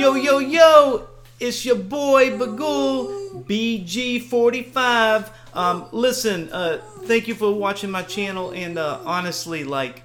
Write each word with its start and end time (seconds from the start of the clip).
Yo, 0.00 0.14
yo, 0.14 0.38
yo! 0.38 1.08
It's 1.38 1.62
your 1.66 1.76
boy 1.76 2.30
Bughuul 2.30 3.44
BG45. 3.44 5.28
Um, 5.52 5.88
listen, 5.92 6.50
uh, 6.50 6.80
thank 7.02 7.28
you 7.28 7.34
for 7.34 7.52
watching 7.52 7.90
my 7.90 8.00
channel, 8.00 8.50
and 8.52 8.78
uh, 8.78 9.00
honestly, 9.04 9.62
like, 9.62 10.02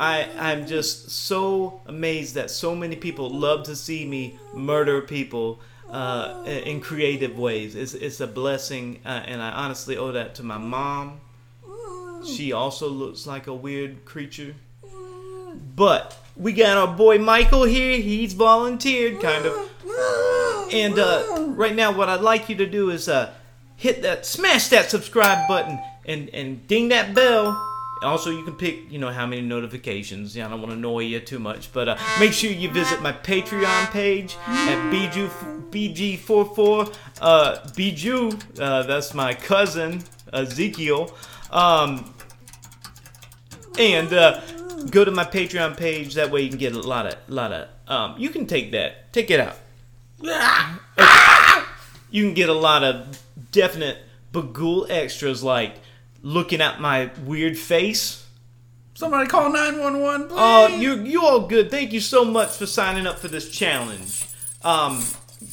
I 0.00 0.26
I'm 0.38 0.66
just 0.66 1.10
so 1.10 1.82
amazed 1.84 2.36
that 2.36 2.50
so 2.50 2.74
many 2.74 2.96
people 2.96 3.28
love 3.28 3.64
to 3.64 3.76
see 3.76 4.06
me 4.06 4.38
murder 4.54 5.02
people 5.02 5.60
uh, 5.90 6.42
in 6.46 6.80
creative 6.80 7.38
ways. 7.38 7.76
It's 7.76 7.92
it's 7.92 8.20
a 8.20 8.26
blessing, 8.26 9.00
uh, 9.04 9.22
and 9.26 9.42
I 9.42 9.50
honestly 9.50 9.98
owe 9.98 10.12
that 10.12 10.34
to 10.36 10.44
my 10.44 10.56
mom. 10.56 11.20
She 12.24 12.52
also 12.52 12.88
looks 12.88 13.26
like 13.26 13.48
a 13.48 13.54
weird 13.54 14.06
creature. 14.06 14.54
But 15.74 16.25
we 16.36 16.52
got 16.52 16.76
our 16.76 16.94
boy 16.94 17.18
Michael 17.18 17.64
here. 17.64 17.98
He's 18.00 18.32
volunteered, 18.34 19.20
kind 19.20 19.46
of. 19.46 19.70
And 20.72 20.98
uh, 20.98 21.46
right 21.48 21.74
now, 21.74 21.92
what 21.92 22.08
I'd 22.08 22.20
like 22.20 22.48
you 22.48 22.56
to 22.56 22.66
do 22.66 22.90
is 22.90 23.08
uh, 23.08 23.32
hit 23.76 24.02
that, 24.02 24.26
smash 24.26 24.68
that 24.68 24.90
subscribe 24.90 25.48
button, 25.48 25.78
and 26.04 26.28
and 26.30 26.66
ding 26.66 26.88
that 26.88 27.14
bell. 27.14 27.62
Also, 28.02 28.30
you 28.30 28.44
can 28.44 28.54
pick, 28.54 28.90
you 28.92 28.98
know, 28.98 29.10
how 29.10 29.24
many 29.24 29.40
notifications. 29.40 30.36
Yeah, 30.36 30.46
I 30.46 30.50
don't 30.50 30.60
want 30.60 30.72
to 30.72 30.76
annoy 30.76 31.00
you 31.00 31.20
too 31.20 31.38
much, 31.38 31.72
but 31.72 31.88
uh, 31.88 31.98
make 32.20 32.32
sure 32.32 32.50
you 32.50 32.70
visit 32.70 33.00
my 33.00 33.12
Patreon 33.12 33.90
page 33.90 34.36
at 34.46 34.92
BG 34.92 35.30
BG44. 35.70 36.94
Uh, 37.20 37.56
Biju, 37.68 38.60
uh, 38.60 38.82
that's 38.82 39.14
my 39.14 39.32
cousin 39.34 40.02
Ezekiel. 40.32 41.14
Um, 41.50 42.14
and 43.78 44.12
uh, 44.12 44.40
go 44.90 45.04
to 45.04 45.10
my 45.10 45.24
Patreon 45.24 45.76
page. 45.76 46.14
That 46.14 46.30
way, 46.30 46.42
you 46.42 46.48
can 46.48 46.58
get 46.58 46.74
a 46.74 46.80
lot 46.80 47.06
of, 47.06 47.14
lot 47.28 47.52
of. 47.52 47.68
Um, 47.88 48.14
you 48.18 48.30
can 48.30 48.46
take 48.46 48.72
that, 48.72 49.12
take 49.12 49.30
it 49.30 49.40
out. 49.40 49.56
You 52.10 52.24
can 52.24 52.34
get 52.34 52.48
a 52.48 52.54
lot 52.54 52.84
of 52.84 53.20
definite 53.52 53.98
Bughuul 54.32 54.90
extras, 54.90 55.42
like 55.42 55.74
looking 56.22 56.60
at 56.60 56.80
my 56.80 57.10
weird 57.24 57.58
face. 57.58 58.26
Somebody 58.94 59.28
call 59.28 59.52
911, 59.52 60.28
please. 60.28 60.36
Oh, 60.38 60.66
you 60.68 61.04
you 61.04 61.22
all 61.22 61.46
good. 61.46 61.70
Thank 61.70 61.92
you 61.92 62.00
so 62.00 62.24
much 62.24 62.56
for 62.56 62.64
signing 62.64 63.06
up 63.06 63.18
for 63.18 63.28
this 63.28 63.50
challenge. 63.50 64.24
Um, 64.62 65.04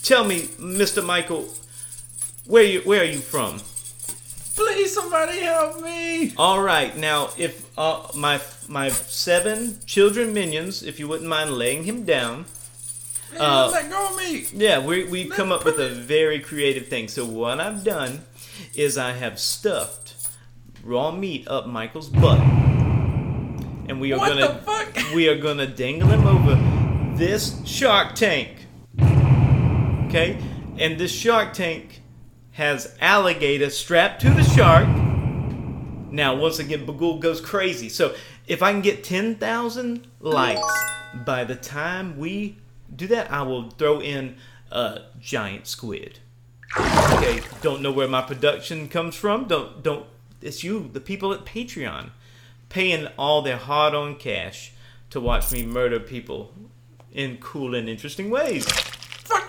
tell 0.01 0.23
me, 0.23 0.43
Mr. 0.43 1.05
Michael, 1.05 1.49
where 2.45 2.63
you 2.63 2.81
where 2.81 3.01
are 3.01 3.05
you 3.05 3.19
from? 3.19 3.59
Please, 4.55 4.93
somebody 4.93 5.39
help 5.39 5.81
me. 5.81 6.33
All 6.37 6.61
right, 6.61 6.95
now 6.95 7.29
if 7.37 7.67
uh, 7.77 8.07
my 8.15 8.39
my 8.67 8.89
seven 8.89 9.79
children 9.85 10.33
minions, 10.33 10.83
if 10.83 10.99
you 10.99 11.07
wouldn't 11.07 11.29
mind 11.29 11.51
laying 11.51 11.83
him 11.83 12.03
down. 12.05 12.45
Uh, 13.37 13.69
let 13.71 13.89
go 13.89 14.09
of 14.11 14.17
me. 14.17 14.45
Yeah, 14.53 14.77
we 14.85 15.05
we 15.05 15.25
come 15.27 15.51
up 15.51 15.65
with 15.65 15.79
a 15.79 15.89
very 15.89 16.39
creative 16.39 16.87
thing. 16.87 17.07
So 17.07 17.25
what 17.25 17.59
I've 17.59 17.83
done 17.83 18.21
is 18.75 18.95
I 18.97 19.13
have 19.13 19.39
stuffed 19.39 20.13
raw 20.83 21.09
meat 21.09 21.47
up 21.47 21.65
Michael's 21.65 22.09
butt, 22.09 22.39
and 22.39 23.99
we 23.99 24.13
are 24.13 24.19
What 24.19 24.37
gonna 24.37 25.15
we 25.15 25.29
are 25.29 25.37
gonna 25.37 25.65
dangle 25.65 26.09
him 26.09 26.27
over 26.27 26.55
this 27.17 27.59
shark 27.65 28.13
tank. 28.13 28.67
Okay, 30.07 30.37
and 30.77 30.99
this 30.99 31.11
shark 31.11 31.53
tank 31.53 32.02
has 32.53 32.95
alligator 33.01 33.69
strapped 33.69 34.21
to 34.21 34.29
the 34.29 34.43
shark. 34.43 34.87
Now, 36.11 36.35
once 36.35 36.59
again, 36.59 36.85
Bughuul 36.85 37.19
goes 37.19 37.41
crazy. 37.41 37.89
So, 37.89 38.15
if 38.47 38.61
I 38.61 38.71
can 38.71 38.81
get 38.81 39.03
10,000 39.03 40.07
likes 40.19 40.83
by 41.25 41.43
the 41.43 41.55
time 41.55 42.17
we 42.17 42.57
do 42.95 43.07
that, 43.07 43.31
I 43.31 43.41
will 43.41 43.69
throw 43.71 44.01
in 44.01 44.37
a 44.71 45.01
giant 45.19 45.67
squid. 45.67 46.19
Okay, 46.77 47.41
don't 47.61 47.81
know 47.81 47.91
where 47.91 48.07
my 48.07 48.21
production 48.21 48.89
comes 48.89 49.15
from. 49.15 49.45
Don't 49.45 49.83
don't. 49.83 50.07
It's 50.41 50.63
you, 50.63 50.89
the 50.91 50.99
people 50.99 51.31
at 51.31 51.45
Patreon, 51.45 52.09
paying 52.69 53.07
all 53.17 53.43
their 53.43 53.57
hard-earned 53.57 54.19
cash 54.19 54.73
to 55.11 55.19
watch 55.19 55.51
me 55.51 55.63
murder 55.63 55.99
people 55.99 56.53
in 57.11 57.37
cool 57.37 57.75
and 57.75 57.87
interesting 57.87 58.31
ways. 58.31 58.65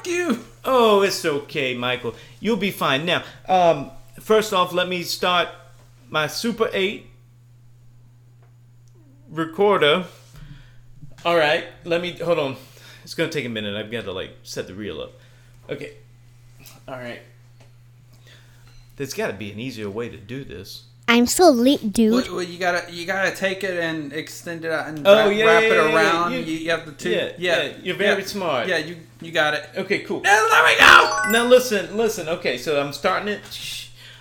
Fuck 0.04 0.12
you. 0.12 0.44
Oh, 0.66 1.00
it's 1.00 1.25
okay, 1.25 1.75
Michael. 1.75 2.15
You'll 2.38 2.59
be 2.59 2.70
fine. 2.70 3.06
Now, 3.06 3.22
um, 3.48 3.91
first 4.20 4.53
off, 4.53 4.75
let 4.75 4.87
me 4.87 5.03
start 5.03 5.48
my 6.10 6.26
Super 6.26 6.69
8 6.72 7.06
recorder. 9.31 10.04
All 11.25 11.37
right, 11.37 11.64
let 11.84 12.03
me 12.03 12.12
hold 12.19 12.38
on. 12.38 12.56
It's 13.03 13.14
gonna 13.14 13.31
take 13.31 13.47
a 13.47 13.48
minute. 13.48 13.76
I've 13.76 13.91
got 13.91 14.04
to 14.04 14.12
like 14.12 14.37
set 14.43 14.66
the 14.66 14.75
reel 14.75 15.00
up. 15.00 15.12
Okay. 15.70 15.94
All 16.87 16.98
right. 16.98 17.20
There's 18.97 19.14
got 19.14 19.28
to 19.28 19.32
be 19.32 19.50
an 19.50 19.59
easier 19.59 19.88
way 19.88 20.10
to 20.10 20.19
do 20.19 20.44
this. 20.44 20.84
I'm 21.06 21.26
so 21.26 21.50
lit, 21.50 21.92
dude. 21.92 22.12
Well, 22.12 22.37
well, 22.37 22.42
you 22.42 22.59
gotta 22.59 22.91
you 22.91 23.04
gotta 23.06 23.31
take 23.37 23.62
it 23.62 23.78
and 23.78 24.12
extend 24.12 24.65
it 24.65 24.70
out 24.72 24.88
and 24.88 25.06
Oh, 25.06 25.28
wrap, 25.28 25.37
yeah, 25.37 25.44
wrap 25.44 25.62
yeah, 25.62 25.69
it 25.69 25.72
yeah, 25.72 25.88
yeah. 25.88 25.94
around. 25.94 26.32
You- 26.32 26.38
You, 26.38 26.59
you 26.59 26.70
have 26.70 26.87
the 26.87 26.92
two. 26.92 27.10
yeah, 27.10 27.32
Yeah, 27.38 27.62
yeah, 27.62 27.72
you're 27.82 27.97
very 27.97 28.22
yeah. 28.22 28.26
smart. 28.26 28.69
Yeah, 28.69 28.78
you 28.78 28.97
you 29.20 29.31
got 29.31 29.53
it. 29.54 29.69
Okay, 29.76 29.98
cool. 30.00 30.19
And 30.19 30.25
there 30.26 30.64
we 30.64 30.78
go. 30.78 31.22
Now 31.31 31.44
listen, 31.47 31.97
listen. 31.97 32.28
Okay, 32.28 32.56
so 32.56 32.81
I'm 32.81 32.93
starting 32.93 33.28
it. 33.28 33.41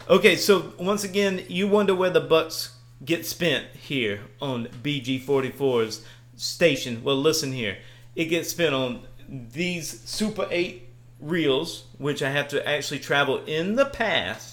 Okay, 0.09 0.35
so 0.35 0.73
once 0.77 1.03
again, 1.05 1.43
you 1.47 1.67
wonder 1.67 1.95
where 1.95 2.09
the 2.09 2.19
bucks 2.19 2.75
get 3.05 3.25
spent 3.25 3.65
here 3.73 4.19
on 4.41 4.67
BG44's 4.83 6.05
station. 6.35 7.01
Well, 7.03 7.15
listen 7.15 7.53
here. 7.53 7.77
It 8.15 8.25
gets 8.25 8.49
spent 8.49 8.73
on 8.75 9.03
these 9.29 10.01
Super 10.01 10.47
8 10.51 10.83
reels, 11.21 11.85
which 11.97 12.21
I 12.21 12.29
have 12.31 12.49
to 12.49 12.67
actually 12.67 12.99
travel 12.99 13.43
in 13.45 13.75
the 13.75 13.85
past 13.85 14.52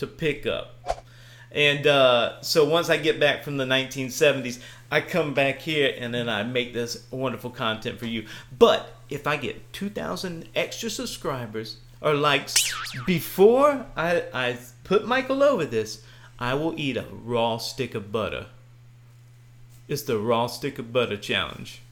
to 0.00 0.06
pick 0.06 0.46
up. 0.46 1.04
And 1.52 1.86
uh, 1.86 2.40
so 2.42 2.64
once 2.64 2.90
I 2.90 2.96
get 2.96 3.18
back 3.18 3.42
from 3.42 3.56
the 3.56 3.64
1970s, 3.64 4.60
I 4.90 5.00
come 5.00 5.34
back 5.34 5.60
here 5.60 5.94
and 5.96 6.12
then 6.12 6.28
I 6.28 6.42
make 6.42 6.74
this 6.74 7.04
wonderful 7.10 7.50
content 7.50 7.98
for 7.98 8.06
you. 8.06 8.26
But 8.56 8.94
if 9.08 9.26
I 9.26 9.36
get 9.36 9.72
2,000 9.72 10.48
extra 10.54 10.90
subscribers 10.90 11.76
or 12.00 12.14
likes 12.14 12.72
before 13.06 13.86
I, 13.96 14.24
I 14.32 14.58
put 14.84 15.06
Michael 15.06 15.42
over 15.42 15.64
this, 15.64 16.02
I 16.38 16.54
will 16.54 16.74
eat 16.76 16.96
a 16.96 17.06
raw 17.10 17.58
stick 17.58 17.94
of 17.94 18.10
butter. 18.10 18.46
It's 19.88 20.02
the 20.02 20.18
raw 20.18 20.46
stick 20.46 20.78
of 20.78 20.92
butter 20.92 21.16
challenge. 21.16 21.82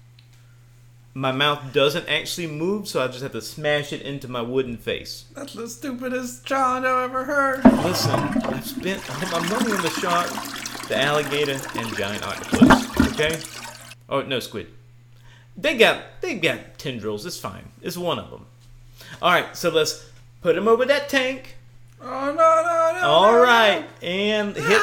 My 1.18 1.32
mouth 1.32 1.72
doesn't 1.72 2.08
actually 2.08 2.46
move, 2.46 2.86
so 2.86 3.02
I 3.02 3.08
just 3.08 3.24
have 3.24 3.32
to 3.32 3.42
smash 3.42 3.92
it 3.92 4.02
into 4.02 4.28
my 4.28 4.40
wooden 4.40 4.76
face. 4.76 5.24
That's 5.34 5.52
the 5.52 5.68
stupidest 5.68 6.46
challenge 6.46 6.86
I've 6.86 7.10
ever 7.10 7.24
heard. 7.24 7.64
Listen, 7.82 8.14
I've 8.14 8.64
spent 8.64 9.02
all 9.10 9.40
my 9.40 9.48
money 9.48 9.72
on 9.72 9.82
the 9.82 9.90
shark, 9.90 10.30
the 10.86 10.96
alligator, 10.96 11.60
and 11.74 11.96
giant 11.96 12.24
octopus. 12.24 13.08
Okay? 13.14 13.36
Oh 14.08 14.22
no, 14.22 14.38
squid. 14.38 14.68
They 15.56 15.76
got 15.76 16.04
they 16.20 16.36
got 16.36 16.78
tendrils. 16.78 17.26
It's 17.26 17.36
fine. 17.36 17.64
It's 17.82 17.96
one 17.96 18.20
of 18.20 18.30
them. 18.30 18.46
All 19.20 19.32
right, 19.32 19.56
so 19.56 19.70
let's 19.70 20.08
put 20.40 20.56
him 20.56 20.68
over 20.68 20.84
that 20.84 21.08
tank. 21.08 21.56
Oh 22.00 22.26
no 22.26 22.32
no 22.32 23.00
no. 23.00 23.08
All 23.08 23.32
no, 23.32 23.42
right, 23.42 23.84
and 24.02 24.54
hit. 24.54 24.82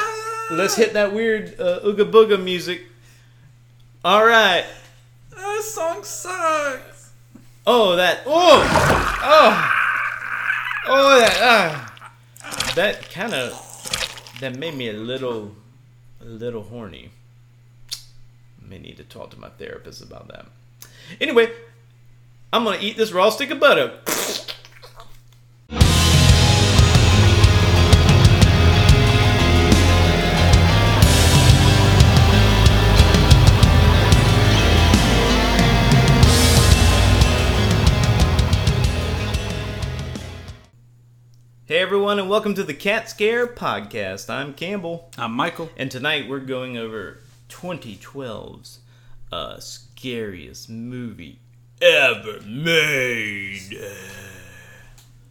Let's 0.50 0.76
hit 0.76 0.92
that 0.92 1.14
weird 1.14 1.58
uh, 1.58 1.80
ooga 1.80 2.10
booga 2.10 2.38
music. 2.38 2.82
All 4.04 4.26
right. 4.26 4.66
This 5.36 5.74
song 5.74 6.02
sucks. 6.02 7.12
Oh, 7.66 7.96
that. 7.96 8.22
Oh, 8.26 8.62
oh, 9.22 9.72
oh, 10.88 11.20
that. 11.20 11.38
Ah, 11.40 12.72
that 12.74 13.10
kind 13.10 13.34
of. 13.34 13.62
That 14.40 14.58
made 14.58 14.74
me 14.74 14.88
a 14.88 14.92
little, 14.92 15.54
a 16.20 16.24
little 16.24 16.62
horny. 16.62 17.10
May 18.60 18.78
need 18.78 18.96
to 18.96 19.04
talk 19.04 19.30
to 19.30 19.40
my 19.40 19.48
therapist 19.48 20.02
about 20.02 20.28
that. 20.28 20.46
Anyway, 21.20 21.50
I'm 22.52 22.64
gonna 22.64 22.78
eat 22.80 22.96
this 22.96 23.12
raw 23.12 23.30
stick 23.30 23.50
of 23.50 23.60
butter. 23.60 23.98
Everyone, 41.86 42.18
and 42.18 42.28
welcome 42.28 42.52
to 42.52 42.64
the 42.64 42.74
Cat 42.74 43.08
Scare 43.08 43.46
Podcast. 43.46 44.28
I'm 44.28 44.54
Campbell. 44.54 45.08
I'm 45.16 45.30
Michael. 45.30 45.70
And 45.76 45.88
tonight 45.88 46.28
we're 46.28 46.40
going 46.40 46.76
over 46.76 47.18
2012's 47.48 48.80
uh, 49.30 49.60
scariest 49.60 50.68
movie 50.68 51.38
ever 51.80 52.40
made. 52.40 53.78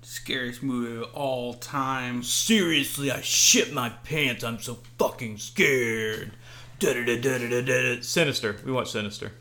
Scariest 0.02 0.64
movie 0.64 1.04
of 1.04 1.14
all 1.14 1.56
time. 1.56 2.24
Seriously, 2.24 3.12
I 3.12 3.20
shit 3.20 3.74
my 3.74 3.90
pants. 4.06 4.42
I'm 4.46 4.60
so 4.60 4.78
fucking 4.98 5.40
scared. 5.40 6.32
Da-da-da-da-da-da-da. 6.80 8.02
Sinister. 8.02 8.56
We 8.66 8.72
watched 8.72 8.94
Sinister. 8.94 9.34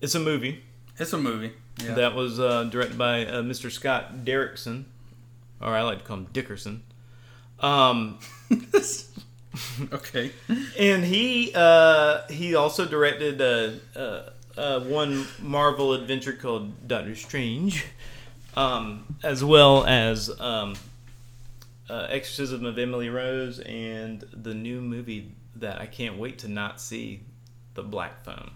It's 0.00 0.16
a 0.16 0.20
movie 0.20 0.64
It's 0.98 1.12
a 1.12 1.18
movie. 1.18 1.52
Yeah. 1.80 1.94
That 1.94 2.14
was 2.16 2.40
uh, 2.40 2.64
directed 2.64 2.98
by 2.98 3.24
uh, 3.24 3.42
Mr. 3.42 3.70
Scott 3.70 4.24
Derrickson, 4.24 4.86
or 5.60 5.68
I 5.68 5.82
like 5.82 5.98
to 5.98 6.04
call 6.04 6.18
him 6.18 6.26
Dickerson. 6.32 6.82
Um, 7.60 8.18
okay. 9.92 10.32
and 10.78 11.04
he 11.04 11.52
uh, 11.54 12.26
he 12.28 12.54
also 12.54 12.86
directed 12.86 13.40
uh, 13.40 13.98
uh, 13.98 14.30
uh, 14.56 14.80
one 14.80 15.26
Marvel 15.40 15.92
adventure 15.92 16.32
called 16.32 16.88
Doctor 16.88 17.14
Strange, 17.14 17.84
um, 18.56 19.16
as 19.22 19.44
well 19.44 19.84
as 19.84 20.30
um, 20.40 20.74
uh, 21.88 22.06
Exorcism 22.08 22.64
of 22.64 22.78
Emily 22.78 23.08
Rose 23.08 23.58
and 23.60 24.24
the 24.32 24.54
new 24.54 24.80
movie 24.80 25.32
that 25.56 25.80
I 25.80 25.86
can't 25.86 26.16
wait 26.16 26.38
to 26.38 26.48
not 26.48 26.80
see, 26.80 27.20
The 27.74 27.82
Black 27.82 28.24
Phone. 28.24 28.52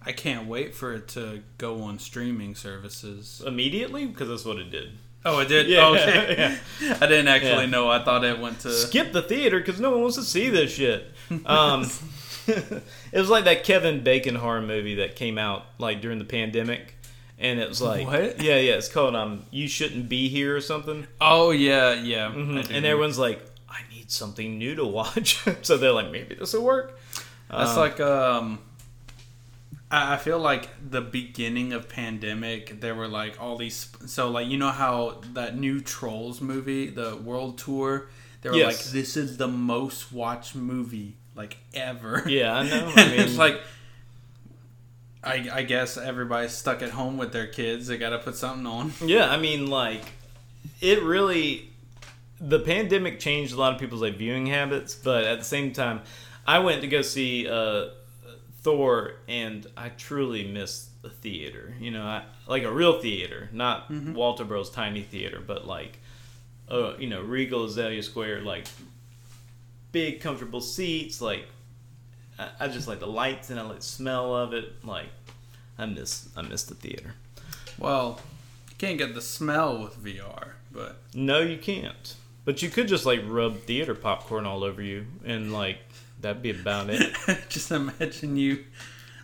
I 0.00 0.12
can't 0.12 0.46
wait 0.46 0.74
for 0.74 0.94
it 0.94 1.08
to 1.08 1.42
go 1.58 1.82
on 1.82 1.98
streaming 1.98 2.54
services. 2.54 3.42
Immediately, 3.44 4.06
because 4.06 4.28
that's 4.28 4.44
what 4.44 4.58
it 4.58 4.70
did. 4.70 4.92
Oh, 5.28 5.38
it 5.40 5.48
did. 5.48 5.68
Yeah, 5.68 5.86
Oh, 5.86 5.94
okay. 5.94 6.56
I 7.00 7.06
didn't 7.06 7.28
actually 7.28 7.64
Yeah. 7.64 7.70
know. 7.70 7.88
I 7.88 8.02
thought 8.04 8.24
it 8.24 8.38
went 8.38 8.60
to. 8.60 8.72
skip 8.72 9.12
the 9.12 9.22
theater 9.22 9.58
because 9.58 9.80
no 9.80 9.90
one 9.92 10.00
wants 10.02 10.16
to 10.16 10.22
see 10.22 10.48
this 10.50 10.72
shit. 10.72 11.12
Um, 11.46 11.82
it 12.46 12.82
was 13.12 13.28
like 13.28 13.44
that 13.44 13.62
Kevin 13.64 14.02
Bacon 14.02 14.34
horror 14.34 14.62
movie 14.62 14.94
that 14.96 15.14
came 15.16 15.36
out 15.38 15.64
like 15.78 16.00
during 16.00 16.18
the 16.18 16.24
pandemic, 16.24 16.94
and 17.38 17.60
it 17.60 17.68
was 17.68 17.82
like, 17.82 18.06
What? 18.06 18.40
Yeah, 18.42 18.56
yeah. 18.56 18.74
It's 18.74 18.88
called 18.88 19.14
um, 19.14 19.44
"You 19.50 19.68
Shouldn't 19.68 20.08
Be 20.08 20.28
Here" 20.30 20.56
or 20.56 20.60
something. 20.62 21.06
Oh 21.20 21.50
yeah, 21.50 21.92
yeah. 21.94 22.30
Mhm. 22.30 22.70
And 22.70 22.86
everyone's 22.86 23.18
like, 23.18 23.42
"I 23.68 23.80
need 23.94 24.10
something 24.10 24.56
new 24.58 24.74
to 24.76 24.86
watch," 24.86 25.44
so 25.62 25.76
they're 25.76 25.92
like, 25.92 26.10
"Maybe 26.10 26.34
this 26.36 26.54
will 26.54 26.64
work." 26.64 26.98
That's 27.50 27.70
Um, 27.72 27.76
like 27.76 28.00
um 28.00 28.58
I 29.90 30.16
feel 30.18 30.38
like 30.38 30.68
the 30.90 31.00
beginning 31.00 31.72
of 31.72 31.88
pandemic 31.88 32.80
there 32.80 32.94
were 32.94 33.08
like 33.08 33.40
all 33.40 33.56
these 33.56 33.88
so 34.06 34.28
like 34.30 34.46
you 34.48 34.58
know 34.58 34.68
how 34.70 35.22
that 35.32 35.56
new 35.56 35.80
Trolls 35.80 36.40
movie, 36.40 36.88
the 36.88 37.16
world 37.16 37.56
tour, 37.58 38.08
they 38.42 38.50
were 38.50 38.56
Yes. 38.56 38.66
like 38.66 38.92
this 38.92 39.16
is 39.16 39.36
the 39.38 39.48
most 39.48 40.12
watched 40.12 40.54
movie 40.54 41.16
like 41.34 41.56
ever. 41.72 42.22
Yeah, 42.26 42.54
I 42.54 42.68
know. 42.68 42.92
I 42.96 43.08
mean, 43.08 43.20
it's 43.20 43.38
like 43.38 43.60
I, 45.22 45.48
I 45.52 45.62
guess 45.62 45.96
everybody's 45.96 46.52
stuck 46.52 46.80
at 46.82 46.90
home 46.90 47.16
with 47.18 47.32
their 47.32 47.46
kids. 47.46 47.86
They 47.88 47.98
got 47.98 48.10
to 48.10 48.18
put 48.18 48.36
something 48.36 48.66
on. 48.66 48.92
Yeah, 49.04 49.28
I 49.28 49.36
mean, 49.36 49.66
like, 49.68 50.02
it 50.80 51.02
really. 51.02 51.70
The 52.40 52.60
pandemic 52.60 53.18
changed 53.18 53.52
a 53.52 53.56
lot 53.56 53.72
of 53.74 53.80
people's 53.80 54.00
like 54.00 54.16
viewing 54.16 54.46
habits, 54.46 54.94
but 54.94 55.24
at 55.24 55.38
the 55.40 55.44
same 55.44 55.72
time, 55.72 56.02
I 56.46 56.60
went 56.60 56.82
to 56.82 56.86
go 56.86 57.02
see 57.02 57.48
uh, 57.48 57.88
Thor, 58.60 59.12
and 59.28 59.66
I 59.76 59.88
truly 59.90 60.46
miss 60.46 60.88
the 61.02 61.10
theater. 61.10 61.74
You 61.80 61.90
know, 61.92 62.02
I, 62.04 62.24
like 62.46 62.64
a 62.64 62.72
real 62.72 63.00
theater, 63.00 63.48
not 63.52 63.90
Walter 63.90 64.44
Bros. 64.44 64.70
tiny 64.70 65.02
theater, 65.02 65.40
but 65.44 65.66
like, 65.66 65.98
uh, 66.70 66.94
you 66.98 67.08
know, 67.08 67.22
Regal 67.22 67.64
Azalea 67.64 68.02
Square, 68.02 68.42
like 68.42 68.66
big 69.92 70.20
comfortable 70.20 70.60
seats. 70.60 71.20
Like, 71.20 71.46
I, 72.38 72.48
I 72.60 72.68
just 72.68 72.88
like 72.88 73.00
the 73.00 73.06
lights 73.06 73.50
and 73.50 73.58
I 73.60 73.62
like 73.62 73.78
the 73.78 73.84
smell 73.84 74.34
of 74.34 74.52
it. 74.52 74.84
Like, 74.84 75.08
I 75.78 75.86
miss 75.86 76.28
I 76.36 76.42
miss 76.42 76.64
the 76.64 76.74
theater. 76.74 77.14
Well, 77.78 78.20
you 78.70 78.76
can't 78.78 78.98
get 78.98 79.14
the 79.14 79.22
smell 79.22 79.80
with 79.82 80.02
VR, 80.02 80.50
but 80.72 80.96
No, 81.14 81.38
you 81.40 81.58
can't. 81.58 82.16
But 82.44 82.62
you 82.62 82.70
could 82.70 82.88
just 82.88 83.06
like 83.06 83.20
rub 83.26 83.60
theater 83.60 83.94
popcorn 83.94 84.46
all 84.46 84.64
over 84.64 84.82
you, 84.82 85.06
and 85.24 85.52
like 85.52 85.78
that'd 86.20 86.42
be 86.42 86.50
about 86.50 86.90
it. 86.90 87.14
just 87.48 87.70
imagine 87.70 88.36
you 88.36 88.64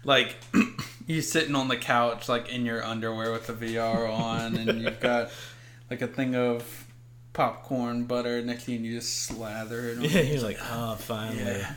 like 0.05 0.37
you 1.07 1.23
sitting 1.23 1.55
on 1.55 1.69
the 1.69 1.77
couch 1.77 2.29
like 2.29 2.49
in 2.49 2.65
your 2.67 2.85
underwear 2.85 3.33
with 3.33 3.47
the 3.47 3.53
VR 3.53 4.11
on 4.11 4.57
and 4.57 4.83
you've 4.83 5.01
got 5.01 5.31
like 5.91 6.03
a 6.03 6.07
thing 6.07 6.35
of 6.35 6.87
popcorn 7.33 8.05
butter 8.05 8.43
next 8.43 8.65
to 8.67 8.73
you 8.73 8.77
and 8.77 8.87
you 8.87 8.93
just 8.97 9.23
slather 9.23 9.89
it 9.89 9.99
on. 9.99 10.05
yeah, 10.05 10.21
you're 10.21 10.43
like, 10.43 10.59
oh, 10.71 10.95
finally. 10.97 11.59
Yeah. 11.59 11.75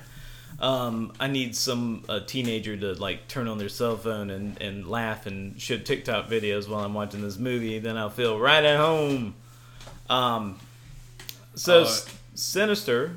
Um, 0.59 1.13
I 1.19 1.27
need 1.27 1.55
some 1.55 2.03
uh, 2.09 2.21
teenager 2.21 2.75
to 2.75 2.93
like 2.93 3.27
turn 3.27 3.47
on 3.47 3.57
their 3.57 3.69
cell 3.69 3.95
phone 3.97 4.29
and, 4.31 4.59
and 4.61 4.87
laugh 4.87 5.25
and 5.27 5.59
shoot 5.61 5.85
TikTok 5.85 6.29
videos 6.29 6.67
while 6.67 6.83
I'm 6.83 6.93
watching 6.95 7.21
this 7.21 7.37
movie. 7.37 7.79
Then 7.79 7.95
I'll 7.97 8.09
feel 8.09 8.39
right 8.39 8.63
at 8.63 8.77
home. 8.77 9.35
Um, 10.09 10.59
so. 11.55 11.83
S- 11.83 12.07
Sinister, 12.37 13.15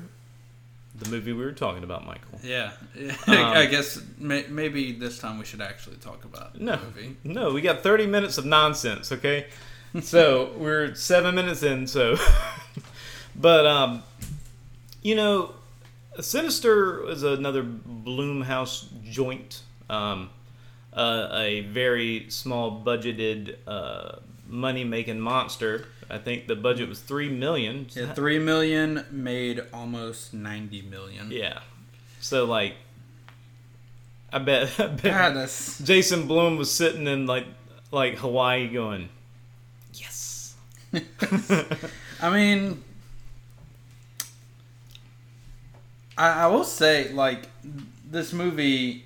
the 1.01 1.09
movie 1.09 1.33
we 1.33 1.43
were 1.43 1.51
talking 1.51 1.83
about, 1.83 2.05
Michael. 2.05 2.39
Yeah. 2.43 2.71
Um, 3.27 3.35
I 3.37 3.65
guess 3.65 4.01
may- 4.17 4.45
maybe 4.47 4.91
this 4.93 5.17
time 5.19 5.37
we 5.39 5.45
should 5.45 5.61
actually 5.61 5.97
talk 5.97 6.23
about 6.25 6.59
No. 6.59 6.75
the 6.75 6.85
movie. 6.85 7.15
No, 7.23 7.51
we 7.53 7.61
got 7.61 7.81
30 7.81 8.07
minutes 8.07 8.37
of 8.37 8.45
nonsense, 8.45 9.11
okay? 9.11 9.47
so 10.01 10.53
we're 10.57 10.93
seven 10.95 11.35
minutes 11.35 11.63
in, 11.63 11.87
so. 11.87 12.15
but, 13.35 13.65
um, 13.65 14.03
you 15.01 15.15
know, 15.15 15.53
Sinister 16.19 17.09
is 17.09 17.23
another 17.23 17.63
Blumhouse 17.63 18.85
joint. 19.09 19.61
Um, 19.89 20.29
uh, 20.93 21.29
a 21.31 21.61
very 21.61 22.25
small 22.29 22.83
budgeted 22.85 23.55
uh, 23.65 24.17
money 24.47 24.83
making 24.83 25.19
monster. 25.19 25.85
I 26.11 26.17
think 26.17 26.47
the 26.47 26.55
budget 26.55 26.89
was 26.89 26.99
three 26.99 27.29
million. 27.29 27.87
Yeah, 27.91 28.13
three 28.13 28.39
million 28.39 29.05
made 29.11 29.63
almost 29.73 30.33
ninety 30.33 30.81
million. 30.81 31.31
Yeah. 31.31 31.59
So 32.19 32.45
like, 32.45 32.75
I 34.31 34.39
bet, 34.39 34.71
I 34.79 34.87
bet 34.87 35.03
God, 35.03 35.35
that's 35.35 35.79
Jason 35.79 36.27
Blum 36.27 36.57
was 36.57 36.71
sitting 36.71 37.07
in 37.07 37.25
like 37.25 37.45
like 37.91 38.17
Hawaii 38.17 38.67
going, 38.67 39.09
yes. 39.93 40.55
I 42.21 42.29
mean, 42.29 42.83
I, 46.17 46.43
I 46.43 46.47
will 46.47 46.63
say, 46.63 47.11
like, 47.13 47.47
this 48.09 48.31
movie, 48.31 49.05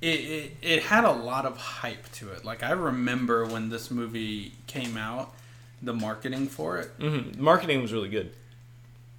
it, 0.00 0.06
it, 0.06 0.56
it 0.62 0.82
had 0.84 1.04
a 1.04 1.12
lot 1.12 1.44
of 1.46 1.56
hype 1.56 2.10
to 2.12 2.30
it. 2.32 2.44
Like, 2.44 2.62
I 2.62 2.70
remember 2.72 3.44
when 3.46 3.68
this 3.68 3.90
movie 3.90 4.52
came 4.66 4.96
out, 4.96 5.34
the 5.82 5.92
marketing 5.94 6.46
for 6.48 6.78
it. 6.78 6.90
hmm 6.98 7.30
Marketing 7.42 7.80
was 7.82 7.92
really 7.92 8.08
good. 8.08 8.32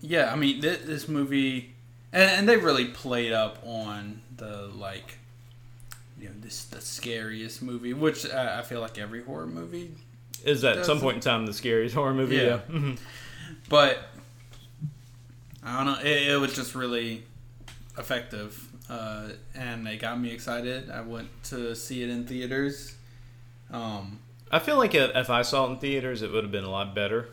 Yeah, 0.01 0.31
I 0.31 0.35
mean, 0.35 0.61
this, 0.61 0.79
this 0.83 1.07
movie, 1.07 1.73
and, 2.11 2.29
and 2.31 2.49
they 2.49 2.57
really 2.57 2.85
played 2.85 3.31
up 3.33 3.59
on 3.65 4.21
the, 4.37 4.67
like, 4.75 5.17
you 6.19 6.27
know, 6.29 6.35
this 6.41 6.65
the 6.65 6.81
scariest 6.81 7.61
movie, 7.61 7.93
which 7.93 8.25
uh, 8.25 8.55
I 8.59 8.63
feel 8.63 8.79
like 8.79 8.97
every 8.99 9.23
horror 9.23 9.47
movie 9.47 9.91
Is 10.45 10.63
at 10.63 10.85
some 10.85 10.99
point 10.99 11.15
in 11.15 11.21
time 11.21 11.45
the 11.47 11.53
scariest 11.53 11.95
horror 11.95 12.13
movie? 12.13 12.35
Yeah. 12.37 12.59
Yeah. 12.69 12.75
Mhm. 12.75 12.99
but 13.69 13.99
I 15.63 15.77
don't 15.77 15.85
know. 15.85 15.99
It, 16.09 16.31
it 16.33 16.39
was 16.39 16.55
just 16.55 16.73
really 16.75 17.23
effective, 17.97 18.67
uh, 18.91 19.29
and 19.55 19.87
it 19.87 19.97
got 20.01 20.19
me 20.19 20.31
excited. 20.31 20.89
I 20.89 21.01
went 21.01 21.29
to 21.45 21.75
see 21.75 22.03
it 22.03 22.09
in 22.09 22.25
theaters. 22.25 22.95
Um, 23.71 24.19
I 24.51 24.59
feel 24.59 24.77
like 24.77 24.93
if 24.93 25.29
I 25.29 25.43
saw 25.43 25.65
it 25.67 25.69
in 25.71 25.77
theaters, 25.79 26.21
it 26.21 26.31
would 26.31 26.43
have 26.43 26.51
been 26.51 26.65
a 26.65 26.69
lot 26.69 26.93
better. 26.93 27.29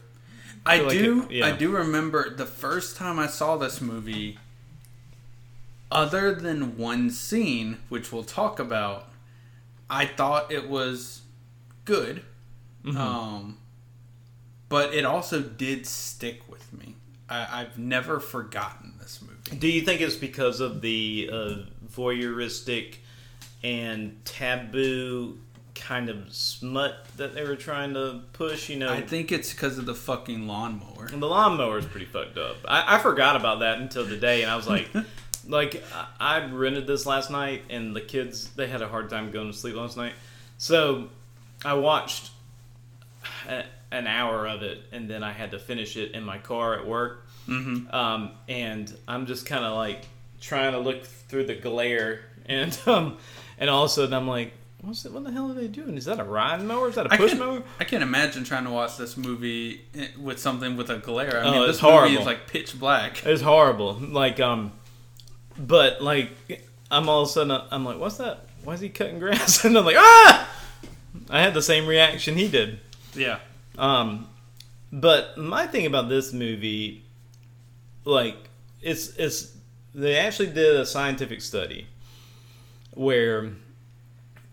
I 0.65 0.81
like 0.81 0.91
do. 0.97 1.23
it- 1.25 1.31
yeah. 1.33 1.47
I 1.47 1.53
do 1.53 1.71
remember 1.71 2.31
the 2.35 2.47
first 2.47 2.97
time 2.97 3.19
I 3.19 3.27
saw 3.27 3.57
this 3.57 3.81
movie. 3.81 4.39
Other 5.91 6.35
than 6.35 6.77
one 6.77 7.11
scene, 7.11 7.79
which 7.89 8.13
we'll 8.13 8.23
talk 8.25 8.61
about, 8.61 9.09
I 9.89 10.05
thought 10.05 10.53
it 10.53 10.69
was 10.69 11.23
good. 11.87 12.23
Mhm. 12.85 12.97
Um, 12.97 13.59
but 14.69 14.93
it 14.95 15.05
also 15.07 15.41
did 15.41 15.87
stick 15.87 16.43
with 16.49 16.73
me. 16.75 16.95
I, 17.29 17.63
I've 17.63 17.79
never 17.79 18.21
forgotten. 18.21 18.88
Do 19.59 19.69
you 19.69 19.83
think 19.83 20.01
it's 20.01 20.17
because 20.17 20.61
of 20.61 20.81
the 20.81 21.31
uh, 21.33 21.55
voyeuristic 21.91 22.97
and 23.63 24.23
taboo 24.25 25.39
kind 25.75 26.09
of 26.09 26.33
smut 26.33 27.07
that 27.17 27.35
they 27.35 27.45
were 27.45 27.57
trying 27.57 27.95
to 27.95 28.21
push? 28.33 28.69
You 28.69 28.79
know, 28.79 28.93
I 28.93 29.01
think 29.01 29.33
it's 29.33 29.53
because 29.53 29.79
of 29.79 29.87
the 29.87 29.95
fucking 29.95 30.47
lawnmower. 30.47 31.09
And 31.13 31.23
the 31.23 31.27
lawnmower 31.27 31.79
is 31.79 31.87
pretty 31.87 32.07
fucked 32.07 32.37
up. 32.37 32.57
I, 32.67 32.97
I 32.97 32.99
forgot 32.99 33.37
about 33.37 33.61
that 33.61 33.79
until 33.79 34.07
today, 34.07 34.43
and 34.43 34.51
I 34.51 34.57
was 34.57 34.67
like, 34.67 34.91
like 35.49 35.83
I, 36.21 36.45
rented 36.45 36.87
this 36.87 37.07
last 37.07 37.31
night, 37.31 37.63
and 37.71 37.95
the 37.95 38.01
kids 38.01 38.51
they 38.51 38.67
had 38.67 38.83
a 38.83 38.89
hard 38.89 39.09
time 39.09 39.31
going 39.31 39.51
to 39.51 39.57
sleep 39.57 39.77
last 39.77 39.97
night, 39.97 40.13
so 40.59 41.09
I 41.65 41.75
watched 41.75 42.31
a, 43.49 43.65
an 43.91 44.07
hour 44.07 44.47
of 44.47 44.63
it, 44.63 44.83
and 44.93 45.09
then 45.09 45.23
I 45.23 45.33
had 45.33 45.53
to 45.53 45.59
finish 45.59 45.97
it 45.97 46.13
in 46.13 46.23
my 46.25 46.39
car 46.39 46.75
at 46.75 46.87
work, 46.87 47.27
Mm-hmm. 47.49 47.95
um, 47.95 48.31
and 48.49 48.95
I'm 49.09 49.27
just 49.27 49.47
kind 49.47 49.65
of 49.65 49.75
like 49.75 50.03
trying 50.41 50.73
to 50.73 50.79
look 50.79 51.05
through 51.05 51.47
the 51.47 51.55
glare, 51.55 52.21
and 52.47 52.79
um, 52.87 53.17
and 53.59 53.69
all 53.71 53.85
of 53.85 53.91
a 53.91 53.93
sudden 53.93 54.15
I'm 54.15 54.29
like. 54.29 54.53
What's 54.81 55.05
it, 55.05 55.13
what 55.13 55.25
the 55.25 55.33
hell 55.33 55.51
are 55.51 55.55
they 55.55 55.67
doing? 55.67 55.97
Is 55.97 56.05
that 56.05 56.21
a 56.21 56.25
ride 56.25 56.63
mower? 56.63 56.89
Is 56.89 56.95
that 56.95 57.07
a 57.07 57.09
push 57.09 57.31
can, 57.33 57.41
mower? 57.41 57.63
I 57.81 57.85
can't 57.85 58.01
imagine 58.05 58.45
trying 58.45 58.63
to 58.63 58.71
watch 58.71 58.97
this 58.97 59.17
movie 59.17 59.81
eh, 59.93 60.07
with 60.23 60.39
something 60.39 60.77
with 60.77 60.89
a 60.89 60.99
glare. 60.99 61.43
I 61.43 61.49
Oh, 61.49 61.51
mean, 61.51 61.67
this 61.67 61.83
movie 61.83 62.15
is 62.15 62.25
like 62.25 62.47
pitch 62.47 62.79
black. 62.79 63.21
It's 63.27 63.43
horrible. 63.43 63.95
Like 63.95 64.39
um, 64.39 64.71
but 65.59 66.01
like 66.01 66.31
I'm 66.93 67.09
all 67.09 67.23
of 67.23 67.29
a 67.29 67.33
sudden 67.33 67.61
I'm 67.73 67.85
like, 67.85 67.99
what's 67.99 68.19
that? 68.19 68.45
why 68.63 68.75
is 68.75 68.81
he 68.81 68.89
cutting 68.89 69.19
grass? 69.19 69.65
And 69.65 69.77
I'm 69.77 69.85
like, 69.85 69.97
ah! 69.99 70.49
I 71.29 71.41
had 71.43 71.55
the 71.55 71.63
same 71.63 71.89
reaction 71.89 72.37
he 72.37 72.47
did. 72.47 72.79
Yeah. 73.17 73.41
Um, 73.77 74.29
but 74.93 75.37
my 75.39 75.67
thing 75.67 75.87
about 75.87 76.09
this 76.09 76.33
movie, 76.33 77.05
like, 78.05 78.37
it's 78.81 79.17
it's 79.17 79.57
they 79.95 80.17
actually 80.17 80.49
did 80.49 80.77
a 80.77 80.87
scientific 80.87 81.41
study 81.41 81.87
where 82.93 83.51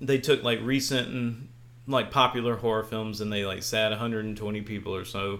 they 0.01 0.17
took 0.17 0.43
like 0.43 0.59
recent 0.61 1.07
and 1.09 1.47
like 1.87 2.11
popular 2.11 2.55
horror 2.55 2.83
films 2.83 3.21
and 3.21 3.31
they 3.31 3.45
like 3.45 3.61
sat 3.61 3.91
120 3.91 4.61
people 4.61 4.95
or 4.95 5.05
so 5.05 5.39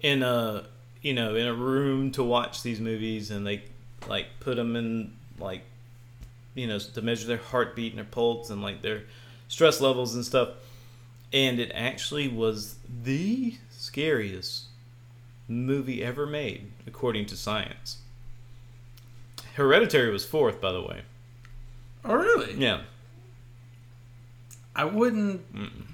in 0.00 0.22
a 0.22 0.64
you 1.02 1.12
know 1.12 1.34
in 1.34 1.46
a 1.46 1.54
room 1.54 2.10
to 2.12 2.22
watch 2.22 2.62
these 2.62 2.78
movies 2.80 3.30
and 3.30 3.46
they 3.46 3.62
like 4.08 4.26
put 4.40 4.56
them 4.56 4.76
in 4.76 5.12
like 5.38 5.62
you 6.54 6.66
know 6.66 6.78
to 6.78 7.02
measure 7.02 7.26
their 7.26 7.36
heartbeat 7.38 7.92
and 7.92 7.98
their 7.98 8.04
pulse 8.04 8.50
and 8.50 8.62
like 8.62 8.82
their 8.82 9.02
stress 9.48 9.80
levels 9.80 10.14
and 10.14 10.24
stuff. 10.24 10.48
And 11.32 11.60
it 11.60 11.72
actually 11.74 12.28
was 12.28 12.76
the 13.04 13.54
scariest 13.70 14.64
movie 15.48 16.02
ever 16.02 16.26
made 16.26 16.70
according 16.86 17.26
to 17.26 17.36
science 17.36 17.98
hereditary 19.54 20.10
was 20.10 20.24
fourth 20.24 20.60
by 20.60 20.72
the 20.72 20.80
way 20.82 21.02
Oh, 22.04 22.14
really? 22.14 22.54
yeah 22.54 22.80
I 24.74 24.84
wouldn't. 24.86 25.42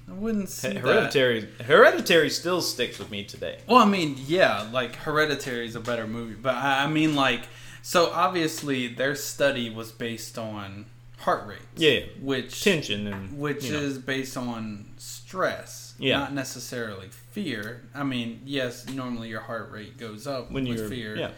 I 0.09 0.13
wouldn't 0.13 0.49
see 0.49 0.69
that. 0.69 0.77
hereditary 0.77 1.49
hereditary 1.65 2.31
still 2.31 2.63
sticks 2.63 2.99
with 3.01 3.11
me 3.11 3.25
today 3.25 3.59
Well, 3.67 3.79
I 3.79 3.85
mean, 3.85 4.15
yeah, 4.27 4.69
like 4.73 4.95
Hereditary 4.95 5.67
is 5.67 5.75
a 5.75 5.81
better 5.81 6.07
movie, 6.07 6.35
but 6.41 6.55
I, 6.55 6.85
I 6.85 6.87
mean, 6.87 7.17
like, 7.17 7.41
so 7.83 8.11
obviously 8.13 8.87
their 8.87 9.17
study 9.17 9.69
was 9.69 9.91
based 9.91 10.39
on 10.39 10.87
heart 11.19 11.49
rates. 11.49 11.63
Yeah. 11.77 12.03
which 12.21 12.63
tension 12.63 13.09
and 13.09 13.37
which 13.37 13.65
you 13.65 13.73
know. 13.73 13.79
is 13.81 13.99
based 13.99 14.37
on 14.37 14.87
stress, 14.97 15.95
Yeah. 15.99 16.19
not 16.21 16.33
necessarily 16.33 17.09
fear. 17.45 17.83
I 17.95 18.03
mean, 18.03 18.41
yes, 18.45 18.89
normally 18.89 19.29
your 19.29 19.41
heart 19.41 19.71
rate 19.73 19.97
goes 19.99 20.27
up 20.27 20.51
when 20.51 20.65
with 20.69 20.79
you're 20.79 20.89
fear, 20.89 21.17
yeah 21.17 21.31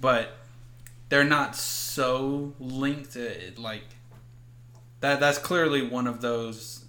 but 0.00 0.36
they're 1.08 1.24
not 1.24 1.56
so 1.56 2.52
linked. 2.60 3.12
To 3.14 3.20
it, 3.26 3.58
like 3.58 3.84
that. 5.00 5.20
That's 5.20 5.38
clearly 5.38 5.86
one 5.86 6.06
of 6.06 6.20
those 6.20 6.84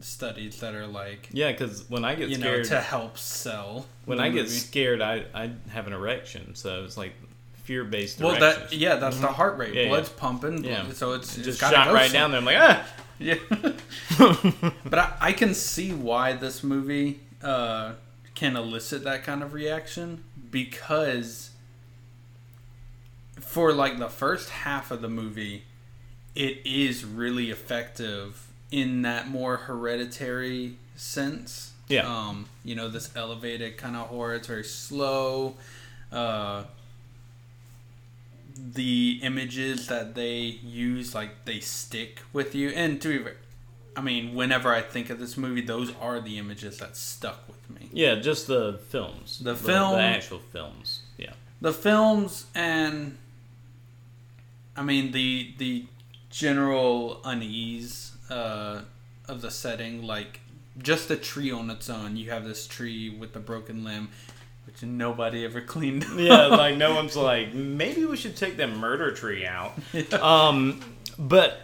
studies 0.00 0.60
that 0.60 0.74
are 0.74 0.86
like 0.86 1.30
yeah 1.32 1.50
because 1.50 1.88
when 1.88 2.04
i 2.04 2.14
get 2.14 2.28
you 2.28 2.36
know 2.36 2.44
scared 2.44 2.64
to 2.66 2.78
help 2.78 3.16
sell. 3.16 3.86
when 4.04 4.18
the 4.18 4.24
i 4.24 4.28
get 4.28 4.42
movie. 4.42 4.48
scared 4.50 5.00
i 5.00 5.24
i 5.34 5.50
have 5.70 5.86
an 5.86 5.94
erection 5.94 6.54
so 6.54 6.84
it's 6.84 6.98
like 6.98 7.14
fear-based 7.62 8.20
Well, 8.20 8.34
erections. 8.34 8.70
that 8.70 8.76
yeah, 8.76 8.96
that's 8.96 9.18
the 9.18 9.28
heart 9.28 9.56
rate. 9.56 9.70
Mm-hmm. 9.70 9.78
Yeah, 9.78 9.88
Blood's 9.88 10.10
pumping. 10.10 10.62
Yeah. 10.62 10.82
blood- 10.82 10.94
so 10.96 11.14
it's, 11.14 11.34
it's 11.38 11.46
just 11.46 11.58
gotta 11.60 11.74
shot 11.76 11.86
go 11.88 11.94
right 11.94 12.10
some- 12.10 12.12
down 12.12 12.30
there 12.32 12.40
i'm 12.40 12.44
like 12.44 12.58
ah 12.60 12.86
Yeah, 13.18 13.36
but 14.18 14.98
I, 14.98 15.12
I 15.20 15.32
can 15.32 15.54
see 15.54 15.92
why 15.92 16.32
this 16.34 16.62
movie 16.62 17.20
uh, 17.44 17.92
can 18.34 18.56
elicit 18.56 19.04
that 19.04 19.22
kind 19.22 19.42
of 19.42 19.52
reaction 19.52 20.24
because 20.50 21.50
for 23.40 23.72
like 23.72 23.98
the 23.98 24.08
first 24.08 24.50
half 24.50 24.90
of 24.90 25.02
the 25.02 25.08
movie, 25.08 25.64
it 26.34 26.58
is 26.64 27.04
really 27.04 27.50
effective 27.50 28.48
in 28.70 29.02
that 29.02 29.28
more 29.28 29.56
hereditary 29.56 30.76
sense. 30.96 31.72
Yeah. 31.88 32.08
Um, 32.08 32.46
you 32.64 32.74
know, 32.74 32.88
this 32.88 33.14
elevated 33.14 33.76
kind 33.76 33.94
of 33.94 34.08
horror. 34.08 34.34
It's 34.34 34.48
very 34.48 34.64
slow. 34.64 35.54
Uh, 36.10 36.64
the 38.56 39.20
images 39.22 39.88
that 39.88 40.14
they 40.14 40.38
use, 40.64 41.14
like 41.14 41.44
they 41.44 41.60
stick 41.60 42.22
with 42.32 42.54
you. 42.54 42.70
And 42.70 43.00
to 43.02 43.08
be, 43.08 43.18
ver- 43.18 43.36
I 43.96 44.00
mean, 44.00 44.34
whenever 44.34 44.72
I 44.72 44.82
think 44.82 45.10
of 45.10 45.18
this 45.20 45.36
movie, 45.36 45.60
those 45.60 45.92
are 46.00 46.20
the 46.20 46.38
images 46.38 46.78
that 46.78 46.96
stuck 46.96 47.46
with 47.46 47.70
me. 47.70 47.88
yeah 47.92 48.16
just 48.16 48.46
the 48.46 48.80
films 48.88 49.38
The 49.38 49.54
film- 49.56 49.94
the 49.96 50.02
actual 50.02 50.40
films 50.52 51.00
yeah 51.16 51.32
the 51.60 51.72
films 51.72 52.46
and 52.54 53.16
I 54.76 54.82
mean 54.82 55.12
the 55.12 55.52
the 55.58 55.86
general 56.30 57.20
unease 57.24 58.12
uh, 58.28 58.80
of 59.28 59.40
the 59.40 59.50
setting, 59.50 60.02
like 60.02 60.40
just 60.78 61.06
the 61.08 61.16
tree 61.16 61.52
on 61.52 61.70
its 61.70 61.88
own. 61.88 62.16
You 62.16 62.30
have 62.30 62.44
this 62.44 62.66
tree 62.66 63.08
with 63.08 63.32
the 63.32 63.38
broken 63.38 63.84
limb, 63.84 64.08
which 64.66 64.82
nobody 64.82 65.44
ever 65.44 65.60
cleaned. 65.60 66.04
yeah 66.16 66.46
like 66.46 66.76
no 66.76 66.94
one's 66.94 67.16
like 67.16 67.54
maybe 67.54 68.04
we 68.04 68.16
should 68.16 68.36
take 68.36 68.56
that 68.56 68.70
murder 68.70 69.12
tree 69.12 69.46
out 69.46 69.72
um 70.20 70.80
but 71.18 71.60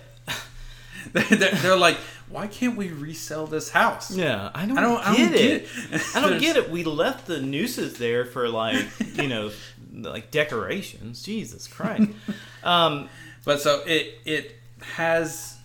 they're, 1.12 1.50
they're 1.52 1.76
like, 1.76 1.97
why 2.28 2.47
can't 2.47 2.76
we 2.76 2.88
resell 2.90 3.47
this 3.47 3.71
house? 3.71 4.11
yeah 4.11 4.50
i 4.54 4.66
don't, 4.66 4.78
I 4.78 4.80
don't, 4.83 5.07
I 5.07 5.16
get, 5.16 5.30
don't 5.30 5.35
it. 5.35 5.38
get 5.90 6.00
it. 6.00 6.02
I 6.16 6.21
don't 6.21 6.40
get 6.47 6.57
it. 6.57 6.71
We 6.71 6.85
left 6.85 7.26
the 7.26 7.40
nooses 7.40 7.99
there 7.99 8.25
for 8.25 8.49
like 8.49 8.85
you 9.16 9.28
know, 9.28 9.50
like 9.92 10.30
decorations. 10.30 11.23
Jesus 11.23 11.66
Christ. 11.66 12.11
Um, 12.62 13.09
But 13.45 13.61
so 13.62 13.83
it 13.87 14.19
it 14.26 14.57
has 14.97 15.57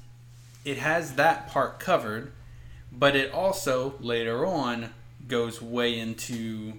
it 0.63 0.77
has 0.77 1.15
that 1.15 1.49
part 1.49 1.79
covered, 1.79 2.31
but 2.91 3.15
it 3.17 3.33
also 3.33 3.95
later 3.99 4.45
on 4.45 4.91
goes 5.27 5.61
way 5.61 5.99
into 5.99 6.73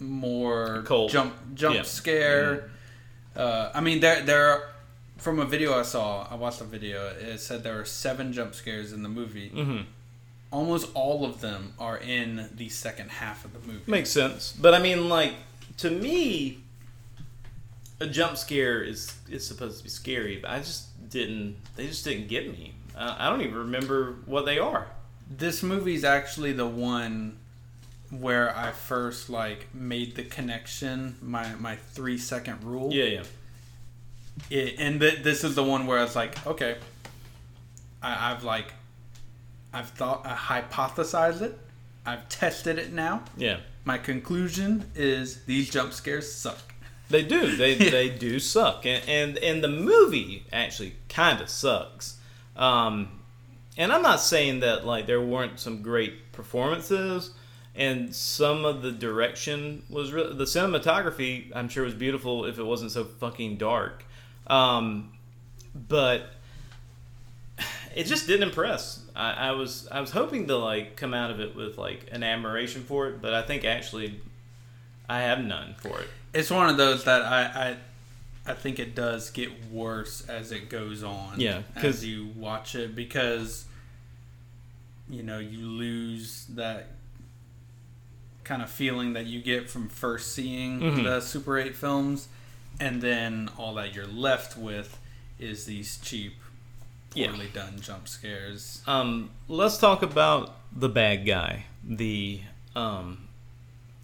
more 0.00 0.82
Cold. 0.86 1.10
jump 1.10 1.34
jump 1.54 1.76
Yeah. 1.76 1.82
scare. 1.82 2.70
Uh, 3.36 3.70
I 3.74 3.80
mean, 3.80 4.00
there 4.00 4.22
there 4.22 4.48
are, 4.50 4.68
from 5.18 5.38
a 5.38 5.44
video 5.44 5.78
I 5.78 5.82
saw, 5.82 6.26
I 6.30 6.34
watched 6.34 6.60
a 6.60 6.64
video. 6.64 7.06
It 7.08 7.38
said 7.38 7.62
there 7.62 7.76
were 7.76 7.84
seven 7.84 8.32
jump 8.32 8.54
scares 8.54 8.92
in 8.92 9.02
the 9.02 9.08
movie. 9.08 9.50
mhm. 9.50 9.84
Almost 10.50 10.90
all 10.94 11.24
of 11.24 11.40
them 11.40 11.72
are 11.78 11.96
in 11.96 12.50
the 12.54 12.68
second 12.68 13.10
half 13.10 13.44
of 13.44 13.52
the 13.54 13.60
movie. 13.66 13.90
Makes 13.90 14.10
sense. 14.10 14.52
But 14.52 14.74
I 14.74 14.80
mean, 14.80 15.08
like 15.08 15.32
to 15.78 15.90
me, 15.90 16.58
a 18.00 18.06
jump 18.06 18.36
scare 18.36 18.82
is 18.82 19.14
is 19.30 19.46
supposed 19.46 19.78
to 19.78 19.84
be 19.84 19.88
scary, 19.90 20.36
but 20.36 20.50
I 20.50 20.58
just 20.58 21.08
didn't. 21.08 21.56
They 21.76 21.86
just 21.86 22.04
didn't 22.04 22.28
get 22.28 22.50
me. 22.52 22.74
I, 22.96 23.26
I 23.26 23.30
don't 23.30 23.40
even 23.40 23.56
remember 23.56 24.16
what 24.26 24.44
they 24.44 24.58
are. 24.58 24.88
This 25.30 25.62
movie 25.62 25.94
is 25.94 26.04
actually 26.04 26.52
the 26.52 26.66
one 26.66 27.38
where 28.10 28.54
I 28.54 28.72
first 28.72 29.30
like 29.30 29.74
made 29.74 30.16
the 30.16 30.24
connection, 30.24 31.16
my 31.22 31.54
my 31.54 31.76
three 31.76 32.18
second 32.18 32.62
rule. 32.62 32.92
Yeah, 32.92 33.04
yeah. 33.04 33.22
It, 34.50 34.76
and 34.78 35.00
th- 35.00 35.22
this 35.22 35.44
is 35.44 35.54
the 35.54 35.64
one 35.64 35.86
where 35.86 35.98
I 35.98 36.02
was 36.02 36.16
like, 36.16 36.46
okay, 36.46 36.76
I, 38.02 38.32
I've 38.32 38.44
like, 38.44 38.72
I've 39.72 39.90
thought, 39.90 40.26
I 40.26 40.34
hypothesized 40.34 41.42
it, 41.42 41.58
I've 42.04 42.28
tested 42.28 42.78
it 42.78 42.92
now. 42.92 43.24
Yeah. 43.36 43.58
My 43.84 43.98
conclusion 43.98 44.90
is 44.94 45.44
these 45.44 45.70
jump 45.70 45.92
scares 45.92 46.32
suck. 46.32 46.72
They 47.08 47.22
do. 47.22 47.56
They 47.56 47.74
they 47.90 48.08
do 48.08 48.38
suck, 48.40 48.86
and 48.86 49.06
and, 49.08 49.38
and 49.38 49.62
the 49.62 49.68
movie 49.68 50.44
actually 50.52 50.94
kind 51.08 51.40
of 51.40 51.48
sucks. 51.48 52.18
Um, 52.56 53.20
and 53.76 53.92
I'm 53.92 54.02
not 54.02 54.20
saying 54.20 54.60
that 54.60 54.86
like 54.86 55.06
there 55.06 55.20
weren't 55.20 55.60
some 55.60 55.82
great 55.82 56.32
performances, 56.32 57.30
and 57.74 58.14
some 58.14 58.64
of 58.64 58.82
the 58.82 58.92
direction 58.92 59.82
was 59.90 60.12
re- 60.12 60.32
the 60.32 60.44
cinematography. 60.44 61.50
I'm 61.54 61.68
sure 61.68 61.84
was 61.84 61.94
beautiful 61.94 62.44
if 62.46 62.58
it 62.58 62.64
wasn't 62.64 62.92
so 62.92 63.04
fucking 63.04 63.56
dark, 63.58 64.04
um, 64.46 65.12
but 65.74 66.26
it 67.94 68.04
just 68.04 68.26
didn't 68.26 68.48
impress. 68.48 69.00
I, 69.14 69.32
I 69.48 69.50
was 69.52 69.86
I 69.90 70.00
was 70.00 70.10
hoping 70.10 70.46
to 70.48 70.56
like 70.56 70.96
come 70.96 71.14
out 71.14 71.30
of 71.30 71.40
it 71.40 71.54
with 71.54 71.78
like 71.78 72.08
an 72.12 72.22
admiration 72.22 72.82
for 72.84 73.08
it, 73.08 73.20
but 73.22 73.34
I 73.34 73.42
think 73.42 73.64
actually 73.64 74.20
I 75.08 75.20
have 75.22 75.44
none 75.44 75.74
for 75.78 76.00
it. 76.00 76.08
It's 76.34 76.50
one 76.50 76.68
of 76.70 76.76
those 76.78 77.04
that 77.04 77.20
I, 77.22 77.76
I, 78.46 78.50
I 78.50 78.54
think 78.54 78.78
it 78.78 78.94
does 78.94 79.28
get 79.30 79.50
worse 79.70 80.26
as 80.28 80.50
it 80.50 80.70
goes 80.70 81.02
on. 81.02 81.38
Yeah, 81.38 81.62
as 81.76 82.04
you 82.06 82.28
watch 82.36 82.74
it 82.74 82.96
because, 82.96 83.66
you 85.10 85.22
know, 85.22 85.38
you 85.38 85.66
lose 85.66 86.46
that 86.54 86.86
kind 88.44 88.62
of 88.62 88.70
feeling 88.70 89.12
that 89.12 89.26
you 89.26 89.42
get 89.42 89.68
from 89.68 89.88
first 89.90 90.32
seeing 90.34 90.80
Mhm. 90.80 91.04
the 91.04 91.20
Super 91.20 91.58
8 91.58 91.76
films, 91.76 92.28
and 92.82 93.00
then 93.00 93.48
all 93.56 93.74
that 93.74 93.94
you're 93.94 94.06
left 94.08 94.56
with 94.58 94.98
is 95.38 95.66
these 95.66 95.98
cheap, 95.98 96.34
Yeah. 97.14 97.28
poorly 97.28 97.46
done 97.48 97.80
jump 97.80 98.08
scares. 98.08 98.82
Um, 98.88 99.30
let's 99.46 99.78
talk 99.78 100.02
about 100.02 100.56
the 100.74 100.88
bad 100.88 101.24
guy, 101.24 101.66
the 101.84 102.40
um, 102.74 103.28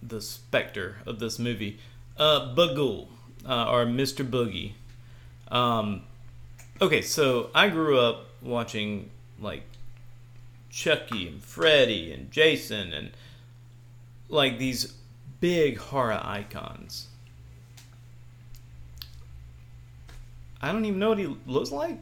the 0.01 0.21
specter 0.21 0.97
of 1.05 1.19
this 1.19 1.37
movie, 1.39 1.79
uh, 2.17 2.55
Bughuul, 2.55 3.07
uh, 3.45 3.69
or 3.69 3.85
Mr. 3.85 4.25
Boogie. 4.25 4.73
Um, 5.51 6.03
okay, 6.81 7.01
so 7.01 7.49
I 7.53 7.67
grew 7.67 7.99
up 7.99 8.27
watching 8.41 9.09
like 9.41 9.63
Chucky 10.69 11.27
and 11.27 11.43
Freddy 11.43 12.13
and 12.13 12.31
Jason 12.31 12.93
and 12.93 13.11
like 14.29 14.57
these 14.57 14.93
big 15.41 15.77
horror 15.79 16.21
icons. 16.23 17.07
I 20.61 20.71
don't 20.71 20.85
even 20.85 20.99
know 20.99 21.09
what 21.09 21.17
he 21.19 21.35
looks 21.45 21.71
like. 21.71 21.97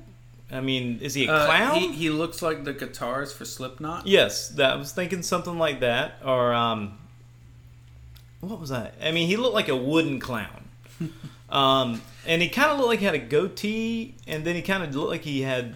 I 0.52 0.62
mean, 0.62 1.00
is 1.02 1.14
he 1.14 1.28
a 1.28 1.32
Uh, 1.34 1.46
clown? 1.46 1.76
he, 1.76 1.92
he 1.92 2.10
looks 2.10 2.42
like 2.42 2.64
the 2.64 2.74
guitars 2.74 3.34
for 3.34 3.44
Slipknot. 3.46 4.08
Yes, 4.08 4.50
that 4.50 4.72
I 4.72 4.76
was 4.78 4.92
thinking 4.94 5.22
something 5.22 5.58
like 5.60 5.82
that, 5.82 6.16
or 6.26 6.54
um, 6.54 6.98
what 8.40 8.60
was 8.60 8.70
that? 8.70 8.96
I 9.04 9.12
mean, 9.12 9.28
he 9.28 9.36
looked 9.38 9.56
like 9.56 9.68
a 9.68 9.76
wooden 9.76 10.20
clown, 10.20 10.68
um, 11.50 12.02
and 12.26 12.42
he 12.42 12.50
kind 12.50 12.72
of 12.72 12.78
looked 12.78 12.90
like 12.90 13.00
he 13.00 13.06
had 13.06 13.16
a 13.16 13.20
goatee, 13.20 14.16
and 14.26 14.46
then 14.46 14.56
he 14.56 14.62
kind 14.62 14.84
of 14.84 14.96
looked 14.96 15.10
like 15.12 15.22
he 15.24 15.42
had. 15.42 15.76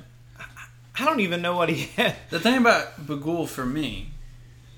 I 0.97 1.05
don't 1.05 1.21
even 1.21 1.41
know 1.41 1.55
what 1.55 1.69
he 1.69 1.83
had. 2.01 2.15
The 2.29 2.39
thing 2.39 2.57
about 2.57 3.05
Bughuul 3.07 3.47
for 3.47 3.65
me, 3.65 4.11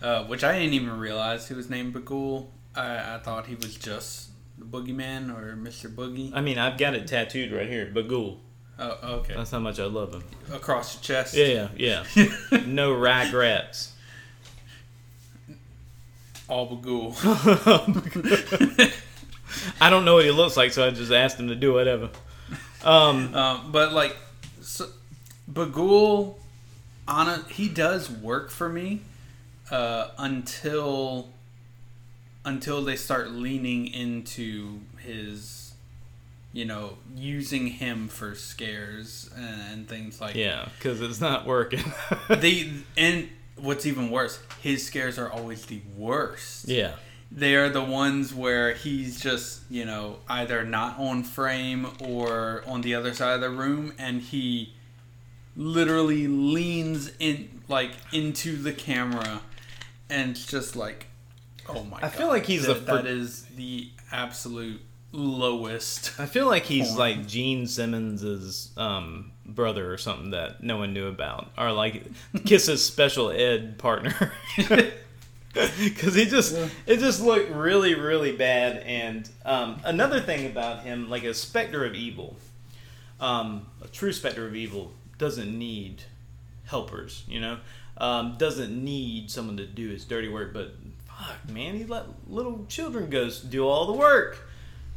uh, 0.01 0.23
which 0.25 0.43
I 0.43 0.57
didn't 0.57 0.73
even 0.73 0.97
realize 0.99 1.47
he 1.47 1.53
was 1.53 1.69
named 1.69 1.93
Bughuul. 1.93 2.47
I, 2.75 3.15
I 3.15 3.19
thought 3.19 3.47
he 3.47 3.55
was 3.55 3.75
just 3.75 4.29
the 4.57 4.65
Boogeyman 4.65 5.35
or 5.35 5.55
Mr. 5.55 5.93
Boogie. 5.93 6.31
I 6.33 6.41
mean, 6.41 6.57
I've 6.57 6.77
got 6.77 6.93
it 6.93 7.07
tattooed 7.07 7.51
right 7.51 7.67
here, 7.67 7.91
Bughuul. 7.93 8.37
Oh, 8.79 8.97
okay. 9.03 9.35
That's 9.35 9.51
how 9.51 9.59
much 9.59 9.79
I 9.79 9.85
love 9.85 10.13
him. 10.13 10.23
Across 10.51 10.95
your 10.95 11.01
chest. 11.03 11.35
Yeah, 11.35 11.69
yeah. 11.77 12.03
no 12.65 12.93
rag 12.93 13.33
rats. 13.33 13.93
All 16.47 16.67
Bughuul. 16.69 17.13
I 19.79 19.89
don't 19.89 20.05
know 20.05 20.15
what 20.15 20.25
he 20.25 20.31
looks 20.31 20.57
like, 20.57 20.71
so 20.71 20.85
I 20.85 20.89
just 20.89 21.11
asked 21.11 21.39
him 21.39 21.47
to 21.49 21.55
do 21.55 21.73
whatever. 21.73 22.09
Um, 22.83 23.33
um, 23.35 23.71
but 23.71 23.93
like, 23.93 24.15
so, 24.61 24.87
Bughuul, 25.51 26.35
on 27.07 27.29
a, 27.29 27.43
he 27.49 27.69
does 27.69 28.09
work 28.09 28.49
for 28.49 28.69
me 28.69 29.01
uh, 29.71 30.09
until 30.17 31.29
until 32.45 32.83
they 32.83 32.95
start 32.95 33.31
leaning 33.31 33.87
into 33.87 34.81
his, 34.99 35.73
you 36.51 36.65
know, 36.65 36.97
using 37.15 37.67
him 37.67 38.07
for 38.07 38.35
scares 38.35 39.29
and, 39.35 39.87
things 39.87 40.21
like 40.21 40.35
yeah, 40.35 40.67
because 40.77 41.01
it's 41.01 41.21
not 41.21 41.45
working. 41.45 41.83
they 42.29 42.71
and 42.97 43.29
what's 43.57 43.85
even 43.85 44.09
worse, 44.09 44.39
his 44.61 44.85
scares 44.85 45.17
are 45.17 45.31
always 45.31 45.65
the 45.65 45.81
worst. 45.97 46.67
yeah. 46.67 46.93
They 47.35 47.55
are 47.55 47.69
the 47.69 47.83
ones 47.83 48.31
where 48.31 48.75
he's 48.75 49.19
just, 49.19 49.61
you 49.67 49.85
know, 49.85 50.17
either 50.29 50.63
not 50.63 50.99
on 50.99 51.23
frame 51.23 51.87
or 51.99 52.63
on 52.67 52.81
the 52.81 52.93
other 52.93 53.11
side 53.11 53.33
of 53.33 53.41
the 53.41 53.49
room 53.49 53.91
and 53.97 54.21
he 54.21 54.73
literally 55.55 56.27
leans 56.27 57.11
in 57.19 57.61
like 57.67 57.91
into 58.11 58.55
the 58.55 58.71
camera 58.71 59.41
and 60.09 60.35
just 60.35 60.75
like 60.75 61.07
oh 61.69 61.83
my 61.83 61.91
god. 61.91 61.97
I 61.97 62.01
god. 62.01 62.11
feel 62.13 62.27
like 62.27 62.45
he's 62.45 62.65
that, 62.67 62.73
the 62.73 62.79
fir- 62.81 63.01
that 63.01 63.05
is 63.07 63.43
the 63.55 63.89
absolute 64.11 64.81
lowest. 65.11 66.19
I 66.19 66.25
feel 66.25 66.47
like 66.47 66.63
he's 66.63 66.87
Porn. 66.87 66.99
like 66.99 67.27
Gene 67.27 67.67
Simmons's 67.67 68.71
um, 68.77 69.31
brother 69.45 69.91
or 69.91 69.97
something 69.97 70.31
that 70.31 70.63
no 70.63 70.77
one 70.77 70.93
knew 70.93 71.07
about, 71.07 71.51
or 71.57 71.71
like 71.71 72.03
Kiss's 72.45 72.83
special 72.85 73.29
ed 73.31 73.77
partner. 73.77 74.33
Because 75.53 76.15
he 76.15 76.25
just, 76.25 76.57
it 76.87 76.97
just 76.97 77.21
looked 77.21 77.51
really, 77.51 77.93
really 77.93 78.35
bad. 78.35 78.77
And 78.87 79.29
um, 79.45 79.79
another 79.83 80.19
thing 80.19 80.47
about 80.47 80.81
him, 80.81 81.11
like 81.11 81.23
a 81.25 81.33
specter 81.35 81.85
of 81.85 81.93
evil, 81.93 82.37
um, 83.19 83.67
a 83.83 83.87
true 83.87 84.11
specter 84.11 84.47
of 84.47 84.55
evil 84.55 84.93
doesn't 85.19 85.55
need 85.55 86.01
helpers, 86.65 87.23
you 87.27 87.39
know, 87.39 87.59
um, 87.97 88.35
doesn't 88.39 88.83
need 88.83 89.29
someone 89.29 89.57
to 89.57 89.67
do 89.67 89.89
his 89.89 90.05
dirty 90.05 90.27
work. 90.27 90.53
But 90.53 90.73
fuck, 91.23 91.49
man, 91.49 91.75
he 91.75 91.85
let 91.85 92.05
little 92.27 92.65
children 92.67 93.09
go 93.09 93.29
do 93.49 93.67
all 93.67 93.87
the 93.87 93.93
work. 93.93 94.47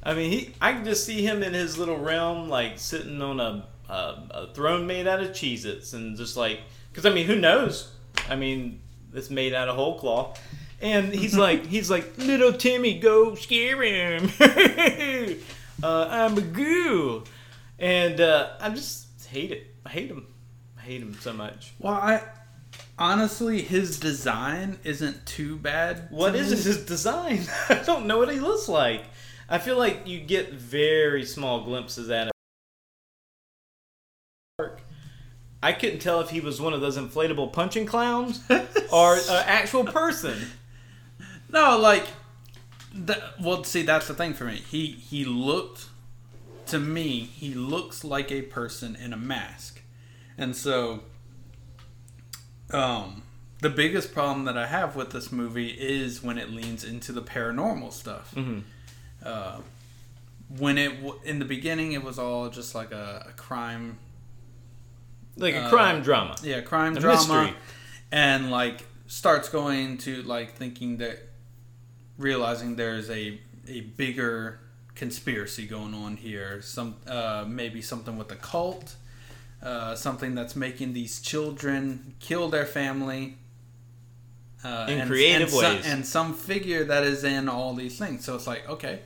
I 0.02 0.14
mean, 0.14 0.30
he, 0.30 0.54
I 0.60 0.72
can 0.72 0.84
just 0.84 1.04
see 1.04 1.22
him 1.22 1.42
in 1.42 1.52
his 1.52 1.78
little 1.78 1.98
realm, 1.98 2.48
like 2.48 2.78
sitting 2.78 3.20
on 3.20 3.40
a, 3.40 3.66
a, 3.88 3.92
a 4.30 4.50
throne 4.54 4.86
made 4.86 5.06
out 5.06 5.20
of 5.20 5.30
Cheez-Its 5.30 5.92
and 5.92 6.16
just 6.16 6.36
like, 6.36 6.60
because 6.90 7.06
I 7.06 7.12
mean, 7.12 7.26
who 7.26 7.36
knows? 7.36 7.92
I 8.28 8.36
mean, 8.36 8.80
it's 9.12 9.30
made 9.30 9.54
out 9.54 9.68
of 9.68 9.76
whole 9.76 9.98
cloth. 9.98 10.40
And 10.80 11.12
he's 11.12 11.36
like, 11.38 11.66
he's 11.66 11.90
like, 11.90 12.18
little 12.18 12.52
Timmy, 12.52 12.98
go 12.98 13.34
scare 13.34 13.82
him. 13.82 14.30
uh, 15.82 16.08
I'm 16.10 16.38
a 16.38 16.42
goo. 16.42 17.24
And 17.78 18.20
uh, 18.20 18.50
I 18.60 18.70
just 18.70 19.26
hate 19.26 19.52
it. 19.52 19.74
I 19.84 19.90
hate 19.90 20.10
him. 20.10 20.26
I 20.78 20.82
hate 20.82 21.02
him 21.02 21.14
so 21.20 21.32
much. 21.32 21.72
Well, 21.78 21.94
I 21.94 22.22
honestly 22.98 23.62
his 23.62 23.98
design 23.98 24.78
isn't 24.84 25.26
too 25.26 25.56
bad. 25.56 26.08
What 26.10 26.32
to 26.32 26.38
is 26.38 26.50
me. 26.50 26.56
his 26.56 26.84
design? 26.84 27.40
I 27.68 27.74
don't 27.84 28.06
know 28.06 28.18
what 28.18 28.32
he 28.32 28.40
looks 28.40 28.68
like. 28.68 29.04
I 29.48 29.58
feel 29.58 29.78
like 29.78 30.06
you 30.06 30.18
get 30.20 30.52
very 30.52 31.24
small 31.24 31.62
glimpses 31.62 32.10
at 32.10 32.26
him. 32.26 32.32
I 35.62 35.72
couldn't 35.72 36.00
tell 36.00 36.20
if 36.20 36.30
he 36.30 36.40
was 36.40 36.60
one 36.60 36.72
of 36.72 36.80
those 36.80 36.96
inflatable 36.96 37.52
punching 37.52 37.86
clowns 37.86 38.40
or 38.92 39.14
an 39.14 39.44
actual 39.46 39.84
person. 39.84 40.38
No, 41.50 41.78
like, 41.78 42.06
that, 42.94 43.40
well, 43.40 43.64
see, 43.64 43.82
that's 43.82 44.08
the 44.08 44.14
thing 44.14 44.34
for 44.34 44.44
me. 44.44 44.56
He 44.56 44.86
he 44.86 45.24
looked 45.24 45.86
to 46.66 46.78
me. 46.78 47.20
He 47.20 47.54
looks 47.54 48.04
like 48.04 48.30
a 48.32 48.42
person 48.42 48.96
in 48.96 49.12
a 49.12 49.16
mask, 49.16 49.82
and 50.38 50.54
so, 50.56 51.02
um, 52.72 53.22
the 53.60 53.70
biggest 53.70 54.12
problem 54.12 54.44
that 54.46 54.56
I 54.58 54.66
have 54.66 54.96
with 54.96 55.10
this 55.10 55.32
movie 55.32 55.68
is 55.68 56.22
when 56.22 56.38
it 56.38 56.50
leans 56.50 56.84
into 56.84 57.12
the 57.12 57.22
paranormal 57.22 57.92
stuff. 57.92 58.32
Mhm. 58.34 58.62
Uh, 59.24 59.58
when 60.48 60.78
it 60.78 61.02
w- 61.02 61.20
in 61.24 61.38
the 61.38 61.44
beginning, 61.44 61.92
it 61.92 62.02
was 62.04 62.18
all 62.18 62.48
just 62.50 62.74
like 62.74 62.92
a, 62.92 63.26
a 63.28 63.32
crime 63.32 63.98
Like 65.38 65.54
a 65.54 65.64
Uh, 65.64 65.68
crime 65.70 66.02
drama. 66.02 66.36
yeah 66.42 66.60
crime 66.60 66.96
A 66.96 67.00
drama 67.00 67.16
mystery. 67.42 67.56
and 68.12 68.50
like 68.50 68.86
starts 69.06 69.48
going 69.48 69.98
to 69.98 70.22
like 70.22 70.54
thinking 70.54 70.96
that 70.98 71.18
realizing 72.18 72.76
there's 72.76 73.10
a 73.10 73.38
a 73.68 73.80
bigger 73.80 74.60
conspiracy 74.94 75.66
going 75.66 75.92
on 75.92 76.16
here 76.16 76.62
some 76.62 76.96
uh 77.06 77.44
maybe 77.46 77.82
something 77.82 78.16
with 78.16 78.28
the 78.28 78.36
cult 78.36 78.94
uh 79.62 79.94
something 79.94 80.34
that's 80.34 80.54
making 80.56 80.92
these 80.92 81.20
children 81.20 82.14
kill 82.20 82.48
their 82.48 82.66
family 82.66 83.36
uh, 84.64 84.86
In 84.88 85.06
creative 85.06 85.42
and 85.48 85.50
some- 85.50 85.74
ways. 85.76 85.86
and 85.86 86.06
some 86.06 86.34
figure 86.34 86.84
that 86.84 87.04
is 87.04 87.24
in 87.24 87.48
all 87.48 87.74
these 87.74 87.98
things 87.98 88.24
so 88.24 88.34
it's 88.34 88.46
like 88.46 88.68
okay 88.68 89.00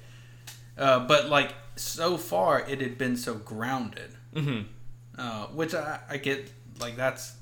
uh, 0.79 1.01
but 1.07 1.29
like 1.29 1.53
so 1.77 2.17
far 2.17 2.61
it 2.61 2.81
had 2.81 2.97
been 2.99 3.17
so 3.17 3.35
grounded 3.35 4.11
hmm 4.35 4.61
uh, 5.19 5.47
which 5.49 5.75
I, 5.75 6.01
I 6.09 6.17
get 6.17 6.51
like 6.81 6.97
that's 6.97 7.35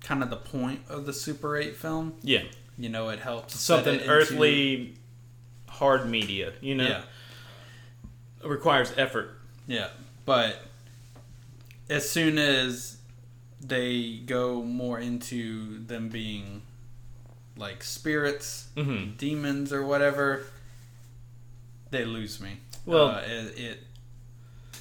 kind 0.00 0.22
of 0.22 0.30
the 0.30 0.36
point 0.36 0.82
of 0.88 1.04
the 1.04 1.12
Super 1.12 1.56
8 1.56 1.74
film. 1.74 2.14
Yeah. 2.22 2.42
You 2.78 2.88
know, 2.90 3.08
it 3.08 3.18
helps 3.18 3.58
Something 3.58 3.96
it 3.98 4.08
earthly, 4.08 4.94
hard 5.66 6.08
media, 6.08 6.52
you 6.60 6.76
know? 6.76 6.86
Yeah, 6.86 7.02
It 8.44 8.46
requires 8.48 8.92
effort. 8.96 9.30
yeah. 9.66 9.88
But 10.24 10.62
as 11.88 12.08
soon 12.08 12.38
as 12.38 12.96
they 13.60 14.18
go 14.24 14.62
more 14.62 14.98
into 14.98 15.78
them 15.84 16.08
being 16.08 16.62
like 17.56 17.82
spirits, 17.82 18.68
hmm 18.76 19.10
demons, 19.16 19.72
or 19.72 19.84
whatever, 19.84 20.42
they 21.90 22.04
lose 22.04 22.40
me. 22.40 22.58
Well- 22.86 23.08
uh, 23.08 23.22
it, 23.26 23.58
it 23.58 23.78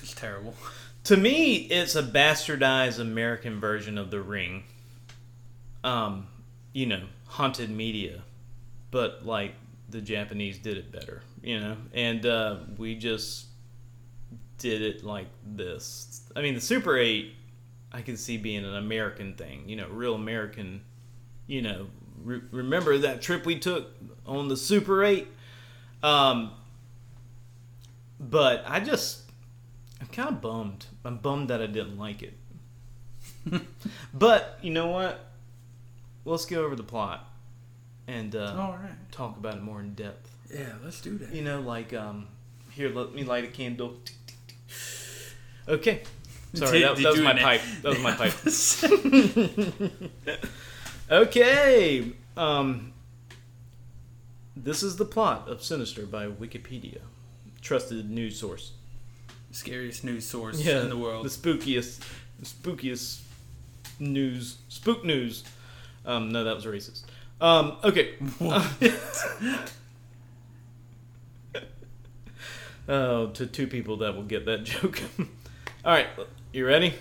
it's 0.02 0.13
terrible. 0.13 0.54
To 1.06 1.15
me, 1.15 1.56
it's 1.56 1.96
a 1.96 2.04
bastardized 2.04 3.00
American 3.00 3.62
version 3.62 3.98
of 3.98 4.12
The 4.12 4.20
Ring. 4.20 4.63
Um, 5.86 6.28
you 6.74 6.86
know, 6.86 7.04
haunted 7.28 7.70
media, 7.70 8.24
but 8.91 9.26
like 9.26 9.54
the 9.89 10.02
Japanese 10.02 10.58
did 10.60 10.76
it 10.76 10.91
better, 10.91 11.22
you 11.41 11.62
know, 11.62 11.78
and 11.93 12.26
uh, 12.26 12.58
we 12.78 12.96
just 12.96 13.46
did 14.58 14.82
it 14.82 15.04
like 15.04 15.28
this. 15.46 16.22
I 16.36 16.41
mean, 16.41 16.56
the 16.56 16.62
Super 16.62 16.98
8, 16.98 17.34
I 17.91 18.02
can 18.02 18.17
see 18.17 18.38
being 18.38 18.65
an 18.65 18.76
American 18.76 19.34
thing, 19.36 19.67
you 19.67 19.76
know, 19.76 19.88
real 19.89 20.15
American, 20.15 20.82
you 21.46 21.62
know. 21.62 21.88
Re- 22.24 22.41
remember 22.52 22.98
that 22.98 23.22
trip 23.22 23.46
we 23.46 23.60
took 23.60 23.93
on 24.26 24.48
the 24.48 24.58
Super 24.58 25.04
8? 25.04 25.28
Um, 26.04 26.52
but 28.20 28.63
I 28.67 28.80
just, 28.80 29.22
I'm 30.02 30.08
kind 30.08 30.30
of 30.30 30.41
bummed. 30.41 30.88
I'm 31.06 31.17
bummed 31.17 31.50
that 31.50 31.62
I 31.62 31.67
didn't 31.67 31.98
like 31.98 32.24
it. 32.24 32.34
but 34.13 34.60
you 34.62 34.72
know 34.72 34.88
what? 34.88 35.26
Let's 36.26 36.46
go 36.46 36.65
over 36.65 36.76
the 36.76 36.84
plot 36.84 37.30
and 38.08 38.36
uh, 38.36 38.56
All 38.58 38.74
right. 38.74 39.12
talk 39.12 39.38
about 39.38 39.56
it 39.56 39.62
more 39.62 39.80
in 39.80 39.93
depth. 39.93 40.30
Yeah, 40.54 40.74
let's 40.84 41.02
do 41.02 41.17
that. 41.20 41.34
You 41.34 41.43
know, 41.43 41.62
like 41.62 41.93
um, 41.93 42.28
here, 42.72 42.89
let 42.89 43.13
me 43.13 43.24
light 43.24 43.43
a 43.43 43.48
candle. 43.48 43.98
Okay. 45.67 46.01
Sorry, 46.53 46.82
that, 46.82 46.95
that 46.97 47.12
was 47.12 47.21
my 47.21 47.34
pipe. 47.34 47.62
That 47.82 47.89
was 47.89 47.99
my 47.99 48.13
pipe. 48.13 48.34
okay. 51.12 52.12
Um, 52.36 52.93
this 54.56 54.82
is 54.84 54.95
the 54.95 55.06
plot 55.06 55.47
of 55.49 55.63
Sinister 55.63 56.06
by 56.06 56.27
Wikipedia, 56.27 56.99
trusted 57.62 58.10
news 58.10 58.39
source. 58.39 58.71
Scariest 59.51 60.03
news 60.03 60.25
source 60.25 60.60
Yeah, 60.60 60.82
in 60.82 60.89
the 60.89 60.97
world. 60.97 61.25
the 61.25 61.30
spookiest 61.30 62.01
spookiest 62.43 63.21
news, 63.99 64.58
spook 64.69 65.03
news. 65.03 65.43
Um, 66.06 66.32
no, 66.32 66.43
that 66.43 66.56
was 66.56 66.65
racist. 66.65 67.03
Um, 67.41 67.77
okay. 67.84 68.15
oh, 72.89 73.27
to 73.27 73.45
two 73.45 73.67
people 73.67 73.97
that 73.97 74.15
will 74.15 74.23
get 74.23 74.45
that 74.45 74.63
joke. 74.63 75.01
All 75.88 75.93
right, 75.93 76.08
you 76.52 76.67
ready? 76.67 76.95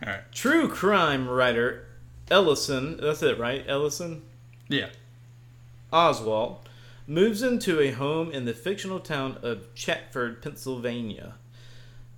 All 0.00 0.12
right. 0.12 0.20
True 0.30 0.68
crime 0.68 1.28
writer 1.28 1.86
Ellison, 2.30 2.98
that's 2.98 3.20
it, 3.20 3.36
right? 3.36 3.64
Ellison 3.66 4.22
Yeah. 4.68 4.90
Oswald 5.92 6.68
moves 7.08 7.42
into 7.42 7.80
a 7.80 7.90
home 7.90 8.30
in 8.30 8.44
the 8.44 8.54
fictional 8.54 9.00
town 9.00 9.38
of 9.42 9.74
Chatford, 9.74 10.40
Pennsylvania. 10.40 11.34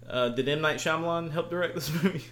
Uh, 0.06 0.28
did 0.28 0.46
M. 0.46 0.60
Night 0.60 0.76
Shyamalan 0.76 1.32
help 1.32 1.48
direct 1.48 1.74
this 1.74 1.90
movie? 2.02 2.26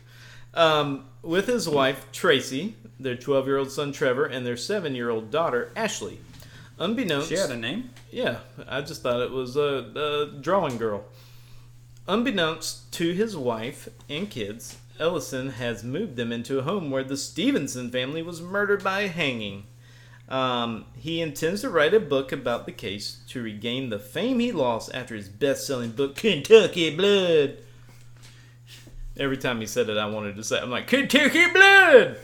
Um, 0.53 1.07
with 1.23 1.47
his 1.47 1.67
wife, 1.67 2.13
Tracy, 2.13 2.77
their 3.01 3.17
12 3.17 3.47
year 3.47 3.57
old 3.57 3.71
son, 3.71 3.91
Trevor, 3.91 4.27
and 4.27 4.45
their 4.45 4.59
7 4.59 4.95
year 4.95 5.09
old 5.09 5.31
daughter, 5.31 5.73
Ashley. 5.75 6.21
Unbeknownst. 6.79 7.31
She 7.31 7.39
had 7.39 7.51
a 7.51 7.57
name. 7.57 7.89
Yeah, 8.11 8.41
I 8.69 8.83
just 8.83 9.01
thought 9.01 9.23
it 9.23 9.31
was 9.31 9.57
a, 9.57 10.29
a 10.37 10.43
drawing 10.43 10.77
girl. 10.77 11.07
Unbeknownst 12.09 12.93
to 12.93 13.13
his 13.13 13.37
wife 13.37 13.89
and 14.09 14.31
kids, 14.31 14.79
Ellison 15.01 15.51
has 15.51 15.83
moved 15.83 16.17
them 16.17 16.31
into 16.31 16.59
a 16.59 16.63
home 16.63 16.91
where 16.91 17.03
the 17.03 17.17
Stevenson 17.17 17.91
family 17.91 18.23
was 18.23 18.41
murdered 18.41 18.85
by 18.85 19.09
hanging. 19.09 19.65
Um, 20.29 20.87
he 20.97 21.21
intends 21.21 21.61
to 21.61 21.71
write 21.71 21.95
a 21.95 22.01
book 22.01 22.33
about 22.33 22.67
the 22.67 22.73
case 22.73 23.21
to 23.29 23.43
regain 23.43 23.91
the 23.91 23.99
fame 23.99 24.39
he 24.39 24.53
lost 24.53 24.95
after 24.95 25.15
his 25.15 25.29
best 25.29 25.67
selling 25.67 25.91
book, 25.91 26.17
Kentucky 26.17 26.95
Blood. 26.95 27.59
Every 29.17 29.37
time 29.37 29.61
he 29.61 29.67
said 29.67 29.89
it, 29.89 29.97
I 29.97 30.07
wanted 30.07 30.37
to 30.37 30.45
say, 30.45 30.61
I'm 30.61 30.71
like, 30.71 30.87
Kentucky 30.87 31.47
Blood! 31.53 32.19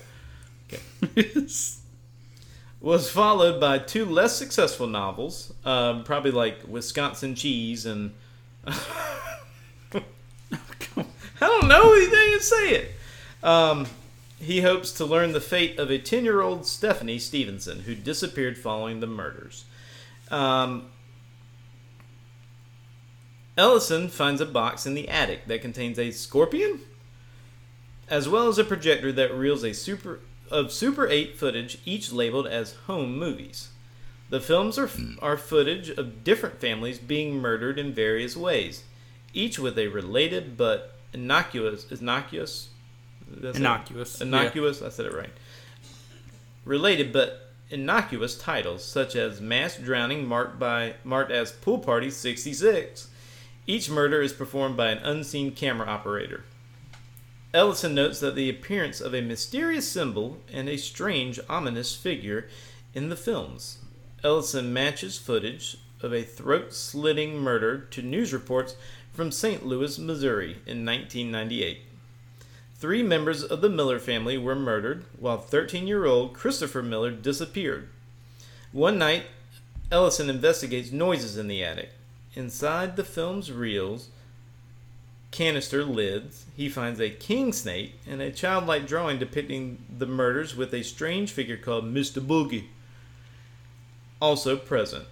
Okay. 1.15 1.47
was 2.81 3.11
followed 3.11 3.61
by 3.61 3.79
two 3.79 4.05
less 4.05 4.37
successful 4.37 4.87
novels, 4.87 5.53
um, 5.65 6.05
probably 6.05 6.31
like 6.31 6.61
Wisconsin 6.69 7.35
Cheese 7.35 7.85
and. 7.85 8.15
I 11.43 11.47
don't 11.47 11.69
know. 11.69 11.95
He 11.95 12.09
didn't 12.09 12.43
say 12.43 12.71
it. 12.71 12.95
Um, 13.43 13.87
he 14.39 14.61
hopes 14.61 14.93
to 14.93 15.05
learn 15.05 15.33
the 15.33 15.41
fate 15.41 15.79
of 15.79 15.91
a 15.91 15.99
10 15.99 16.25
year 16.25 16.41
old 16.41 16.67
Stephanie 16.67 17.19
Stevenson 17.19 17.81
who 17.81 17.95
disappeared 17.97 18.57
following 18.57 19.01
the 19.01 19.09
murders. 19.09 19.65
Um, 20.31 20.87
Ellison 23.57 24.09
finds 24.09 24.41
a 24.41 24.47
box 24.47 24.87
in 24.87 24.95
the 24.95 25.09
attic 25.09 25.47
that 25.47 25.61
contains 25.61 25.99
a 25.99 26.13
scorpion, 26.13 26.81
as 28.09 28.29
well 28.29 28.49
as 28.49 28.59
a 28.59 28.65
projector 28.65 29.13
that 29.13 29.35
reels 29.35 29.65
a 29.65 29.75
super 29.75 30.21
of 30.51 30.71
Super 30.71 31.09
8 31.09 31.37
footage, 31.37 31.79
each 31.85 32.13
labeled 32.13 32.47
as 32.47 32.75
home 32.87 33.19
movies. 33.19 33.71
The 34.29 34.41
films 34.41 34.79
are, 34.79 34.91
are 35.21 35.37
footage 35.39 35.89
of 35.89 36.23
different 36.23 36.61
families 36.61 36.99
being 36.99 37.41
murdered 37.41 37.79
in 37.79 37.93
various 37.93 38.37
ways, 38.37 38.85
each 39.33 39.59
with 39.59 39.79
a 39.79 39.89
related 39.89 40.57
but 40.57 40.95
innocuous 41.13 41.91
innocuous 41.91 42.69
That's 43.29 43.57
it? 43.57 43.61
Innocuous. 43.61 44.21
innocuous. 44.21 44.83
I 44.83 44.89
said 44.89 45.07
it 45.07 45.15
right. 45.15 45.31
Related 46.65 47.13
but 47.13 47.53
innocuous 47.71 48.37
titles 48.37 48.85
such 48.85 49.17
as 49.17 49.41
mass 49.41 49.77
drowning 49.77 50.27
marked 50.27 50.59
by 50.59 50.95
marked 51.05 51.31
as 51.33 51.53
pool 51.53 51.79
party 51.79 52.11
66. 52.11 53.09
Each 53.67 53.89
murder 53.89 54.21
is 54.21 54.33
performed 54.33 54.77
by 54.77 54.91
an 54.91 54.99
unseen 54.99 55.53
camera 55.53 55.89
operator. 55.89 56.45
Ellison 57.55 57.95
notes 57.95 58.21
that 58.21 58.35
the 58.35 58.49
appearance 58.49 59.01
of 59.01 59.15
a 59.15 59.21
mysterious 59.21 59.87
symbol 59.91 60.39
and 60.53 60.69
a 60.69 60.79
strange, 60.79 61.39
ominous 61.49 61.95
figure 61.95 62.49
in 62.95 63.09
the 63.09 63.17
films. 63.17 63.79
Ellison 64.25 64.73
matches 64.73 65.19
footage 65.19 65.77
of 66.01 66.13
a 66.13 66.23
throat 66.23 66.73
slitting 66.73 67.39
murder 67.39 67.79
to 67.79 68.03
news 68.03 68.33
reports 68.33 68.75
from 69.13 69.31
St. 69.31 69.65
Louis, 69.67 69.99
Missouri 69.99 70.59
in 70.67 70.85
1998. 70.85 71.81
Three 72.77 73.03
members 73.03 73.45
of 73.45 73.61
the 73.61 73.69
Miller 73.69 73.99
family 73.99 74.37
were 74.37 74.55
murdered, 74.55 75.05
while 75.19 75.39
13 75.39 75.87
year 75.87 76.07
old 76.07 76.35
Christopher 76.35 76.83
Miller 76.83 77.11
disappeared. 77.11 77.89
One 78.73 78.99
night, 78.99 79.25
Ellison 79.91 80.31
investigates 80.31 80.91
noises 80.91 81.37
in 81.37 81.49
the 81.49 81.63
attic. 81.63 81.91
Inside 82.35 82.97
the 82.97 83.05
film's 83.05 83.53
reels, 83.53 84.09
canister 85.31 85.85
lids, 85.85 86.47
he 86.57 86.69
finds 86.69 86.99
a 86.99 87.11
king 87.11 87.53
snake 87.53 87.95
and 88.07 88.23
a 88.23 88.33
childlike 88.33 88.87
drawing 88.87 89.19
depicting 89.19 89.85
the 89.99 90.07
murders 90.07 90.57
with 90.57 90.73
a 90.73 90.83
strange 90.83 91.31
figure 91.31 91.59
called 91.59 91.85
Mr. 91.85 92.21
Boogie 92.21 92.69
also 94.23 94.57
present. 94.57 95.05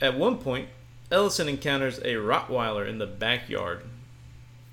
At 0.00 0.18
one 0.18 0.38
point, 0.38 0.68
Ellison 1.12 1.48
encounters 1.48 1.98
a 1.98 2.14
Rottweiler 2.14 2.88
in 2.88 2.98
the 2.98 3.06
backyard, 3.06 3.82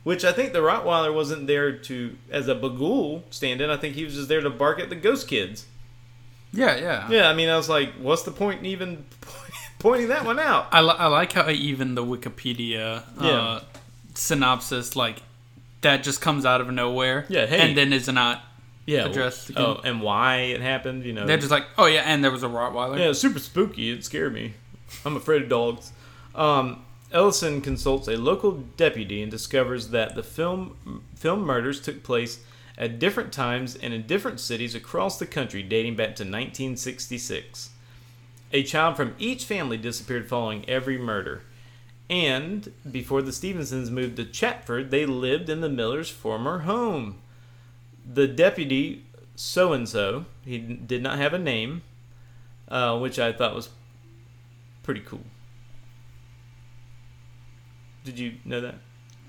which 0.03 0.23
I 0.23 0.31
think 0.31 0.53
the 0.53 0.59
Rottweiler 0.59 1.13
wasn't 1.13 1.45
there 1.47 1.71
to 1.77 2.15
as 2.31 2.47
a 2.47 2.55
Bughuul 2.55 3.23
stand 3.29 3.61
in. 3.61 3.69
I 3.69 3.77
think 3.77 3.95
he 3.95 4.05
was 4.05 4.15
just 4.15 4.29
there 4.29 4.41
to 4.41 4.49
bark 4.49 4.79
at 4.79 4.89
the 4.89 4.95
ghost 4.95 5.27
kids. 5.27 5.65
Yeah, 6.51 6.77
yeah. 6.77 7.07
Yeah, 7.09 7.29
I 7.29 7.33
mean, 7.35 7.49
I 7.49 7.57
was 7.57 7.69
like, 7.69 7.93
what's 7.93 8.23
the 8.23 8.31
point 8.31 8.61
in 8.61 8.65
even 8.65 9.05
pointing 9.79 10.07
that 10.07 10.25
one 10.25 10.39
out? 10.39 10.67
I, 10.71 10.81
li- 10.81 10.95
I 10.97 11.07
like 11.07 11.33
how 11.33 11.47
even 11.49 11.93
the 11.93 12.03
Wikipedia 12.03 13.03
uh, 13.19 13.23
Yeah. 13.23 13.59
synopsis, 14.15 14.95
like, 14.95 15.21
that 15.81 16.03
just 16.03 16.21
comes 16.21 16.45
out 16.45 16.59
of 16.61 16.71
nowhere. 16.71 17.25
Yeah, 17.29 17.45
hey. 17.45 17.59
And 17.59 17.77
then 17.77 17.93
is 17.93 18.07
not. 18.07 18.43
Yeah, 18.85 19.05
Addressed 19.05 19.55
well, 19.55 19.79
oh, 19.79 19.87
and 19.87 20.01
why 20.01 20.37
it 20.37 20.61
happened, 20.61 21.03
you 21.05 21.13
know. 21.13 21.27
They're 21.27 21.37
just 21.37 21.51
like, 21.51 21.65
oh, 21.77 21.85
yeah, 21.85 22.01
and 22.05 22.23
there 22.23 22.31
was 22.31 22.41
a 22.41 22.47
Rottweiler. 22.47 22.97
Yeah, 22.97 23.11
super 23.13 23.37
spooky. 23.37 23.91
It 23.91 24.03
scared 24.03 24.33
me. 24.33 24.55
I'm 25.05 25.15
afraid 25.15 25.43
of 25.43 25.49
dogs. 25.49 25.91
Um, 26.35 26.83
Ellison 27.11 27.61
consults 27.61 28.07
a 28.07 28.17
local 28.17 28.51
deputy 28.77 29.21
and 29.21 29.31
discovers 29.31 29.89
that 29.89 30.15
the 30.15 30.23
film 30.23 31.03
film 31.15 31.41
murders 31.41 31.81
took 31.81 32.03
place 32.03 32.39
at 32.77 32.99
different 32.99 33.33
times 33.33 33.75
and 33.75 33.93
in 33.93 34.07
different 34.07 34.39
cities 34.39 34.73
across 34.73 35.19
the 35.19 35.25
country, 35.25 35.61
dating 35.61 35.95
back 35.95 36.15
to 36.15 36.23
1966. 36.23 37.71
A 38.53 38.63
child 38.63 38.95
from 38.95 39.15
each 39.19 39.43
family 39.43 39.77
disappeared 39.77 40.29
following 40.29 40.67
every 40.67 40.97
murder. 40.97 41.41
And 42.09 42.71
before 42.89 43.21
the 43.21 43.33
Stevensons 43.33 43.91
moved 43.91 44.15
to 44.15 44.25
Chatford, 44.25 44.89
they 44.89 45.05
lived 45.05 45.49
in 45.49 45.61
the 45.61 45.69
Millers' 45.69 46.09
former 46.09 46.59
home. 46.59 47.21
The 48.11 48.27
deputy, 48.27 49.03
so 49.35 49.73
and 49.73 49.87
so, 49.87 50.25
he 50.43 50.57
did 50.57 51.03
not 51.03 51.19
have 51.19 51.33
a 51.33 51.39
name, 51.39 51.83
uh, 52.67 52.97
which 52.97 53.19
I 53.19 53.31
thought 53.31 53.53
was 53.53 53.69
pretty 54.81 55.01
cool. 55.01 55.25
Did 58.09 58.17
you 58.19 58.33
know 58.43 58.61
that? 58.61 58.75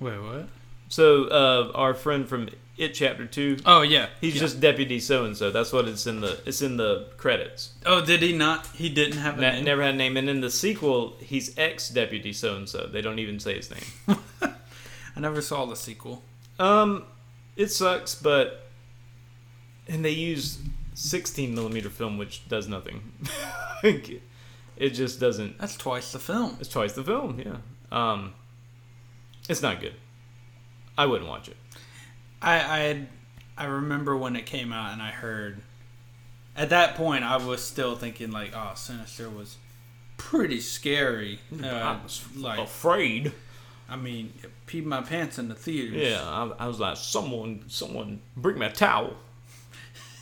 Wait, 0.01 0.19
what? 0.19 0.49
So 0.89 1.25
uh, 1.25 1.71
our 1.75 1.93
friend 1.93 2.27
from 2.27 2.49
It 2.79 2.95
Chapter 2.95 3.27
Two, 3.27 3.59
Oh, 3.67 3.83
yeah. 3.83 4.07
he's 4.23 4.35
Yeah. 4.37 4.41
just 4.41 4.59
deputy 4.59 4.99
so 5.01 5.25
and 5.27 5.37
so. 5.37 5.51
That's 5.51 5.71
what 5.73 5.87
it's 5.87 6.07
in 6.07 6.21
the 6.23 6.41
it's 6.47 6.63
in 6.63 6.79
the 6.79 7.09
credits. 7.19 7.75
Oh, 7.85 8.03
did 8.05 8.23
he 8.23 8.33
not? 8.33 8.67
He 8.69 8.89
didn't 8.89 9.19
have 9.19 9.37
a 9.37 9.41
Ne- 9.43 9.51
name? 9.57 9.65
never 9.65 9.83
had 9.83 9.95
a 9.95 9.99
name, 9.99 10.17
and 10.17 10.31
in 10.31 10.41
the 10.41 10.51
sequel, 10.51 11.17
he's 11.21 11.57
ex 11.59 11.91
deputy 11.91 12.33
so 12.33 12.57
and 12.57 12.67
so. 12.69 12.87
They 12.87 13.03
don't 13.03 13.19
even 13.19 13.39
say 13.39 13.57
his 13.57 13.71
name. 13.71 14.19
I 14.43 15.21
never 15.21 15.43
saw 15.43 15.67
the 15.67 15.77
sequel. 15.77 16.23
Um, 16.59 17.05
it 17.57 17.69
sucks, 17.71 18.15
but 18.15 18.67
and 19.89 20.03
they 20.05 20.11
use 20.11 20.59
16 20.95 21.55
millimeter 21.55 21.91
film, 21.91 22.17
which 22.17 22.49
does 22.49 22.67
nothing. 22.69 23.13
it 23.83 24.91
just 24.91 25.21
doesn't. 25.21 25.59
That's 25.59 25.77
twice 25.77 26.13
the 26.13 26.19
film. 26.19 26.57
It's 26.61 26.69
twice 26.69 26.95
the 26.95 27.05
film. 27.05 27.39
Yeah. 27.45 27.57
Um, 27.93 28.35
it's 29.49 29.63
not 29.63 29.81
good. 29.81 29.95
I 30.97 31.07
wouldn't 31.07 31.29
watch 31.29 31.49
it. 31.49 31.57
I 32.43 32.55
I 32.55 32.79
had, 32.81 33.09
I 33.57 33.65
remember 33.65 34.17
when 34.17 34.37
it 34.37 34.47
came 34.47 34.73
out 34.73 34.93
and 34.93 35.03
I 35.03 35.11
heard 35.11 35.61
at 36.57 36.71
that 36.71 36.95
point 36.95 37.25
I 37.25 37.37
was 37.37 37.63
still 37.63 37.97
thinking 37.97 38.31
like 38.31 38.53
oh 38.55 38.73
Sinister 38.75 39.29
was 39.31 39.57
pretty 40.17 40.61
scary. 40.61 41.41
Uh, 41.63 41.67
I 41.67 42.03
was 42.03 42.25
like 42.37 42.59
afraid. 42.59 43.33
I 43.89 43.97
mean 43.97 44.33
it 44.43 44.51
peed 44.67 44.85
my 44.85 45.03
pants 45.03 45.39
in 45.39 45.49
the 45.49 45.55
theaters. 45.55 45.97
Yeah, 45.97 46.23
I, 46.23 46.65
I 46.65 46.69
was 46.69 46.79
like, 46.79 46.97
someone, 46.97 47.65
someone, 47.69 48.21
bring 48.37 48.59
me 48.59 48.67
a 48.67 48.71
towel. 48.71 49.15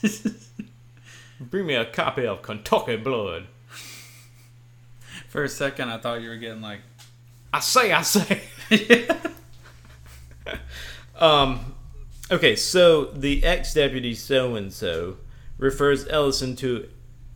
bring 1.40 1.66
me 1.66 1.74
a 1.74 1.84
copy 1.84 2.26
of 2.26 2.42
Kentucky 2.42 2.96
Blood. 2.96 3.46
For 5.28 5.44
a 5.44 5.48
second 5.48 5.90
I 5.90 5.98
thought 5.98 6.22
you 6.22 6.28
were 6.28 6.36
getting 6.36 6.62
like 6.62 6.80
I 7.52 7.60
say, 7.60 7.92
I 7.92 8.02
say. 8.02 8.42
um, 11.18 11.74
okay, 12.30 12.56
so 12.56 13.06
the 13.06 13.44
ex 13.44 13.74
deputy 13.74 14.14
so 14.14 14.54
and 14.54 14.72
so 14.72 15.16
refers 15.58 16.06
Ellison 16.08 16.56
to 16.56 16.88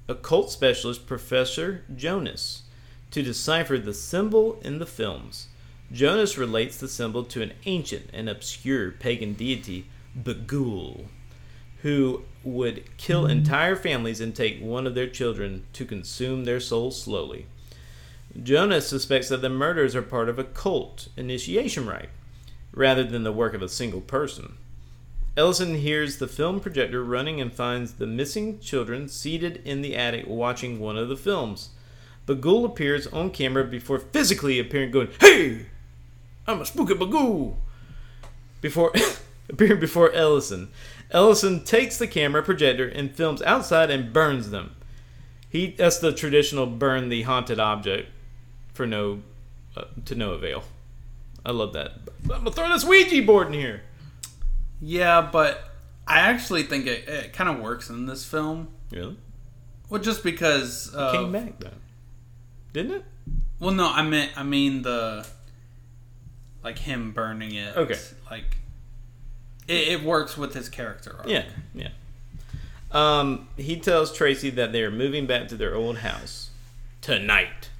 occult 0.08 0.50
specialist 0.50 1.06
Professor 1.06 1.84
Jonas 1.94 2.62
to 3.10 3.22
decipher 3.22 3.78
the 3.78 3.94
symbol 3.94 4.58
in 4.62 4.78
the 4.78 4.86
films. 4.86 5.48
Jonas 5.92 6.38
relates 6.38 6.78
the 6.78 6.88
symbol 6.88 7.24
to 7.24 7.42
an 7.42 7.52
ancient 7.66 8.08
and 8.12 8.28
obscure 8.28 8.90
pagan 8.90 9.34
deity 9.34 9.86
Bughuul, 10.18 11.06
who 11.82 12.22
would 12.42 12.96
kill 12.96 13.26
entire 13.26 13.76
families 13.76 14.20
and 14.20 14.34
take 14.34 14.60
one 14.60 14.86
of 14.86 14.94
their 14.94 15.06
children 15.06 15.64
to 15.74 15.84
consume 15.84 16.44
their 16.44 16.60
souls 16.60 17.00
slowly. 17.00 17.46
Jonas 18.40 18.88
suspects 18.88 19.28
that 19.28 19.42
the 19.42 19.50
murders 19.50 19.94
are 19.94 20.02
part 20.02 20.28
of 20.28 20.38
a 20.38 20.44
cult 20.44 21.08
initiation 21.16 21.86
rite, 21.86 22.08
rather 22.72 23.04
than 23.04 23.24
the 23.24 23.32
work 23.32 23.52
of 23.52 23.60
a 23.60 23.68
single 23.68 24.00
person. 24.00 24.54
Ellison 25.36 25.76
hears 25.76 26.16
the 26.16 26.26
film 26.26 26.60
projector 26.60 27.04
running 27.04 27.40
and 27.40 27.52
finds 27.52 27.94
the 27.94 28.06
missing 28.06 28.58
children 28.58 29.08
seated 29.08 29.60
in 29.64 29.82
the 29.82 29.96
attic 29.96 30.26
watching 30.26 30.80
one 30.80 30.96
of 30.96 31.08
the 31.08 31.16
films. 31.16 31.70
Bughuul 32.26 32.64
appears 32.64 33.06
on 33.08 33.30
camera 33.30 33.64
before 33.64 33.98
physically 33.98 34.58
appearing, 34.58 34.90
going, 34.90 35.08
Hey! 35.20 35.66
I'm 36.46 36.60
a 36.60 36.66
spooky 36.66 36.94
Bughuul! 36.94 37.56
Before 38.60 38.92
appearing 39.50 39.80
before 39.80 40.12
Ellison. 40.12 40.70
Ellison 41.10 41.64
takes 41.64 41.98
the 41.98 42.06
camera 42.06 42.42
projector 42.42 42.88
and 42.88 43.14
films 43.14 43.42
outside 43.42 43.90
and 43.90 44.12
burns 44.12 44.50
them. 44.50 44.76
He 45.50 45.72
that's 45.72 45.98
the 45.98 46.12
traditional 46.12 46.66
burn 46.66 47.10
the 47.10 47.22
haunted 47.22 47.60
object 47.60 48.08
for 48.72 48.86
no 48.86 49.22
uh, 49.76 49.84
to 50.04 50.14
no 50.14 50.32
avail. 50.32 50.64
I 51.44 51.50
love 51.50 51.72
that. 51.72 51.92
I'm 52.24 52.28
gonna 52.44 52.52
throw 52.52 52.68
this 52.68 52.84
Ouija 52.84 53.22
board 53.22 53.48
in 53.48 53.54
here. 53.54 53.82
Yeah, 54.80 55.28
but 55.32 55.70
I 56.06 56.20
actually 56.20 56.64
think 56.64 56.86
it, 56.86 57.08
it 57.08 57.32
kind 57.32 57.48
of 57.50 57.60
works 57.60 57.88
in 57.90 58.06
this 58.06 58.24
film. 58.24 58.68
Really? 58.90 59.16
Well, 59.88 60.00
just 60.00 60.22
because. 60.22 60.94
Uh, 60.94 61.12
Came 61.12 61.32
back 61.32 61.58
though, 61.58 61.70
didn't 62.72 62.92
it? 62.92 63.04
Well, 63.58 63.72
no, 63.72 63.88
I 63.90 64.02
meant 64.02 64.32
I 64.36 64.42
mean 64.42 64.82
the 64.82 65.26
like 66.64 66.78
him 66.78 67.12
burning 67.12 67.54
it. 67.54 67.76
Okay. 67.76 67.98
Like 68.30 68.56
it, 69.68 69.88
it 69.88 70.02
works 70.02 70.36
with 70.36 70.54
his 70.54 70.68
character. 70.68 71.14
Arc. 71.18 71.28
Yeah, 71.28 71.44
yeah. 71.74 71.88
Um, 72.90 73.48
he 73.56 73.78
tells 73.78 74.12
Tracy 74.12 74.50
that 74.50 74.72
they 74.72 74.82
are 74.82 74.90
moving 74.90 75.26
back 75.26 75.48
to 75.48 75.56
their 75.56 75.74
old 75.74 75.98
house 75.98 76.50
tonight. 77.00 77.70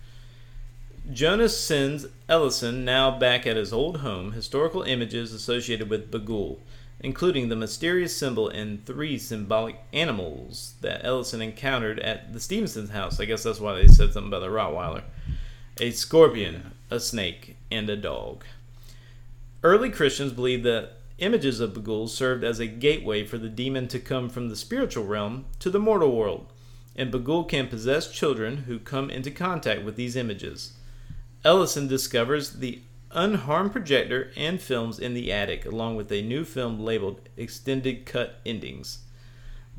Jonas 1.10 1.58
sends 1.58 2.06
Ellison, 2.28 2.84
now 2.84 3.18
back 3.18 3.44
at 3.44 3.56
his 3.56 3.72
old 3.72 3.98
home, 3.98 4.32
historical 4.32 4.82
images 4.82 5.32
associated 5.32 5.90
with 5.90 6.12
Bughuul, 6.12 6.60
including 7.00 7.48
the 7.48 7.56
mysterious 7.56 8.16
symbol 8.16 8.48
and 8.48 8.86
three 8.86 9.18
symbolic 9.18 9.80
animals 9.92 10.74
that 10.80 11.04
Ellison 11.04 11.42
encountered 11.42 11.98
at 11.98 12.32
the 12.32 12.38
Stevenson's 12.38 12.90
house. 12.90 13.18
I 13.18 13.24
guess 13.24 13.42
that's 13.42 13.58
why 13.58 13.74
they 13.74 13.88
said 13.88 14.12
something 14.12 14.28
about 14.28 14.40
the 14.42 14.46
Rottweiler 14.46 15.02
a 15.78 15.90
scorpion, 15.90 16.70
a 16.88 17.00
snake, 17.00 17.56
and 17.68 17.90
a 17.90 17.96
dog. 17.96 18.44
Early 19.64 19.90
Christians 19.90 20.32
believed 20.32 20.64
that 20.64 20.98
images 21.18 21.58
of 21.58 21.72
Bughuul 21.72 22.08
served 22.08 22.44
as 22.44 22.60
a 22.60 22.66
gateway 22.66 23.24
for 23.24 23.38
the 23.38 23.48
demon 23.48 23.88
to 23.88 23.98
come 23.98 24.28
from 24.28 24.48
the 24.48 24.56
spiritual 24.56 25.04
realm 25.04 25.46
to 25.58 25.68
the 25.68 25.80
mortal 25.80 26.14
world, 26.14 26.46
and 26.94 27.12
Bughuul 27.12 27.48
can 27.48 27.66
possess 27.66 28.12
children 28.12 28.58
who 28.58 28.78
come 28.78 29.10
into 29.10 29.32
contact 29.32 29.82
with 29.82 29.96
these 29.96 30.14
images. 30.14 30.74
Ellison 31.44 31.88
discovers 31.88 32.54
the 32.54 32.80
unharmed 33.10 33.72
projector 33.72 34.30
and 34.36 34.60
films 34.60 34.98
in 34.98 35.14
the 35.14 35.32
attic, 35.32 35.66
along 35.66 35.96
with 35.96 36.10
a 36.12 36.22
new 36.22 36.44
film 36.44 36.80
labeled 36.80 37.28
Extended 37.36 38.06
Cut 38.06 38.40
Endings. 38.46 39.00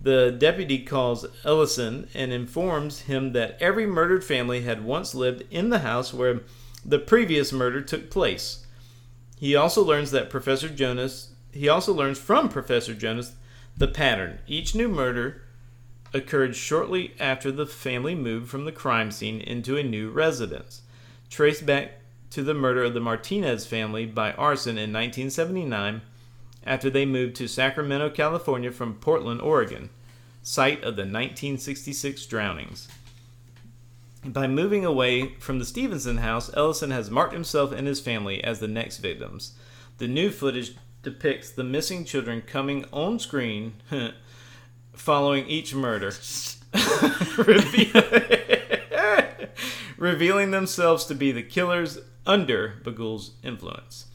The 0.02 0.32
deputy 0.32 0.80
calls 0.80 1.26
Ellison 1.45 2.10
and 2.13 2.34
informs 2.34 3.02
him 3.02 3.32
that 3.34 3.58
every 3.62 3.86
murdered 3.86 4.23
family 4.23 4.62
had 4.62 4.84
once 4.84 5.15
lived 5.15 5.43
in 5.49 5.69
the 5.69 5.80
house 5.80 6.13
where 6.13 6.41
the 6.86 6.99
previous 6.99 7.54
murder 7.54 7.82
took 7.82 8.10
place. 8.10 8.65
He 9.38 9.56
also 9.56 9.84
learns 9.84 10.12
that 10.12 10.30
Professor 10.30 10.69
Jonas 10.69 11.30
he 11.54 11.69
also 11.69 11.93
learns 11.93 12.17
from 12.17 12.49
Professor 12.49 12.95
Jonas 12.95 13.34
the 13.78 13.88
pattern. 13.88 14.39
Each 14.47 14.73
new 14.73 14.89
murder 14.89 15.43
occurred 16.13 16.56
shortly 16.56 17.13
after 17.19 17.52
the 17.52 17.67
family 17.67 18.15
moved 18.15 18.49
from 18.49 18.65
the 18.65 18.71
crime 18.71 19.12
scene 19.12 19.39
into 19.39 19.78
a 19.78 19.84
new 19.84 20.10
residence, 20.10 20.82
traced 21.34 21.65
back 21.65 21.93
to 22.30 22.43
the 22.43 22.54
murder 22.54 22.84
of 22.84 22.93
the 22.93 23.00
Martinez 23.00 23.65
family 23.65 24.06
by 24.06 24.34
arson 24.34 24.78
in 24.78 24.93
1979 24.93 26.04
after 26.63 26.91
they 26.91 27.08
moved 27.08 27.36
to 27.36 27.48
Sacramento, 27.48 28.12
California 28.12 28.72
from 28.72 28.93
Portland, 28.93 29.41
Oregon, 29.41 29.89
site 30.43 30.78
of 30.84 30.96
the 30.96 31.02
1966 31.02 32.28
drownings. 32.28 32.88
By 34.24 34.46
moving 34.46 34.86
away 34.86 35.34
from 35.39 35.58
the 35.58 35.65
Stevenson 35.65 36.17
house, 36.17 36.52
Ellison 36.56 36.91
has 36.91 37.10
marked 37.10 37.34
himself 37.34 37.72
and 37.72 37.88
his 37.88 38.00
family 38.00 38.43
as 38.43 38.60
the 38.60 38.67
next 38.67 39.00
victims. 39.00 39.54
The 39.98 40.08
new 40.08 40.30
footage 40.30 40.76
depicts 41.02 41.50
the 41.50 41.63
missing 41.63 42.06
children 42.06 42.43
coming 42.43 42.86
on 42.93 43.17
screen 43.17 43.74
following 44.93 45.48
each 45.48 45.74
murder, 45.74 46.12
revealing 49.97 50.51
themselves 50.51 51.06
to 51.06 51.15
be 51.15 51.32
the 51.32 51.43
killers 51.43 51.99
under 52.25 52.75
Bughuul's 52.84 53.32
influence. 53.43 54.08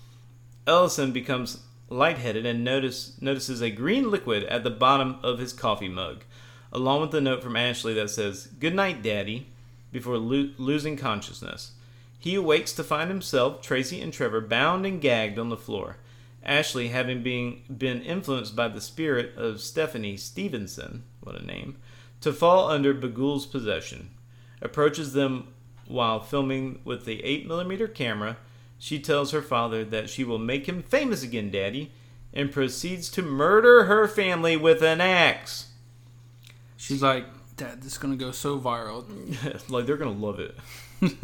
Ellison 0.67 1.13
becomes 1.13 1.63
lightheaded 1.89 2.45
and 2.45 2.63
notice, 2.63 3.21
notices 3.21 3.63
a 3.63 3.71
green 3.71 4.11
liquid 4.11 4.45
at 4.45 4.65
the 4.65 4.71
bottom 4.71 5.19
of 5.23 5.39
his 5.39 5.53
coffee 5.53 5.89
mug, 5.89 6.25
along 6.73 7.01
with 7.01 7.15
a 7.15 7.21
note 7.21 7.43
from 7.43 7.57
Ashley 7.57 7.95
that 7.95 8.11
says, 8.11 8.49
Good 8.59 8.75
night, 8.75 9.03
Daddy, 9.03 9.49
before 9.91 10.19
lo- 10.19 10.51
losing 10.59 10.97
consciousness. 10.97 11.73
He 12.19 12.35
awakes 12.35 12.73
to 12.73 12.85
find 12.85 13.09
himself, 13.09 13.63
Tracy, 13.63 14.01
and 14.01 14.13
Trevor 14.13 14.41
bound 14.41 14.85
and 14.85 15.01
gagged 15.01 15.39
on 15.39 15.49
the 15.49 15.57
floor. 15.57 15.97
Ashley, 16.43 16.89
having 16.89 17.23
been, 17.23 17.63
been 17.75 18.03
influenced 18.03 18.57
by 18.57 18.69
the 18.69 18.81
spirit 18.81 19.37
of 19.37 19.61
Stephanie 19.61 20.17
Stevenson, 20.17 21.05
what 21.21 21.41
a 21.41 21.45
name, 21.45 21.77
to 22.21 22.33
fall 22.33 22.71
under 22.71 22.93
Bughuul's 22.93 23.47
possession, 23.47 24.11
approaches 24.61 25.13
them 25.13 25.49
while 25.89 26.21
filming 26.21 26.81
with 26.85 27.05
the 27.05 27.21
8mm 27.23 27.95
camera. 27.95 28.37
She 28.79 29.01
tells 29.01 29.33
her 29.33 29.43
father 29.43 29.85
that 29.87 30.09
she 30.09 30.23
will 30.23 30.39
make 30.39 30.69
him 30.69 30.83
famous 30.83 31.23
again, 31.23 31.51
Daddy, 31.51 31.91
and 32.33 32.53
proceeds 32.53 33.11
to 33.11 33.23
murder 33.23 33.85
her 33.85 34.07
family 34.07 34.57
with 34.57 34.83
an 34.83 35.01
axe. 35.01 35.71
She's 36.77 37.03
like, 37.03 37.27
Dad, 37.57 37.83
this 37.83 37.93
is 37.93 37.99
gonna 37.99 38.17
go 38.17 38.31
so 38.31 38.61
viral. 38.61 39.05
like 39.71 39.87
they're 39.87 39.97
gonna 39.97 40.13
love 40.13 40.39
it. 40.39 40.57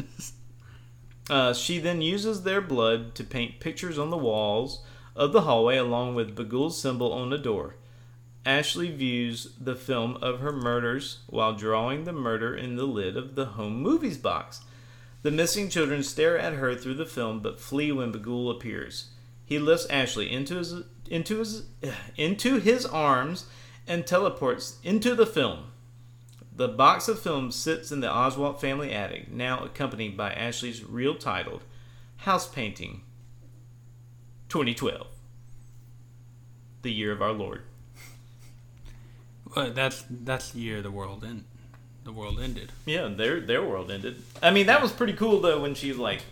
uh, 1.30 1.54
she 1.54 1.78
then 1.78 2.02
uses 2.02 2.42
their 2.42 2.60
blood 2.60 3.14
to 3.14 3.22
paint 3.22 3.60
pictures 3.60 3.98
on 3.98 4.10
the 4.10 4.16
walls 4.16 4.82
of 5.14 5.32
the 5.32 5.42
hallway 5.42 5.76
along 5.76 6.16
with 6.16 6.34
Bughuul's 6.34 6.80
symbol 6.80 7.12
on 7.12 7.30
the 7.30 7.38
door. 7.38 7.76
Ashley 8.46 8.90
views 8.90 9.54
the 9.58 9.74
film 9.74 10.16
of 10.20 10.40
her 10.40 10.52
murders 10.52 11.20
while 11.26 11.54
drawing 11.54 12.04
the 12.04 12.12
murder 12.12 12.54
in 12.54 12.76
the 12.76 12.84
lid 12.84 13.16
of 13.16 13.34
the 13.34 13.46
home 13.46 13.80
movies 13.80 14.18
box. 14.18 14.60
The 15.22 15.30
missing 15.30 15.70
children 15.70 16.02
stare 16.02 16.38
at 16.38 16.54
her 16.54 16.74
through 16.74 16.94
the 16.94 17.06
film 17.06 17.40
but 17.40 17.58
flee 17.58 17.90
when 17.90 18.12
Bughuul 18.12 18.50
appears. 18.50 19.08
He 19.46 19.58
lifts 19.58 19.86
Ashley 19.86 20.30
into 20.30 20.56
his 20.56 20.74
into 21.08 21.38
his 21.38 21.66
into 22.16 22.58
his 22.58 22.84
arms 22.84 23.46
and 23.86 24.06
teleports 24.06 24.78
into 24.82 25.14
the 25.14 25.26
film. 25.26 25.70
The 26.56 26.68
box 26.68 27.08
of 27.08 27.18
films 27.18 27.56
sits 27.56 27.90
in 27.90 28.00
the 28.00 28.12
Oswald 28.12 28.60
family 28.60 28.92
attic, 28.92 29.30
now 29.30 29.64
accompanied 29.64 30.16
by 30.16 30.32
Ashley's 30.32 30.84
reel 30.84 31.16
titled 31.16 31.64
House 32.18 32.46
Painting 32.46 33.02
2012. 34.48 35.06
The 36.82 36.92
year 36.92 37.10
of 37.10 37.22
our 37.22 37.32
Lord. 37.32 37.62
Well, 39.54 39.70
that's 39.70 40.04
that's 40.10 40.50
the 40.50 40.60
year 40.60 40.82
the 40.82 40.90
world 40.90 41.24
end. 41.24 41.44
The 42.04 42.12
world 42.12 42.38
ended. 42.40 42.72
Yeah, 42.84 43.08
their 43.08 43.40
their 43.40 43.62
world 43.62 43.90
ended. 43.90 44.22
I 44.42 44.50
mean, 44.50 44.66
that 44.66 44.82
was 44.82 44.92
pretty 44.92 45.14
cool 45.14 45.40
though 45.40 45.60
when 45.60 45.74
she's 45.74 45.96
like, 45.96 46.22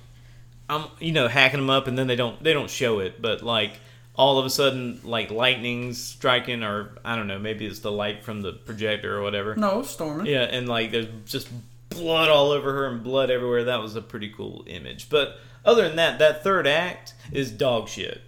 I'm 0.69 0.87
you 0.99 1.13
know 1.13 1.29
hacking 1.29 1.61
them 1.61 1.71
up 1.71 1.87
and 1.87 1.97
then 1.97 2.07
they 2.07 2.17
don't 2.17 2.43
they 2.43 2.53
don't 2.53 2.71
show 2.71 2.99
it, 3.01 3.23
but 3.23 3.43
like 3.43 3.73
all 4.15 4.39
of 4.39 4.45
a 4.45 4.51
sudden 4.51 5.01
like 5.05 5.31
lightning's 5.31 5.99
striking 6.03 6.63
or 6.63 6.99
I 7.05 7.17
don't 7.17 7.27
know 7.27 7.39
maybe 7.39 7.65
it's 7.65 7.79
the 7.79 7.91
light 7.91 8.23
from 8.23 8.43
the 8.43 8.53
projector 8.53 9.17
or 9.17 9.23
whatever. 9.23 9.57
No, 9.57 9.83
storming. 9.83 10.27
Yeah, 10.27 10.43
and 10.43 10.69
like 10.69 10.91
there's 10.93 11.09
just 11.25 11.49
blood 11.89 12.29
all 12.29 12.51
over 12.51 12.73
her 12.73 12.87
and 12.87 13.03
blood 13.03 13.31
everywhere. 13.31 13.65
That 13.65 13.81
was 13.81 13.97
a 13.97 14.03
pretty 14.03 14.31
cool 14.31 14.65
image. 14.67 15.09
But 15.09 15.39
other 15.65 15.87
than 15.87 15.97
that, 15.97 16.19
that 16.19 16.43
third 16.43 16.67
act 16.67 17.15
is 17.31 17.51
dog 17.51 17.89
shit. 17.89 18.21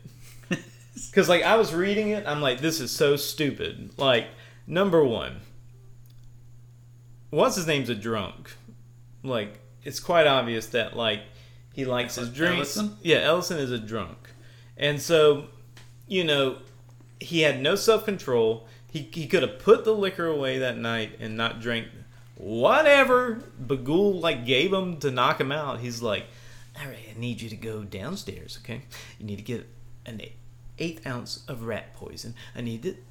Because 1.11 1.29
like 1.29 1.43
I 1.43 1.57
was 1.57 1.75
reading 1.75 2.09
it, 2.11 2.25
I'm 2.27 2.41
like, 2.41 2.61
this 2.61 2.81
is 2.81 2.91
so 2.91 3.17
stupid. 3.17 3.91
Like 3.99 4.27
number 4.67 5.05
one, 5.05 5.41
what's 7.31 7.57
his 7.57 7.67
name's 7.67 7.89
a 7.89 7.95
drunk. 7.95 8.57
Like 9.23 9.61
it's 9.83 10.01
quite 10.01 10.27
obvious 10.27 10.67
that 10.69 10.97
like 10.97 11.23
he 11.73 11.85
likes 11.85 12.17
his 12.17 12.31
drinks. 12.31 12.77
Ellison? 12.77 12.97
Yeah, 13.03 13.19
Ellison 13.19 13.59
is 13.59 13.71
a 13.71 13.79
drunk, 13.79 14.31
and 14.77 15.01
so 15.01 15.47
you 16.07 16.25
know 16.25 16.59
he 17.21 17.41
had 17.41 17.61
no 17.61 17.75
self 17.75 18.05
control. 18.05 18.67
He 18.91 19.09
he 19.13 19.27
could 19.27 19.43
have 19.43 19.59
put 19.59 19.85
the 19.85 19.95
liquor 19.95 20.27
away 20.27 20.59
that 20.59 20.79
night 20.79 21.17
and 21.21 21.37
not 21.37 21.61
drank 21.61 21.89
whatever 22.37 23.43
Bagul 23.63 24.21
like 24.21 24.45
gave 24.45 24.73
him 24.73 24.99
to 24.99 25.11
knock 25.11 25.41
him 25.41 25.53
out. 25.53 25.81
He's 25.81 26.03
like, 26.03 26.27
all 26.79 26.87
right, 26.87 27.09
I 27.15 27.19
need 27.19 27.41
you 27.41 27.49
to 27.49 27.57
go 27.57 27.83
downstairs. 27.83 28.59
Okay, 28.63 28.83
you 29.19 29.27
need 29.27 29.37
to 29.37 29.43
get 29.43 29.69
an 30.07 30.21
eighth 30.79 31.07
ounce 31.07 31.45
of 31.49 31.65
rat 31.65 31.95
poison. 31.95 32.35
I 32.55 32.61
need 32.61 32.85
it. 32.85 33.03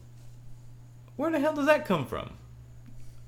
Where 1.15 1.31
the 1.31 1.39
hell 1.39 1.53
does 1.53 1.65
that 1.67 1.85
come 1.85 2.05
from? 2.05 2.31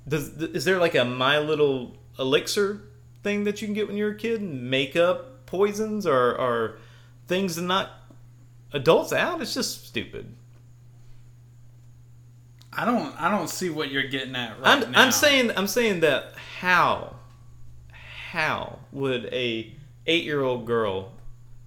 Does 0.08 0.28
is 0.28 0.64
there 0.64 0.78
like 0.78 0.94
a 0.94 1.04
My 1.04 1.38
Little 1.38 1.96
Elixir 2.18 2.82
thing 3.22 3.44
that 3.44 3.60
you 3.60 3.68
can 3.68 3.74
get 3.74 3.88
when 3.88 3.96
you're 3.96 4.12
a 4.12 4.16
kid? 4.16 4.42
Makeup, 4.42 5.46
poisons 5.46 6.06
or 6.06 6.36
or 6.36 6.78
things 7.26 7.56
to 7.56 7.62
knock 7.62 7.90
adults 8.72 9.12
out? 9.12 9.40
It's 9.40 9.54
just 9.54 9.86
stupid. 9.86 10.34
I 12.72 12.84
don't 12.84 13.20
I 13.20 13.30
don't 13.30 13.48
see 13.48 13.70
what 13.70 13.90
you're 13.90 14.08
getting 14.08 14.36
at 14.36 14.60
right 14.60 14.84
I'm, 14.84 14.92
now. 14.92 15.02
I'm 15.02 15.12
saying 15.12 15.52
I'm 15.56 15.66
saying 15.66 16.00
that 16.00 16.34
how 16.60 17.16
how 18.30 18.80
would 18.92 19.26
a 19.26 19.72
eight 20.06 20.24
year 20.24 20.42
old 20.42 20.66
girl, 20.66 21.12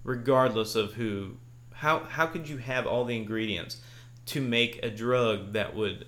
regardless 0.04 0.76
of 0.76 0.94
who, 0.94 1.36
how 1.72 2.00
how 2.00 2.26
could 2.26 2.48
you 2.48 2.58
have 2.58 2.86
all 2.86 3.04
the 3.04 3.16
ingredients 3.16 3.78
to 4.26 4.40
make 4.40 4.78
a 4.84 4.90
drug 4.90 5.52
that 5.54 5.74
would 5.74 6.06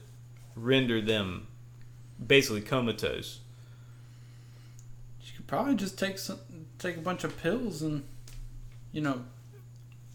render 0.54 1.00
them 1.00 1.46
basically 2.24 2.60
comatose? 2.60 3.40
you 5.24 5.32
could 5.36 5.46
probably 5.46 5.74
just 5.74 5.98
take 5.98 6.18
some 6.18 6.38
take 6.78 6.96
a 6.96 7.00
bunch 7.00 7.24
of 7.24 7.40
pills 7.42 7.82
and 7.82 8.04
you 8.90 9.00
know 9.00 9.22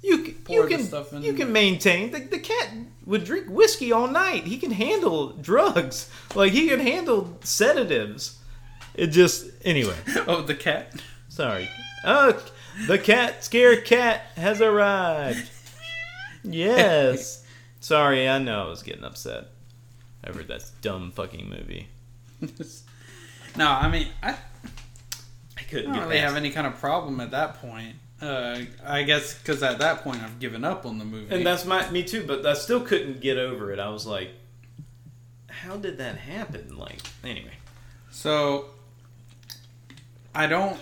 You 0.01 0.19
can, 0.19 0.33
Pour 0.35 0.55
you 0.55 0.67
can 0.67 0.85
stuff 0.85 1.13
in 1.13 1.23
you 1.23 1.33
can 1.33 1.51
maintain 1.51 2.11
the, 2.11 2.19
the 2.19 2.39
cat 2.39 2.69
would 3.05 3.23
drink 3.23 3.47
whiskey 3.49 3.91
all 3.91 4.07
night. 4.07 4.43
He 4.43 4.57
can 4.57 4.71
handle 4.71 5.29
drugs 5.29 6.09
like 6.35 6.51
he 6.51 6.67
can 6.67 6.79
handle 6.79 7.37
sedatives. 7.41 8.37
It 8.93 9.07
just 9.07 9.47
anyway. 9.63 9.95
oh 10.27 10.41
the 10.41 10.55
cat 10.55 10.93
Sorry. 11.29 11.69
Oh, 12.03 12.41
the 12.87 12.97
cat 12.97 13.43
scare 13.43 13.81
cat 13.81 14.21
has 14.35 14.61
arrived. 14.61 15.49
Yes. 16.43 17.43
Sorry, 17.81 18.29
I 18.29 18.37
know 18.39 18.67
I 18.67 18.69
was 18.69 18.81
getting 18.81 19.03
upset 19.03 19.47
over 20.29 20.43
that 20.43 20.63
dumb 20.81 21.11
fucking 21.11 21.49
movie. 21.49 21.87
no 23.57 23.67
I 23.67 23.89
mean 23.89 24.07
I, 24.21 24.35
I 25.57 25.61
couldn't 25.69 25.91
I 25.91 25.93
don't 25.93 25.93
get 25.95 26.01
really 26.03 26.19
past 26.19 26.27
have 26.27 26.37
any 26.37 26.51
kind 26.51 26.67
of 26.67 26.79
problem 26.79 27.19
at 27.19 27.31
that 27.31 27.55
point 27.59 27.95
uh, 28.21 28.61
I 28.83 29.03
guess 29.03 29.37
because 29.37 29.61
at 29.61 29.79
that 29.79 30.03
point 30.03 30.23
I've 30.23 30.39
given 30.39 30.63
up 30.63 30.85
on 30.85 30.97
the 30.97 31.05
movie 31.05 31.33
And 31.33 31.45
that's 31.45 31.65
my 31.65 31.89
me 31.91 32.03
too, 32.03 32.25
but 32.25 32.45
I 32.45 32.53
still 32.53 32.81
couldn't 32.81 33.21
get 33.21 33.37
over 33.37 33.71
it. 33.71 33.79
I 33.79 33.89
was 33.89 34.07
like, 34.07 34.31
how 35.49 35.77
did 35.77 35.97
that 35.99 36.17
happen? 36.17 36.77
Like, 36.77 37.01
anyway. 37.23 37.53
So, 38.11 38.65
I 40.33 40.47
don't. 40.47 40.79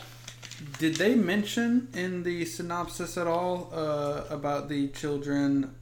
Did 0.79 0.95
they 0.95 1.15
mention 1.15 1.89
in 1.93 2.23
the 2.23 2.45
synopsis 2.45 3.17
at 3.17 3.27
all 3.27 3.69
uh, 3.73 4.23
about 4.29 4.69
the 4.69 4.87
children 4.89 5.75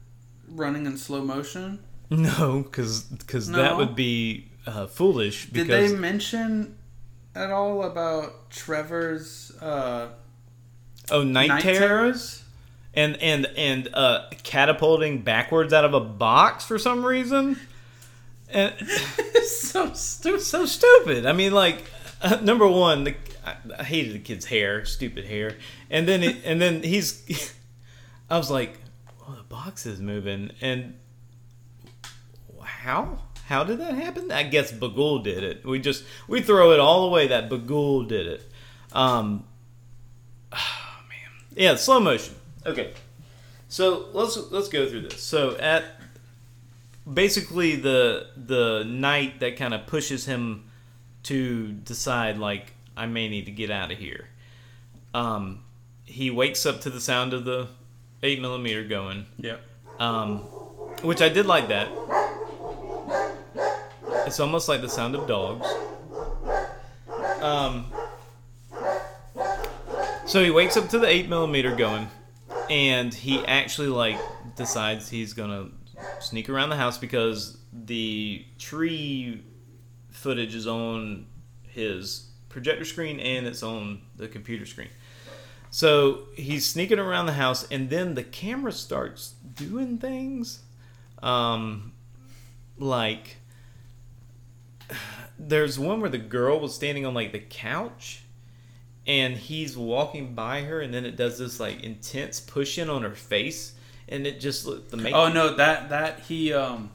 running 0.48 0.86
in 0.86 0.96
slow 0.96 1.22
motion? 1.22 1.78
No, 2.10 2.62
because 2.62 3.48
No? 3.48 3.58
that 3.58 3.76
would 3.76 3.94
be 3.96 4.50
uh, 4.66 4.86
foolish. 4.86 5.46
Did 5.46 5.66
Because 5.66 5.92
they 5.92 5.96
mention 5.98 6.76
at 7.34 7.50
all 7.50 7.84
about 7.84 8.50
Trevor's 8.50 9.52
uh, 9.60 10.08
oh, 11.10 11.22
night, 11.22 11.48
night 11.48 11.62
terrors 11.62 11.78
terrors? 11.78 12.44
and 12.94 13.16
and 13.16 13.46
and 13.56 13.88
uh, 13.94 14.26
catapulting 14.42 15.22
backwards 15.22 15.72
out 15.72 15.84
of 15.84 15.94
a 15.94 16.00
box 16.00 16.64
for 16.64 16.78
some 16.78 17.04
reason. 17.04 17.58
And 18.48 18.72
so 19.46 19.92
stupid. 19.94 20.42
so 20.42 20.64
stupid. 20.66 21.26
I 21.26 21.32
mean, 21.32 21.52
like 21.52 21.82
uh, 22.22 22.36
number 22.36 22.68
one, 22.68 23.04
the, 23.04 23.14
I, 23.44 23.56
I 23.78 23.82
hated 23.84 24.14
the 24.14 24.18
kid's 24.20 24.46
hair, 24.46 24.84
stupid 24.84 25.24
hair, 25.26 25.56
and 25.90 26.06
then 26.06 26.22
it, 26.22 26.36
and 26.44 26.60
then 26.60 26.82
he's. 26.82 27.54
I 28.30 28.38
was 28.38 28.50
like, 28.50 28.78
"Oh, 29.26 29.34
the 29.34 29.42
box 29.42 29.84
is 29.86 30.00
moving," 30.00 30.52
and 30.60 30.94
how 32.84 33.18
how 33.46 33.64
did 33.64 33.78
that 33.78 33.94
happen? 33.94 34.30
I 34.30 34.42
guess 34.44 34.72
Bughuul 34.72 35.24
did 35.24 35.42
it. 35.42 35.64
We 35.64 35.78
just 35.78 36.04
we 36.28 36.42
throw 36.42 36.72
it 36.72 36.80
all 36.80 37.06
away 37.06 37.28
that 37.28 37.48
Bughuul 37.50 38.06
did 38.08 38.26
it. 38.26 38.42
Um, 38.92 39.44
oh, 40.52 40.56
man, 41.08 41.46
yeah, 41.56 41.74
slow 41.76 42.00
motion. 42.00 42.34
Okay, 42.66 42.92
so 43.68 44.06
let's 44.12 44.36
let's 44.50 44.68
go 44.68 44.88
through 44.88 45.02
this. 45.02 45.22
So 45.22 45.56
at 45.56 45.84
basically 47.10 47.76
the 47.76 48.28
the 48.36 48.84
night 48.86 49.40
that 49.40 49.56
kind 49.56 49.74
of 49.74 49.86
pushes 49.86 50.26
him 50.26 50.64
to 51.24 51.72
decide 51.72 52.38
like 52.38 52.72
I 52.96 53.06
may 53.06 53.28
need 53.28 53.46
to 53.46 53.52
get 53.52 53.70
out 53.70 53.90
of 53.90 53.98
here. 53.98 54.28
Um, 55.14 55.60
he 56.04 56.30
wakes 56.30 56.66
up 56.66 56.80
to 56.82 56.90
the 56.90 57.00
sound 57.00 57.32
of 57.32 57.44
the 57.44 57.68
eight 58.22 58.40
millimeter 58.40 58.84
going, 58.84 59.26
Yep. 59.38 59.60
um, 59.98 60.38
which 61.02 61.20
I 61.22 61.28
did 61.28 61.46
like 61.46 61.68
that. 61.68 61.88
It's 64.26 64.40
almost 64.40 64.68
like 64.68 64.80
the 64.80 64.88
sound 64.88 65.14
of 65.14 65.26
dogs. 65.26 65.66
Um, 67.40 67.86
so 70.26 70.42
he 70.42 70.50
wakes 70.50 70.76
up 70.76 70.88
to 70.90 70.98
the 70.98 71.06
eight 71.06 71.28
millimeter 71.28 71.76
going, 71.76 72.08
and 72.70 73.12
he 73.12 73.44
actually 73.46 73.88
like 73.88 74.18
decides 74.56 75.10
he's 75.10 75.34
gonna 75.34 75.68
sneak 76.20 76.48
around 76.48 76.70
the 76.70 76.76
house 76.76 76.96
because 76.96 77.58
the 77.72 78.44
tree 78.58 79.42
footage 80.10 80.54
is 80.54 80.66
on 80.66 81.26
his 81.62 82.30
projector 82.48 82.84
screen 82.84 83.20
and 83.20 83.46
it's 83.46 83.62
on 83.62 84.00
the 84.16 84.28
computer 84.28 84.64
screen. 84.64 84.88
So 85.70 86.28
he's 86.36 86.64
sneaking 86.64 87.00
around 87.00 87.26
the 87.26 87.32
house, 87.32 87.66
and 87.68 87.90
then 87.90 88.14
the 88.14 88.22
camera 88.22 88.70
starts 88.70 89.34
doing 89.54 89.98
things, 89.98 90.62
um, 91.20 91.92
like 92.78 93.38
there's 95.38 95.78
one 95.78 96.00
where 96.00 96.10
the 96.10 96.18
girl 96.18 96.60
was 96.60 96.74
standing 96.74 97.04
on 97.04 97.14
like 97.14 97.32
the 97.32 97.40
couch, 97.40 98.22
and 99.06 99.36
he's 99.36 99.76
walking 99.76 100.34
by 100.34 100.62
her, 100.62 100.80
and 100.80 100.92
then 100.92 101.04
it 101.04 101.16
does 101.16 101.38
this 101.38 101.60
like 101.60 101.82
intense 101.82 102.40
push 102.40 102.78
in 102.78 102.88
on 102.88 103.02
her 103.02 103.14
face, 103.14 103.74
and 104.08 104.26
it 104.26 104.40
just 104.40 104.66
look 104.66 104.90
the. 104.90 105.10
Oh 105.12 105.32
no, 105.32 105.56
that 105.56 105.90
that 105.90 106.20
he 106.20 106.52
um 106.52 106.90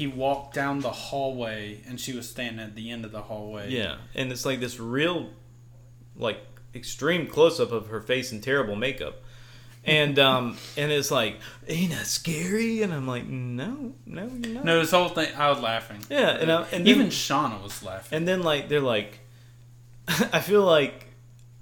he 0.00 0.06
walked 0.06 0.54
down 0.54 0.80
the 0.80 0.90
hallway 0.90 1.78
and 1.86 2.00
she 2.00 2.14
was 2.14 2.26
standing 2.26 2.64
at 2.64 2.74
the 2.74 2.90
end 2.90 3.04
of 3.04 3.12
the 3.12 3.20
hallway. 3.20 3.70
Yeah, 3.70 3.96
and 4.14 4.32
it's 4.32 4.46
like 4.46 4.58
this 4.58 4.80
real, 4.80 5.28
like 6.16 6.38
extreme 6.74 7.26
close 7.26 7.60
up 7.60 7.70
of 7.70 7.88
her 7.88 8.00
face 8.00 8.32
and 8.32 8.42
terrible 8.42 8.76
makeup, 8.76 9.16
and 9.84 10.18
um, 10.18 10.56
and 10.76 10.90
it's 10.92 11.10
like, 11.10 11.36
ain't 11.68 11.90
that 11.92 12.06
scary? 12.06 12.82
And 12.82 12.92
I'm 12.92 13.06
like, 13.06 13.26
no, 13.26 13.92
no, 14.06 14.26
you're 14.26 14.54
not. 14.54 14.64
No, 14.64 14.80
this 14.80 14.90
whole 14.90 15.08
thing, 15.08 15.34
I 15.36 15.48
was 15.50 15.60
laughing. 15.60 15.98
Yeah, 16.10 16.30
and 16.30 16.50
I, 16.52 16.62
and 16.72 16.86
Even 16.86 17.06
Shauna 17.08 17.62
was 17.62 17.82
laughing. 17.82 18.16
and 18.18 18.28
then 18.28 18.42
like 18.42 18.68
they're 18.68 18.80
like, 18.80 19.20
I 20.32 20.40
feel 20.40 20.62
like 20.64 21.06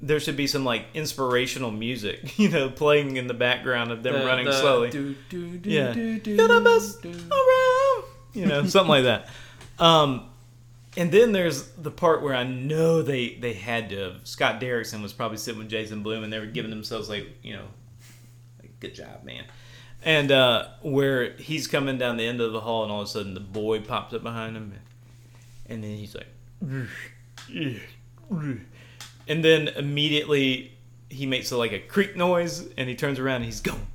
there 0.00 0.20
should 0.20 0.36
be 0.36 0.46
some 0.46 0.64
like 0.64 0.86
inspirational 0.94 1.70
music, 1.70 2.38
you 2.38 2.48
know, 2.48 2.70
playing 2.70 3.16
in 3.16 3.26
the 3.26 3.34
background 3.34 3.90
of 3.92 4.02
them 4.02 4.14
The- 4.14 4.26
running 4.26 4.46
the 4.46 4.52
slowly. 4.52 4.90
do, 4.90 5.14
do, 5.28 5.56
do, 5.58 5.70
Yeah. 5.70 5.92
do, 5.92 6.18
do, 6.18 6.34
You're 6.34 6.48
the 6.48 6.60
best 6.60 7.02
do. 7.02 7.10
around. 7.10 8.04
You 8.34 8.46
know, 8.46 8.64
something 8.66 8.88
like 8.90 9.04
that. 9.04 9.28
Um, 9.78 10.28
and 10.96 11.12
then 11.12 11.32
there's 11.32 11.62
the 11.72 11.90
part 11.92 12.22
where 12.22 12.34
I 12.34 12.42
know 12.44 13.02
they 13.02 13.34
they 13.34 13.52
had 13.52 13.90
to. 13.90 14.16
Scott 14.24 14.60
Derrickson 14.60 15.02
was 15.02 15.12
probably 15.12 15.36
sitting 15.38 15.58
with 15.60 15.68
Jason 15.68 16.02
Blum, 16.02 16.24
and 16.24 16.32
they 16.32 16.40
were 16.40 16.46
giving 16.46 16.70
themselves 16.70 17.08
like, 17.08 17.28
you 17.42 17.54
know, 17.54 17.64
good 18.80 18.94
job, 18.94 19.24
man. 19.24 19.44
And 20.02 20.30
uh, 20.30 20.68
where 20.82 21.32
he's 21.32 21.66
coming 21.66 21.98
down 21.98 22.16
the 22.16 22.26
end 22.26 22.40
of 22.40 22.52
the 22.52 22.60
hall, 22.60 22.84
and 22.84 22.92
all 22.92 23.00
of 23.00 23.08
a 23.08 23.10
sudden 23.10 23.34
the 23.34 23.40
boy 23.40 23.80
pops 23.80 24.14
up 24.14 24.22
behind 24.22 24.56
him, 24.56 24.74
and 25.68 25.82
then 25.82 25.96
he's 25.96 26.14
like, 26.14 26.28
and 29.28 29.44
then 29.44 29.68
immediately 29.68 30.72
he 31.08 31.26
makes 31.26 31.50
like 31.50 31.72
a 31.72 31.80
creak 31.80 32.16
noise, 32.16 32.68
and 32.76 32.88
he 32.88 32.94
turns 32.94 33.18
around 33.18 33.36
and 33.36 33.46
he's 33.46 33.60
gone. 33.60 33.86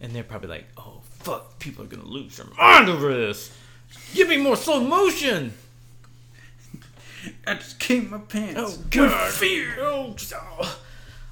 And 0.00 0.12
they're 0.12 0.24
probably 0.24 0.48
like, 0.48 0.66
oh, 0.76 1.00
fuck, 1.04 1.58
people 1.60 1.84
are 1.84 1.88
going 1.88 2.02
to 2.02 2.08
lose 2.08 2.36
their 2.36 2.46
mind 2.58 2.88
over 2.88 3.14
this. 3.14 3.56
Give 4.14 4.28
me 4.28 4.36
more 4.36 4.56
slow 4.56 4.80
motion. 4.80 5.54
I 7.46 7.54
just 7.54 7.78
came 7.78 8.10
my 8.10 8.18
pants. 8.18 8.60
Oh, 8.60 8.84
God. 8.90 9.32
fear. 9.32 9.76
Oh, 9.78 10.16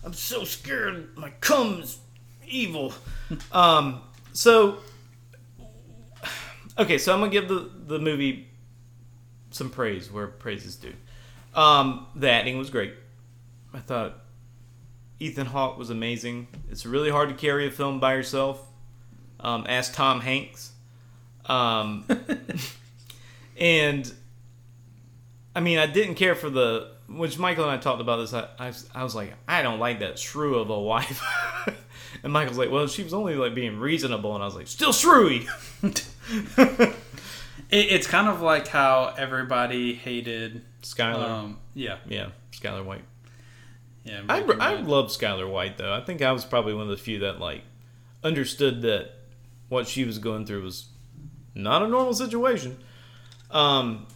I'm 0.05 0.13
so 0.13 0.45
scared. 0.45 1.17
My 1.17 1.31
cum's 1.41 1.99
evil. 2.51 2.93
um, 3.53 4.01
so, 4.33 4.79
okay, 6.79 6.99
so 6.99 7.13
I'm 7.13 7.21
going 7.21 7.31
to 7.31 7.41
give 7.41 7.49
the, 7.49 7.71
the 7.87 7.99
movie 7.99 8.49
some 9.51 9.71
praise 9.71 10.11
where 10.11 10.27
praise 10.27 10.65
is 10.65 10.77
due. 10.77 10.95
Um, 11.55 12.07
the 12.15 12.31
acting 12.31 12.59
was 12.59 12.71
great. 12.71 12.95
I 13.73 13.79
thought 13.79 14.19
Ethan 15.19 15.47
Hawke 15.47 15.79
was 15.79 15.91
amazing. 15.91 16.49
It's 16.71 16.87
really 16.87 17.11
hard 17.11 17.29
to 17.29 17.35
carry 17.35 17.67
a 17.67 17.71
film 17.71 18.01
by 18.01 18.15
yourself. 18.15 18.65
Um, 19.41 19.67
ask 19.69 19.95
Tom 19.95 20.21
Hanks. 20.21 20.73
Um, 21.47 22.05
and 23.59 24.13
I 25.55 25.61
mean, 25.61 25.79
I 25.79 25.87
didn't 25.87 26.15
care 26.15 26.35
for 26.35 26.51
the 26.51 26.93
which 27.09 27.39
Michael 27.39 27.65
and 27.65 27.73
I 27.73 27.79
talked 27.79 28.01
about 28.01 28.17
this. 28.17 28.33
I, 28.33 28.49
I, 28.59 28.73
I 28.95 29.03
was 29.03 29.15
like, 29.15 29.35
I 29.49 29.63
don't 29.63 29.81
like 29.81 29.99
that 30.01 30.19
shrew 30.19 30.59
of 30.59 30.71
a 30.71 30.81
wife. 30.81 31.23
and 32.23 32.33
Michael's 32.33 32.59
like, 32.59 32.71
well, 32.71 32.87
she 32.87 33.03
was 33.03 33.15
only 33.15 33.35
like 33.35 33.55
being 33.55 33.79
reasonable, 33.79 34.35
and 34.35 34.43
I 34.43 34.47
was 34.47 34.55
like, 34.57 34.67
still 34.69 34.93
shrewy. 34.93 35.47
It, 37.71 37.93
it's 37.93 38.07
kind 38.09 38.29
of 38.29 38.41
like 38.41 38.67
how 38.67 39.15
everybody 39.17 39.95
hated. 39.95 40.63
Skyler, 40.83 41.29
Um, 41.29 41.59
yeah, 41.75 41.99
yeah, 42.09 42.31
Skyler 42.53 42.85
White. 42.85 43.05
yeah. 44.05 44.23
I, 44.29 44.41
I 44.43 44.75
love 44.81 45.07
Skyler 45.11 45.49
White 45.49 45.79
though. 45.79 45.95
I 45.95 46.01
think 46.01 46.21
I 46.21 46.33
was 46.33 46.45
probably 46.45 46.75
one 46.75 46.83
of 46.85 46.89
the 46.89 46.97
few 46.97 47.21
that 47.21 47.39
like 47.39 47.63
understood 48.25 48.83
that 48.83 49.11
what 49.69 49.87
she 49.87 50.05
was 50.05 50.19
going 50.19 50.47
through 50.47 50.63
was 50.65 50.87
not 51.55 51.83
a 51.83 51.87
normal 51.89 52.13
situation. 52.15 52.77
Um, 53.53 54.07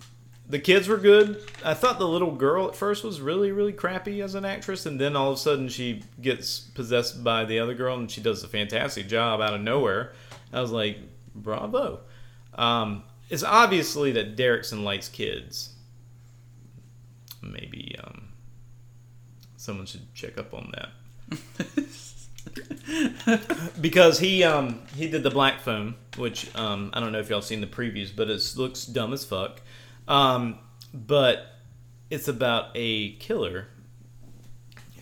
the 0.48 0.58
kids 0.58 0.88
were 0.88 0.98
good. 0.98 1.42
I 1.64 1.74
thought 1.74 1.98
the 1.98 2.08
little 2.08 2.32
girl 2.32 2.68
at 2.68 2.76
first 2.76 3.04
was 3.04 3.20
really 3.20 3.52
really 3.52 3.72
crappy 3.72 4.20
as 4.22 4.34
an 4.34 4.44
actress, 4.44 4.86
and 4.86 5.00
then 5.00 5.16
all 5.16 5.30
of 5.30 5.36
a 5.36 5.40
sudden 5.40 5.68
she 5.68 6.02
gets 6.20 6.60
possessed 6.60 7.24
by 7.24 7.44
the 7.44 7.58
other 7.58 7.74
girl, 7.74 7.98
and 7.98 8.10
she 8.10 8.20
does 8.20 8.44
a 8.44 8.48
fantastic 8.48 9.08
job 9.08 9.40
out 9.40 9.54
of 9.54 9.60
nowhere. 9.60 10.12
I 10.52 10.60
was 10.60 10.70
like, 10.70 10.98
bravo. 11.34 12.00
Um, 12.54 13.04
it's 13.30 13.42
obviously 13.42 14.12
that 14.12 14.36
Derrickson 14.36 14.84
likes 14.84 15.08
kids. 15.08 15.70
Maybe 17.42 17.96
um, 18.02 18.28
someone 19.56 19.86
should 19.86 20.14
check 20.14 20.38
up 20.38 20.52
on 20.52 20.72
that 20.74 20.90
because 23.80 24.18
he 24.18 24.44
um 24.44 24.82
he 24.94 25.08
did 25.08 25.22
the 25.22 25.30
black 25.30 25.60
phone 25.60 25.94
which 26.18 26.54
um 26.54 26.90
i 26.92 27.00
don't 27.00 27.12
know 27.12 27.18
if 27.18 27.30
y'all 27.30 27.40
seen 27.40 27.62
the 27.62 27.66
previews 27.66 28.10
but 28.14 28.28
it 28.28 28.42
looks 28.56 28.84
dumb 28.84 29.14
as 29.14 29.24
fuck 29.24 29.62
um 30.08 30.58
but 30.92 31.46
it's 32.10 32.28
about 32.28 32.70
a 32.74 33.12
killer 33.16 33.68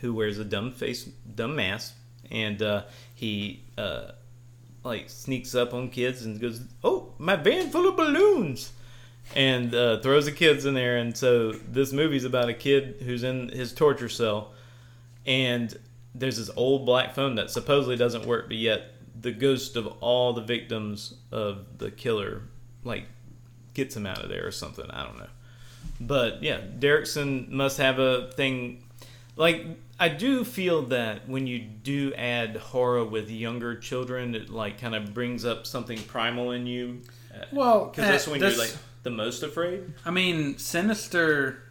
who 0.00 0.14
wears 0.14 0.38
a 0.38 0.44
dumb 0.44 0.72
face 0.72 1.04
dumb 1.34 1.56
mask 1.56 1.94
and 2.30 2.62
uh 2.62 2.82
he 3.14 3.62
uh 3.78 4.12
like 4.84 5.08
sneaks 5.08 5.54
up 5.54 5.74
on 5.74 5.88
kids 5.88 6.24
and 6.24 6.40
goes 6.40 6.60
oh 6.82 7.12
my 7.18 7.36
van 7.36 7.70
full 7.70 7.88
of 7.88 7.96
balloons! 7.96 8.72
And 9.36 9.72
uh, 9.72 10.00
throws 10.00 10.24
the 10.24 10.32
kids 10.32 10.66
in 10.66 10.74
there 10.74 10.96
and 10.96 11.16
so 11.16 11.52
this 11.52 11.92
movie's 11.92 12.24
about 12.24 12.48
a 12.48 12.54
kid 12.54 12.96
who's 13.04 13.22
in 13.22 13.48
his 13.50 13.72
torture 13.72 14.08
cell 14.08 14.52
and 15.24 15.78
there's 16.14 16.36
this 16.36 16.50
old 16.56 16.84
black 16.84 17.14
phone 17.14 17.36
that 17.36 17.50
supposedly 17.50 17.96
doesn't 17.96 18.26
work, 18.26 18.48
but 18.48 18.56
yet 18.56 18.92
the 19.18 19.30
ghost 19.30 19.76
of 19.76 19.86
all 20.00 20.32
the 20.32 20.42
victims 20.42 21.14
of 21.30 21.78
the 21.78 21.90
killer 21.90 22.42
like 22.84 23.04
gets 23.74 23.96
him 23.96 24.06
out 24.06 24.22
of 24.22 24.28
there 24.28 24.46
or 24.46 24.50
something. 24.52 24.90
I 24.90 25.04
don't 25.04 25.18
know. 25.18 25.26
But 26.00 26.42
yeah, 26.42 26.60
Derrickson 26.78 27.48
must 27.48 27.78
have 27.78 27.98
a 27.98 28.30
thing. 28.32 28.84
Like 29.36 29.64
I 29.98 30.08
do 30.08 30.44
feel 30.44 30.82
that 30.86 31.28
when 31.28 31.46
you 31.46 31.58
do 31.60 32.12
add 32.14 32.56
horror 32.56 33.04
with 33.04 33.30
younger 33.30 33.76
children, 33.76 34.34
it 34.34 34.50
like 34.50 34.80
kind 34.80 34.94
of 34.94 35.14
brings 35.14 35.44
up 35.44 35.66
something 35.66 35.98
primal 36.02 36.50
in 36.52 36.66
you. 36.66 37.02
Well, 37.52 37.86
because 37.86 38.08
that's 38.08 38.28
uh, 38.28 38.32
when 38.32 38.40
you're 38.40 38.56
like 38.56 38.76
the 39.02 39.10
most 39.10 39.42
afraid. 39.42 39.92
I 40.04 40.10
mean, 40.10 40.58
Sinister. 40.58 41.62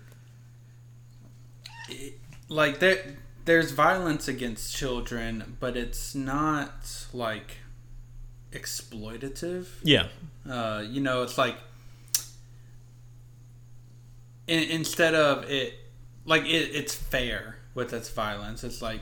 Like 2.48 2.80
there, 2.80 3.18
there's 3.46 3.72
violence 3.72 4.28
against 4.28 4.76
children, 4.76 5.58
but 5.60 5.78
it's 5.78 6.14
not 6.16 7.08
like 7.14 7.58
exploitative. 8.52 9.68
Yeah, 9.84 10.08
Uh, 10.50 10.84
you 10.88 11.02
know, 11.02 11.24
it's 11.24 11.38
like 11.38 11.56
in, 14.52 14.70
instead 14.70 15.16
of 15.16 15.50
it, 15.50 15.74
like 16.26 16.44
it, 16.44 16.76
it's 16.76 16.94
fair 16.94 17.58
with 17.74 17.94
its 17.94 18.10
violence. 18.10 18.64
It's 18.64 18.82
like 18.82 19.02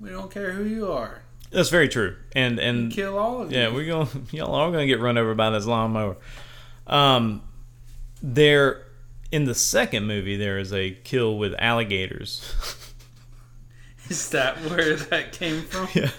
we 0.00 0.10
don't 0.10 0.30
care 0.30 0.52
who 0.52 0.64
you 0.64 0.90
are, 0.90 1.22
that's 1.50 1.68
very 1.68 1.88
true. 1.88 2.16
And 2.32 2.58
and 2.58 2.92
kill 2.92 3.18
all 3.18 3.42
of 3.42 3.52
you. 3.52 3.58
Yeah, 3.58 3.72
we're 3.72 3.86
going. 3.86 4.08
Y'all 4.30 4.54
are 4.54 4.70
going 4.70 4.86
to 4.86 4.92
get 4.92 5.00
run 5.00 5.18
over 5.18 5.34
by 5.34 5.50
this 5.50 5.66
lawnmower. 5.66 6.16
Um, 6.86 7.42
there 8.22 8.86
in 9.32 9.44
the 9.44 9.54
second 9.54 10.06
movie, 10.06 10.36
there 10.36 10.58
is 10.58 10.72
a 10.72 10.92
kill 10.92 11.38
with 11.38 11.54
alligators. 11.58 12.54
Is 14.08 14.30
that 14.30 14.56
where 14.62 14.96
that 14.96 15.30
came 15.30 15.62
from? 15.62 15.86
yeah, 15.94 16.10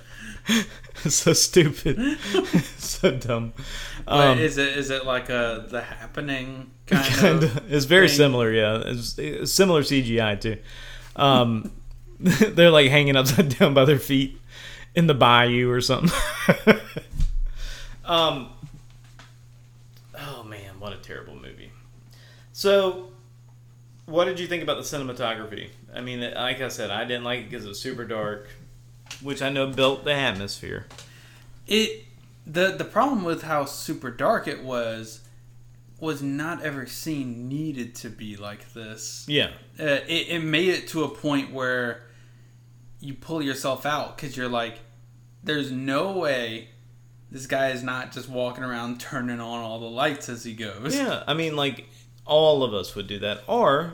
so 0.95 1.33
stupid, 1.33 2.17
so 2.77 3.11
dumb. 3.17 3.51
Wait, 4.07 4.07
Um, 4.07 4.39
is 4.39 4.57
it 4.57 4.77
is 4.77 4.89
it 4.91 5.05
like 5.05 5.29
a 5.29 5.65
the 5.69 5.81
happening 5.81 6.71
kind, 6.91 7.13
kind 7.15 7.43
of? 7.43 7.57
of, 7.57 7.73
it's 7.73 7.85
very 7.85 8.07
thing? 8.07 8.17
similar. 8.17 8.51
Yeah, 8.51 8.81
it's, 8.85 9.17
it's 9.17 9.51
similar 9.51 9.81
CGI 9.81 10.39
too. 10.39 10.57
Um, 11.15 11.71
they're 12.19 12.71
like 12.71 12.89
hanging 12.89 13.15
upside 13.15 13.49
down 13.59 13.73
by 13.73 13.85
their 13.85 13.99
feet 13.99 14.39
in 14.95 15.07
the 15.07 15.13
bayou 15.13 15.69
or 15.69 15.81
something. 15.81 16.11
um, 18.05 18.49
oh 20.19 20.43
man, 20.43 20.79
what 20.79 20.93
a 20.93 20.97
terrible 20.97 21.35
movie. 21.35 21.71
So, 22.53 23.07
what 24.05 24.25
did 24.25 24.39
you 24.39 24.47
think 24.47 24.61
about 24.61 24.77
the 24.77 24.83
cinematography? 24.83 25.69
I 25.93 26.01
mean, 26.01 26.19
like 26.19 26.61
I 26.61 26.67
said, 26.67 26.91
I 26.91 27.05
didn't 27.05 27.23
like 27.23 27.41
it 27.41 27.49
because 27.49 27.65
it 27.65 27.69
was 27.69 27.79
super 27.79 28.05
dark, 28.05 28.49
which 29.21 29.41
I 29.41 29.49
know 29.49 29.67
built 29.67 30.03
the 30.03 30.13
atmosphere. 30.13 30.85
It 31.67 32.05
the 32.45 32.71
the 32.71 32.83
problem 32.83 33.23
with 33.23 33.43
how 33.43 33.65
super 33.65 34.11
dark 34.11 34.47
it 34.47 34.63
was 34.63 35.21
was 36.01 36.21
not 36.21 36.61
every 36.63 36.87
scene 36.89 37.47
needed 37.47 37.95
to 37.95 38.09
be 38.09 38.35
like 38.35 38.73
this. 38.73 39.23
Yeah, 39.29 39.51
Uh, 39.79 39.83
it, 40.07 40.27
it 40.29 40.39
made 40.43 40.67
it 40.69 40.87
to 40.89 41.03
a 41.05 41.07
point 41.09 41.53
where 41.53 42.03
you 42.99 43.13
pull 43.13 43.41
yourself 43.41 43.85
out 43.85 44.17
because 44.17 44.35
you're 44.35 44.49
like, 44.49 44.79
there's 45.43 45.71
no 45.71 46.11
way 46.17 46.67
this 47.31 47.47
guy 47.47 47.69
is 47.69 47.81
not 47.83 48.11
just 48.11 48.27
walking 48.27 48.63
around 48.63 48.99
turning 48.99 49.39
on 49.39 49.63
all 49.63 49.79
the 49.79 49.85
lights 49.85 50.27
as 50.27 50.43
he 50.43 50.53
goes. 50.53 50.95
Yeah, 50.95 51.23
I 51.27 51.33
mean, 51.33 51.55
like 51.55 51.87
all 52.25 52.63
of 52.63 52.73
us 52.73 52.95
would 52.95 53.07
do 53.07 53.19
that, 53.19 53.43
or 53.47 53.93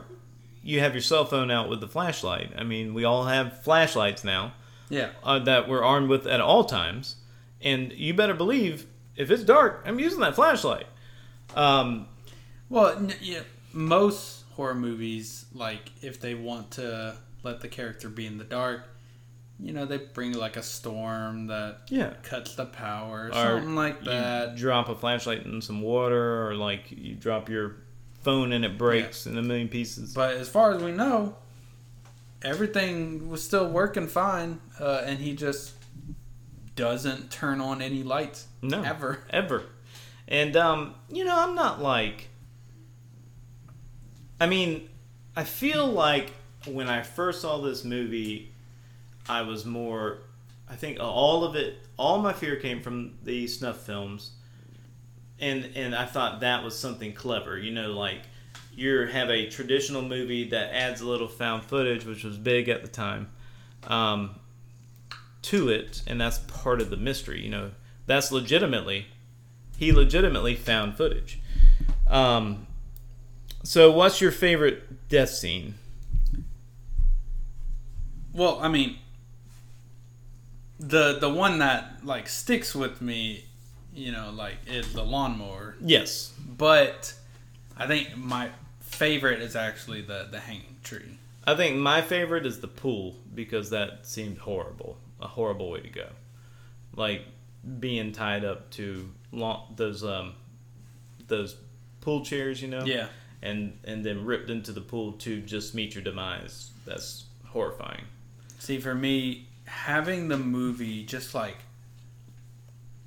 you 0.62 0.80
have 0.80 0.94
your 0.94 1.02
cell 1.02 1.24
phone 1.24 1.50
out 1.50 1.68
with 1.68 1.80
the 1.80 1.88
flashlight. 1.88 2.52
I 2.56 2.64
mean, 2.64 2.94
we 2.94 3.04
all 3.04 3.24
have 3.26 3.62
flashlights 3.62 4.24
now 4.24 4.52
Yeah. 4.90 5.10
uh, 5.22 5.38
that 5.40 5.68
we're 5.68 5.84
armed 5.84 6.08
with 6.08 6.26
at 6.26 6.40
all 6.40 6.64
times, 6.64 7.16
and 7.60 7.92
you 7.92 8.14
better 8.14 8.34
believe 8.34 8.86
if 9.14 9.30
it's 9.30 9.42
dark, 9.44 9.82
I'm 9.86 9.98
using 9.98 10.20
that 10.20 10.34
flashlight. 10.34 10.86
Um, 11.54 12.06
Well, 12.68 12.96
n- 12.96 13.14
yeah, 13.20 13.40
most 13.72 14.44
horror 14.52 14.74
movies, 14.74 15.46
like 15.54 15.90
if 16.02 16.20
they 16.20 16.34
want 16.34 16.72
to 16.72 17.16
let 17.42 17.60
the 17.60 17.68
character 17.68 18.08
be 18.08 18.26
in 18.26 18.38
the 18.38 18.44
dark, 18.44 18.82
you 19.60 19.72
know, 19.72 19.86
they 19.86 19.96
bring 19.98 20.32
like 20.34 20.56
a 20.56 20.62
storm 20.62 21.46
that 21.48 21.78
yeah, 21.88 22.14
cuts 22.22 22.54
the 22.54 22.66
power, 22.66 23.28
or 23.28 23.32
something 23.32 23.74
like 23.74 24.00
you 24.00 24.10
that. 24.10 24.56
drop 24.56 24.88
a 24.88 24.94
flashlight 24.94 25.44
in 25.46 25.60
some 25.62 25.80
water, 25.82 26.46
or 26.48 26.54
like 26.54 26.90
you 26.90 27.14
drop 27.14 27.48
your 27.48 27.76
phone 28.22 28.52
and 28.52 28.64
it 28.64 28.76
breaks 28.78 29.26
in 29.26 29.36
a 29.38 29.42
million 29.42 29.68
pieces. 29.68 30.12
But 30.14 30.36
as 30.36 30.48
far 30.48 30.72
as 30.72 30.82
we 30.82 30.92
know, 30.92 31.36
everything 32.42 33.28
was 33.28 33.42
still 33.44 33.68
working 33.68 34.06
fine, 34.06 34.60
uh, 34.78 35.02
and 35.04 35.18
he 35.18 35.34
just 35.34 35.72
doesn't 36.76 37.30
turn 37.30 37.60
on 37.60 37.82
any 37.82 38.02
lights 38.04 38.46
No, 38.62 38.82
ever. 38.82 39.20
ever. 39.30 39.64
And 40.28 40.56
um, 40.56 40.94
you 41.10 41.24
know, 41.24 41.34
I'm 41.36 41.54
not 41.54 41.82
like. 41.82 42.28
I 44.40 44.46
mean, 44.46 44.88
I 45.34 45.42
feel 45.44 45.86
like 45.86 46.30
when 46.66 46.88
I 46.88 47.02
first 47.02 47.40
saw 47.40 47.60
this 47.60 47.82
movie, 47.82 48.52
I 49.28 49.42
was 49.42 49.64
more. 49.64 50.18
I 50.68 50.76
think 50.76 51.00
all 51.00 51.44
of 51.44 51.56
it, 51.56 51.78
all 51.96 52.18
my 52.18 52.34
fear 52.34 52.56
came 52.56 52.82
from 52.82 53.14
the 53.24 53.46
snuff 53.46 53.78
films, 53.78 54.32
and 55.40 55.70
and 55.74 55.94
I 55.94 56.04
thought 56.04 56.40
that 56.40 56.62
was 56.62 56.78
something 56.78 57.14
clever. 57.14 57.58
You 57.58 57.72
know, 57.72 57.92
like 57.92 58.20
you 58.74 59.06
have 59.06 59.30
a 59.30 59.48
traditional 59.48 60.02
movie 60.02 60.50
that 60.50 60.74
adds 60.74 61.00
a 61.00 61.08
little 61.08 61.26
found 61.26 61.64
footage, 61.64 62.04
which 62.04 62.22
was 62.22 62.36
big 62.36 62.68
at 62.68 62.82
the 62.82 62.88
time. 62.88 63.30
Um, 63.84 64.34
to 65.40 65.70
it, 65.70 66.02
and 66.06 66.20
that's 66.20 66.38
part 66.38 66.82
of 66.82 66.90
the 66.90 66.98
mystery. 66.98 67.42
You 67.42 67.50
know, 67.50 67.70
that's 68.06 68.30
legitimately 68.30 69.06
he 69.78 69.92
legitimately 69.92 70.56
found 70.56 70.96
footage. 70.96 71.40
Um, 72.08 72.66
so, 73.62 73.92
what's 73.92 74.20
your 74.20 74.32
favorite 74.32 75.08
death 75.08 75.30
scene? 75.30 75.74
Well, 78.32 78.58
I 78.60 78.68
mean, 78.68 78.98
the 80.80 81.18
the 81.18 81.28
one 81.30 81.60
that 81.60 82.04
like 82.04 82.28
sticks 82.28 82.74
with 82.74 83.00
me, 83.00 83.44
you 83.94 84.10
know, 84.12 84.30
like 84.34 84.56
is 84.66 84.92
the 84.92 85.04
lawnmower. 85.04 85.76
Yes, 85.80 86.32
But 86.56 87.14
I 87.76 87.86
think 87.86 88.16
my 88.16 88.50
favorite 88.80 89.40
is 89.40 89.54
actually 89.54 90.02
the 90.02 90.26
the 90.30 90.40
hanging 90.40 90.76
tree. 90.82 91.18
I 91.46 91.54
think 91.54 91.76
my 91.76 92.02
favorite 92.02 92.44
is 92.46 92.60
the 92.60 92.68
pool 92.68 93.16
because 93.34 93.70
that 93.70 94.06
seemed 94.06 94.38
horrible, 94.38 94.98
a 95.20 95.28
horrible 95.28 95.70
way 95.70 95.80
to 95.80 95.88
go, 95.88 96.08
like 96.94 97.22
being 97.80 98.12
tied 98.12 98.44
up 98.44 98.70
to 98.72 99.10
long, 99.32 99.74
those 99.76 100.02
um 100.04 100.34
those 101.26 101.56
pool 102.00 102.24
chairs, 102.24 102.60
you 102.62 102.68
know. 102.68 102.84
Yeah. 102.84 103.08
And 103.42 103.78
and 103.84 104.04
then 104.04 104.24
ripped 104.24 104.50
into 104.50 104.72
the 104.72 104.80
pool 104.80 105.12
to 105.12 105.40
just 105.40 105.74
meet 105.74 105.94
your 105.94 106.02
demise. 106.04 106.70
That's 106.84 107.24
horrifying. 107.46 108.04
See, 108.58 108.78
for 108.80 108.94
me, 108.94 109.46
having 109.64 110.28
the 110.28 110.38
movie 110.38 111.04
just 111.04 111.34
like 111.34 111.56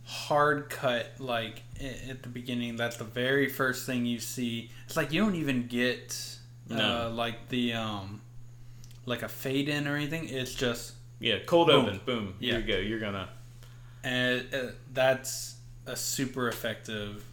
hard 0.04 0.70
cut 0.70 1.08
like 1.20 1.64
at 2.10 2.22
the 2.22 2.28
beginning 2.30 2.76
that's 2.76 2.98
the 2.98 3.04
very 3.04 3.48
first 3.48 3.86
thing 3.86 4.06
you 4.06 4.20
see 4.20 4.70
it's 4.86 4.98
like 4.98 5.12
you 5.14 5.22
don't 5.22 5.36
even 5.36 5.68
get 5.68 6.38
No. 6.68 7.06
uh, 7.08 7.10
like 7.12 7.48
the 7.50 7.74
um 7.74 8.22
like 9.06 9.24
a 9.24 9.30
fade 9.30 9.70
in 9.70 9.88
or 9.88 9.96
anything 9.96 10.28
it's 10.28 10.54
just 10.54 10.94
Yeah, 11.20 11.38
cold 11.46 11.68
Boom. 11.68 11.86
open, 11.86 12.02
boom. 12.06 12.34
Yeah. 12.40 12.54
Here 12.54 12.60
you 12.62 12.68
go. 12.68 12.78
You're 12.80 13.00
gonna. 13.00 13.30
And 14.04 14.46
uh, 14.54 14.58
that's 14.94 15.56
a 15.86 15.96
super 15.96 16.48
effective 16.48 17.24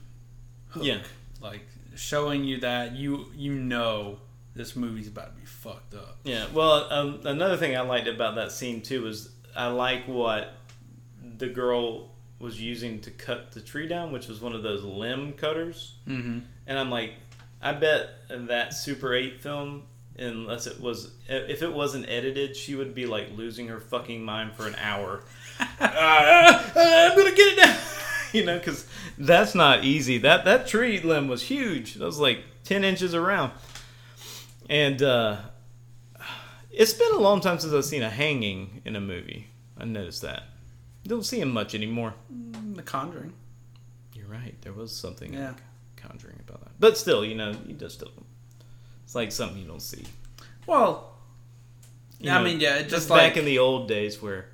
hook. 0.68 0.84
Yeah. 0.84 1.00
like 1.40 1.66
showing 1.94 2.44
you 2.44 2.60
that 2.60 2.92
you 2.94 3.26
you 3.34 3.54
know 3.54 4.18
this 4.54 4.74
movie's 4.76 5.08
about 5.08 5.34
to 5.34 5.40
be 5.40 5.46
fucked 5.46 5.94
up 5.94 6.18
Yeah. 6.24 6.46
Well, 6.52 6.88
um, 6.90 7.20
another 7.24 7.56
thing 7.56 7.76
I 7.76 7.80
liked 7.80 8.08
about 8.08 8.34
that 8.36 8.52
scene 8.52 8.82
too 8.82 9.02
was 9.02 9.30
I 9.54 9.68
like 9.68 10.06
what 10.06 10.54
the 11.38 11.48
girl 11.48 12.10
was 12.38 12.60
using 12.60 13.00
to 13.00 13.10
cut 13.10 13.52
the 13.52 13.60
tree 13.60 13.88
down, 13.88 14.12
which 14.12 14.28
was 14.28 14.40
one 14.40 14.54
of 14.54 14.62
those 14.62 14.82
limb 14.84 15.32
cutters. 15.32 15.94
mm-hmm. 16.06 16.40
And 16.66 16.78
I'm 16.78 16.90
like, 16.90 17.14
I 17.60 17.72
bet 17.72 18.10
that 18.28 18.74
Super 18.74 19.14
8 19.14 19.40
film, 19.40 19.82
unless 20.16 20.66
it 20.66 20.80
was, 20.80 21.12
if 21.28 21.62
it 21.62 21.72
wasn't 21.72 22.08
edited, 22.08 22.54
she 22.56 22.74
would 22.74 22.94
be 22.94 23.06
like 23.06 23.36
losing 23.36 23.68
her 23.68 23.80
fucking 23.80 24.22
mind 24.22 24.52
for 24.54 24.66
an 24.66 24.76
hour. 24.76 25.24
Ah, 25.60 26.72
ah, 26.76 27.10
I'm 27.10 27.16
gonna 27.18 27.30
get 27.34 27.52
it 27.52 27.56
down, 27.56 27.76
you 28.32 28.44
know, 28.44 28.58
because 28.58 28.86
that's 29.18 29.54
not 29.54 29.84
easy. 29.84 30.18
That 30.18 30.44
that 30.44 30.66
tree 30.68 31.00
limb 31.00 31.28
was 31.28 31.42
huge. 31.42 31.94
That 31.94 32.04
was 32.04 32.18
like 32.18 32.40
ten 32.64 32.84
inches 32.84 33.14
around, 33.14 33.52
and 34.68 35.02
uh, 35.02 35.36
it's 36.70 36.92
been 36.92 37.12
a 37.14 37.18
long 37.18 37.40
time 37.40 37.58
since 37.58 37.72
I've 37.72 37.84
seen 37.84 38.02
a 38.02 38.10
hanging 38.10 38.82
in 38.84 38.96
a 38.96 39.00
movie. 39.00 39.48
I 39.76 39.84
noticed 39.84 40.22
that. 40.22 40.44
Don't 41.06 41.24
see 41.24 41.40
him 41.40 41.50
much 41.52 41.74
anymore. 41.74 42.14
the 42.74 42.82
conjuring 42.82 43.32
You're 44.14 44.26
right. 44.28 44.54
There 44.62 44.72
was 44.72 44.94
something 44.94 45.32
Yeah. 45.32 45.48
like 45.48 45.56
conjuring 45.96 46.38
about 46.46 46.60
that. 46.62 46.70
But 46.78 46.98
still, 46.98 47.24
you 47.24 47.34
know, 47.34 47.54
you 47.66 47.74
just 47.74 48.00
don't. 48.00 48.26
It's 49.04 49.14
like 49.14 49.32
something 49.32 49.58
you 49.58 49.66
don't 49.66 49.80
see. 49.80 50.04
well 50.66 51.14
You 52.18 52.30
I 52.30 52.42
mean, 52.42 52.60
yeah, 52.60 52.78
just 52.80 52.90
just 52.90 53.08
back 53.08 53.36
in 53.38 53.44
the 53.46 53.58
old 53.58 53.88
days 53.88 54.20
where 54.20 54.46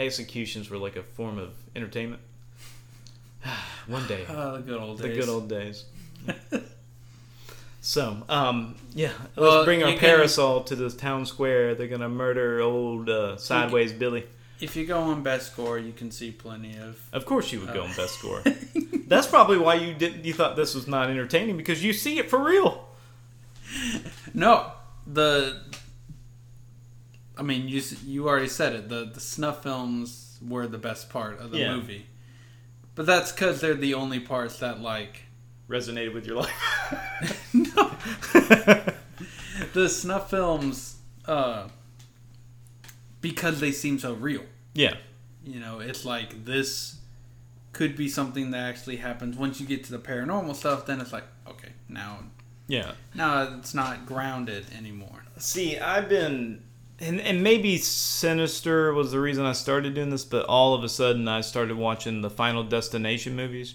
executions 0.00 0.70
were 0.70 0.76
like 0.78 0.96
a 0.96 1.02
form 1.02 1.38
of 1.38 1.50
entertainment. 1.76 2.20
One 3.86 4.06
day, 4.06 4.24
uh, 4.28 4.52
the 4.52 4.60
good 4.62 4.80
old 4.80 4.98
the 4.98 5.08
days 5.08 5.18
good 5.18 5.28
old 5.28 5.48
days. 5.48 5.84
So, 7.80 8.16
um, 8.30 8.76
yeah, 8.94 9.08
let's 9.18 9.36
Well, 9.36 9.64
bring 9.66 9.82
our 9.82 9.90
you 9.90 9.98
can- 9.98 10.08
parasol 10.08 10.62
to 10.64 10.74
the 10.74 10.88
town 10.88 11.26
square. 11.26 11.74
They're 11.74 11.86
gonna 11.86 12.08
murder 12.08 12.60
old 12.60 13.10
uh, 13.10 13.36
sideways 13.36 13.92
Billy. 13.92 14.24
if 14.58 14.74
you 14.74 14.86
go 14.86 15.00
on 15.00 15.22
best 15.22 15.52
score 15.52 15.78
you 15.78 15.92
can 15.92 16.10
see 16.10 16.30
plenty 16.30 16.78
of 16.78 16.98
Of 17.12 17.26
course, 17.26 17.52
you 17.52 17.60
would 17.60 17.74
go 17.74 17.80
Oh. 17.82 17.84
on 17.84 17.94
best 17.94 18.14
score. 18.18 18.42
That's 19.06 19.26
probably 19.26 19.58
why 19.58 19.74
you 19.74 19.92
didn't. 19.92 20.24
You 20.24 20.32
thought 20.32 20.56
this 20.56 20.74
was 20.74 20.88
not 20.88 21.10
entertaining 21.10 21.58
because 21.58 21.84
you 21.84 21.92
see 21.92 22.18
it 22.18 22.30
for 22.30 22.42
real. 22.42 22.88
No, 24.32 24.72
the. 25.06 25.60
I 27.36 27.42
mean, 27.42 27.68
you 27.68 27.82
you 28.06 28.28
already 28.28 28.48
said 28.48 28.72
it. 28.74 28.88
The 28.88 29.10
the 29.12 29.20
snuff 29.20 29.62
films 29.62 30.38
were 30.46 30.66
the 30.66 30.78
best 30.78 31.10
part 31.10 31.40
of 31.40 31.50
the 31.50 31.58
Yeah. 31.58 31.74
movie, 31.76 32.06
but 32.94 33.06
that's 33.06 33.32
because 33.32 33.60
they're 33.60 33.74
the 33.74 33.94
only 33.94 34.20
parts 34.20 34.58
that 34.58 34.80
like 34.80 35.22
Resonated 35.68 36.12
with 36.12 36.26
your 36.26 36.36
life. 36.36 37.48
no. 37.54 37.90
the 39.72 39.88
snuff 39.88 40.28
films, 40.30 40.96
uh, 41.26 41.68
because 43.20 43.60
they 43.60 43.72
seem 43.72 43.98
so 43.98 44.12
real. 44.14 44.42
yeah, 44.74 44.94
You 45.44 45.60
know, 45.60 45.80
it's 45.80 46.04
like 46.04 46.44
this 46.44 46.96
could 47.72 47.96
be 47.96 48.08
something 48.08 48.50
that 48.52 48.60
actually 48.68 48.96
happens. 48.96 49.36
Once 49.36 49.58
you 49.60 49.66
get 49.66 49.84
to 49.84 49.92
the 49.92 49.98
paranormal 49.98 50.54
stuff, 50.54 50.86
then 50.86 51.00
it's 51.00 51.12
like 51.12 51.24
okay, 51.48 51.70
now 51.88 52.18
yeah. 52.68 52.92
now 53.14 53.56
it's 53.58 53.74
not 53.74 54.06
grounded 54.06 54.66
anymore. 54.76 55.24
See, 55.38 55.78
I've 55.78 56.08
been, 56.08 56.62
and, 57.00 57.20
and 57.20 57.42
maybe 57.42 57.78
Sinister 57.78 58.92
was 58.92 59.10
the 59.10 59.20
reason 59.20 59.44
I 59.44 59.52
started 59.52 59.94
doing 59.94 60.10
this, 60.10 60.24
but 60.24 60.46
all 60.46 60.74
of 60.74 60.84
a 60.84 60.88
sudden 60.88 61.26
I 61.28 61.40
started 61.40 61.76
watching 61.76 62.22
the 62.22 62.30
Final 62.30 62.62
Destination 62.62 63.34
movies. 63.34 63.74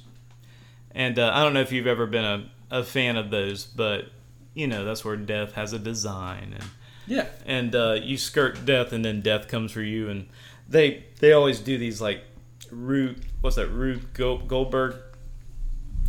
And 0.92 1.20
uh, 1.20 1.32
I 1.34 1.44
don't 1.44 1.54
know 1.54 1.62
if 1.62 1.72
you've 1.72 1.88
ever 1.88 2.08
been 2.08 2.26
a, 2.26 2.50
a 2.72 2.84
fan 2.84 3.18
of 3.18 3.30
those, 3.30 3.66
but 3.66 4.06
you 4.54 4.68
know, 4.68 4.84
that's 4.84 5.06
where 5.06 5.16
death 5.16 5.54
has 5.54 5.74
a 5.74 5.80
design. 5.80 6.56
And, 6.56 6.70
Yeah, 7.08 7.26
and 7.46 7.76
uh, 7.76 7.98
you 8.02 8.18
skirt 8.18 8.66
death, 8.66 8.92
and 8.94 9.06
then 9.06 9.22
death 9.22 9.48
comes 9.48 9.72
for 9.72 9.82
you. 9.82 10.10
And 10.10 10.28
they 10.68 11.06
they 11.20 11.34
always 11.34 11.60
do 11.60 11.78
these 11.78 12.02
like 12.02 12.24
Rube, 12.72 13.24
what's 13.42 13.56
that, 13.56 13.70
Gold- 14.14 14.48
Goldberg 14.48 14.96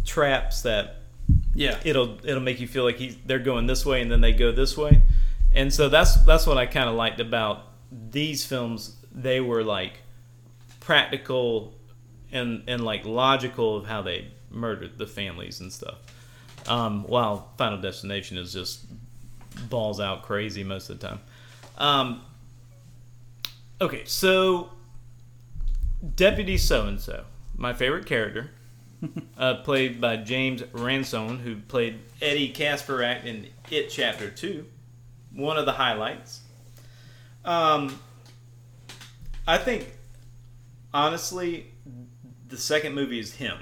traps 0.04 0.62
that 0.62 0.96
yeah. 1.54 1.78
it'll 1.84 2.18
it'll 2.26 2.42
make 2.42 2.60
you 2.60 2.66
feel 2.66 2.84
like 2.84 2.96
he's 2.96 3.16
they're 3.26 3.38
going 3.38 3.66
this 3.66 3.84
way 3.84 4.00
and 4.00 4.10
then 4.10 4.20
they 4.20 4.32
go 4.32 4.50
this 4.50 4.76
way 4.76 5.02
and 5.54 5.72
so 5.72 5.88
that's 5.88 6.16
that's 6.24 6.46
what 6.46 6.58
i 6.58 6.66
kind 6.66 6.88
of 6.88 6.94
liked 6.94 7.20
about 7.20 7.70
these 7.90 8.44
films. 8.44 8.96
They 9.12 9.40
were 9.40 9.64
like 9.64 9.94
practical 10.78 11.74
and 12.32 12.62
and 12.68 12.84
like 12.84 13.04
logical 13.04 13.76
of 13.76 13.86
how 13.86 14.02
they 14.02 14.28
murdered 14.50 14.98
the 14.98 15.06
families 15.06 15.60
and 15.60 15.72
stuff. 15.72 15.98
Um, 16.68 17.04
while 17.04 17.52
final 17.56 17.80
destination 17.80 18.38
is 18.38 18.52
just 18.52 18.84
balls 19.68 19.98
out 20.00 20.22
crazy 20.22 20.62
most 20.62 20.90
of 20.90 21.00
the 21.00 21.08
time. 21.08 21.20
Um, 21.78 22.22
okay 23.80 24.02
so 24.04 24.70
deputy 26.16 26.58
so 26.58 26.86
and 26.86 27.00
so 27.00 27.24
my 27.56 27.72
favorite 27.72 28.04
character 28.04 28.50
uh, 29.38 29.54
played 29.62 29.98
by 29.98 30.16
James 30.16 30.62
Ransone, 30.72 31.38
who 31.38 31.56
played 31.56 32.00
Eddie 32.20 32.52
Kaspbrak 32.52 33.24
in 33.24 33.46
It 33.70 33.88
Chapter 33.88 34.28
2. 34.28 34.66
One 35.40 35.56
of 35.56 35.64
the 35.64 35.72
highlights. 35.72 36.40
Um, 37.46 37.98
I 39.48 39.56
think, 39.56 39.90
honestly, 40.92 41.72
the 42.48 42.58
second 42.58 42.94
movie 42.94 43.18
is 43.18 43.34
him. 43.34 43.56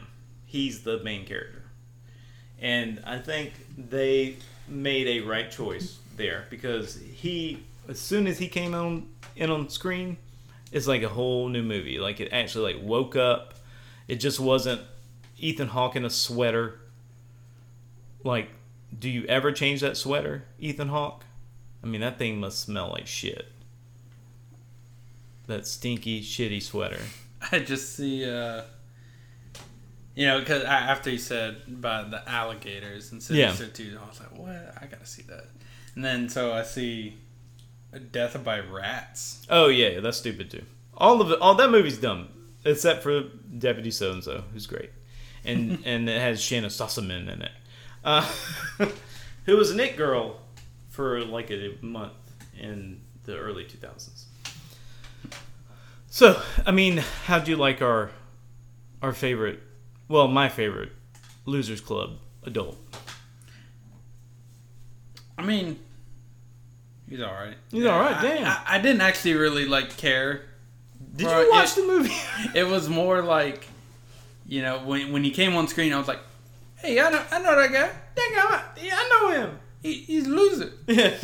He's 0.45 0.83
the 0.83 0.99
main 1.05 1.25
character. 1.25 1.63
And 2.61 3.01
I 3.07 3.19
think 3.19 3.53
they 3.77 4.37
made 4.67 5.07
a 5.07 5.21
right 5.21 5.49
choice 5.49 5.99
there 6.17 6.47
because 6.51 6.97
he, 6.97 7.63
as 7.89 8.01
soon 8.01 8.27
as 8.27 8.39
he 8.39 8.49
came 8.49 8.75
on 8.75 9.09
in 9.37 9.49
on 9.49 9.69
screen, 9.69 10.17
it's 10.73 10.89
like 10.89 11.05
a 11.05 11.09
whole 11.09 11.49
new 11.49 11.63
movie. 11.63 12.01
Like 12.01 12.19
it 12.19 12.33
actually 12.33 12.75
like 12.75 12.83
woke 12.83 13.15
up. 13.15 13.55
It 14.09 14.17
just 14.17 14.41
wasn't 14.41 14.81
Ethan 15.39 15.69
Hawke 15.69 15.95
in 15.95 16.05
a 16.05 16.11
sweater. 16.11 16.81
Like, 18.25 18.51
do 18.99 19.09
you 19.09 19.25
ever 19.27 19.53
change 19.53 19.81
that 19.83 19.97
sweater, 19.97 20.45
Ethan 20.59 20.89
Hawke? 20.89 21.23
I 21.83 21.87
mean, 21.87 22.01
that 22.01 22.19
thing 22.19 22.41
must 22.41 22.61
smell 22.61 22.91
like 22.91 23.07
shit. 23.07 23.47
That 25.47 25.67
stinky, 25.67 26.21
shitty 26.23 26.63
sweater. 26.63 27.01
I 27.53 27.61
just 27.61 27.95
see, 27.97 28.29
uh, 28.29 28.63
you 30.15 30.27
know, 30.27 30.41
because 30.41 30.65
after 30.65 31.11
you 31.11 31.19
said 31.19 31.63
about 31.69 32.11
the 32.11 32.29
alligators 32.29 33.13
and 33.13 33.23
Yeah. 33.31 33.53
Sinister 33.53 33.69
Two, 33.85 33.99
I 34.03 34.09
was 34.09 34.21
like, 34.21 34.37
what? 34.37 34.75
I 34.83 34.87
gotta 34.87 35.07
see 35.07 35.23
that. 35.23 35.47
And 35.95 36.05
then 36.05 36.29
so 36.29 36.53
I 36.53 36.63
see 36.63 37.17
a 37.93 37.99
Death 37.99 38.43
by 38.45 38.61
Rats. 38.61 39.47
Oh 39.49 39.69
yeah, 39.69 40.01
that's 40.01 40.19
stupid 40.19 40.51
too. 40.51 40.65
All 40.97 41.21
of 41.21 41.31
it, 41.31 41.41
all 41.41 41.55
that 41.55 41.71
movie's 41.71 41.99
dumb, 41.99 42.29
except 42.65 43.03
for 43.03 43.23
Deputy 43.57 43.91
So 43.91 44.13
and 44.13 44.23
So, 44.23 44.45
who's 44.53 44.67
great, 44.67 44.91
and 45.45 45.79
and 45.87 46.09
it 46.09 46.21
has 46.21 46.41
Shannyn 46.41 46.67
Sossamon 46.71 47.33
in 47.33 47.43
it, 47.43 47.53
uh, 48.05 48.31
who 49.47 49.57
was 49.57 49.71
an 49.71 49.81
it 49.81 49.97
girl 49.97 50.41
for 50.99 51.21
like 51.25 51.49
a 51.53 51.77
month 51.81 52.13
in 52.59 53.01
the 53.25 53.39
early 53.39 53.63
two 53.63 53.79
thousands. 53.79 54.27
So, 56.11 56.43
I 56.67 56.73
mean, 56.73 56.97
how 57.27 57.39
do 57.39 57.53
you 57.53 57.57
like 57.57 57.81
our 57.81 58.11
our 59.01 59.13
favorite? 59.13 59.61
Well, 60.09 60.27
my 60.27 60.49
favorite, 60.49 60.91
Losers 61.47 61.81
Club 61.81 62.19
adult. 62.43 62.77
I 65.39 65.43
mean, 65.45 65.79
he's 67.09 67.21
all 67.21 67.33
right. 67.33 67.55
He's 67.71 67.87
all 67.87 68.01
right, 68.01 68.17
I- 68.17 68.23
damn. 68.23 68.45
I, 68.47 68.63
I 68.67 68.79
didn't 68.81 69.03
actually 69.03 69.35
really 69.35 69.67
like 69.67 69.97
care. 69.97 70.43
Did 71.15 71.29
Bro, 71.29 71.43
you 71.43 71.51
watch 71.53 71.79
it- 71.79 71.83
the 71.83 71.87
movie? 71.87 72.17
It 72.57 72.67
was 72.67 72.89
more 72.89 73.23
like, 73.23 73.69
you 74.49 74.63
know, 74.63 74.81
when 74.81 75.13
when 75.13 75.23
he 75.23 75.31
came 75.31 75.55
on 75.55 75.69
screen, 75.69 75.93
I 75.93 75.99
was 75.99 76.09
like, 76.09 76.19
hey, 76.79 76.99
I 76.99 77.09
know, 77.09 77.23
I 77.31 77.39
know 77.41 77.55
that 77.55 77.71
guy. 77.71 77.89
That 78.17 78.31
guy, 78.75 78.83
yeah, 78.85 78.97
I 78.97 79.09
know 79.09 79.31
him. 79.43 79.59
He, 79.83 79.95
he's 79.95 80.27
a 80.27 80.31
loser. 80.31 80.73
Yeah. 80.87 81.17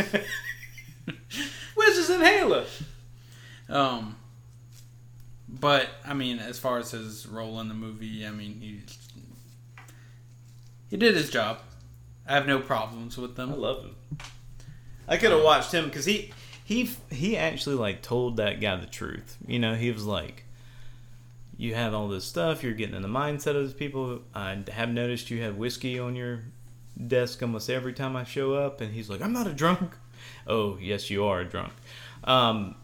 Where's 1.74 1.96
his 1.96 2.08
inhaler? 2.08 2.64
Um, 3.68 4.16
but 5.48 5.88
I 6.04 6.14
mean, 6.14 6.38
as 6.38 6.58
far 6.58 6.78
as 6.78 6.92
his 6.92 7.26
role 7.26 7.60
in 7.60 7.68
the 7.68 7.74
movie, 7.74 8.26
I 8.26 8.30
mean, 8.30 8.60
he 8.60 8.80
he 10.88 10.96
did 10.96 11.14
his 11.14 11.30
job. 11.30 11.58
I 12.26 12.34
have 12.34 12.46
no 12.46 12.58
problems 12.58 13.18
with 13.18 13.36
them. 13.36 13.50
I 13.50 13.56
love 13.56 13.84
him. 13.84 13.96
I 15.06 15.16
could 15.16 15.32
have 15.32 15.42
watched 15.42 15.72
him 15.72 15.86
because 15.86 16.04
he 16.06 16.32
he 16.64 16.90
he 17.10 17.36
actually 17.36 17.76
like 17.76 18.00
told 18.00 18.36
that 18.38 18.60
guy 18.60 18.76
the 18.76 18.86
truth. 18.86 19.36
You 19.46 19.58
know, 19.58 19.74
he 19.74 19.90
was 19.90 20.04
like, 20.04 20.44
"You 21.56 21.74
have 21.74 21.92
all 21.92 22.08
this 22.08 22.24
stuff. 22.24 22.62
You're 22.62 22.72
getting 22.72 22.94
in 22.94 23.02
the 23.02 23.08
mindset 23.08 23.56
of 23.56 23.66
these 23.66 23.74
people. 23.74 24.20
I 24.34 24.62
have 24.70 24.88
noticed 24.88 25.30
you 25.30 25.42
have 25.42 25.56
whiskey 25.56 25.98
on 25.98 26.16
your 26.16 26.40
desk 27.06 27.42
almost 27.42 27.68
every 27.70 27.92
time 27.92 28.16
I 28.16 28.24
show 28.24 28.54
up." 28.54 28.80
And 28.80 28.92
he's 28.92 29.08
like, 29.10 29.20
"I'm 29.22 29.32
not 29.32 29.46
a 29.46 29.52
drunk." 29.52 29.92
Oh, 30.46 30.78
yes, 30.80 31.10
you 31.10 31.24
are 31.24 31.40
a 31.40 31.44
drunk. 31.44 31.72
Um, 32.22 32.74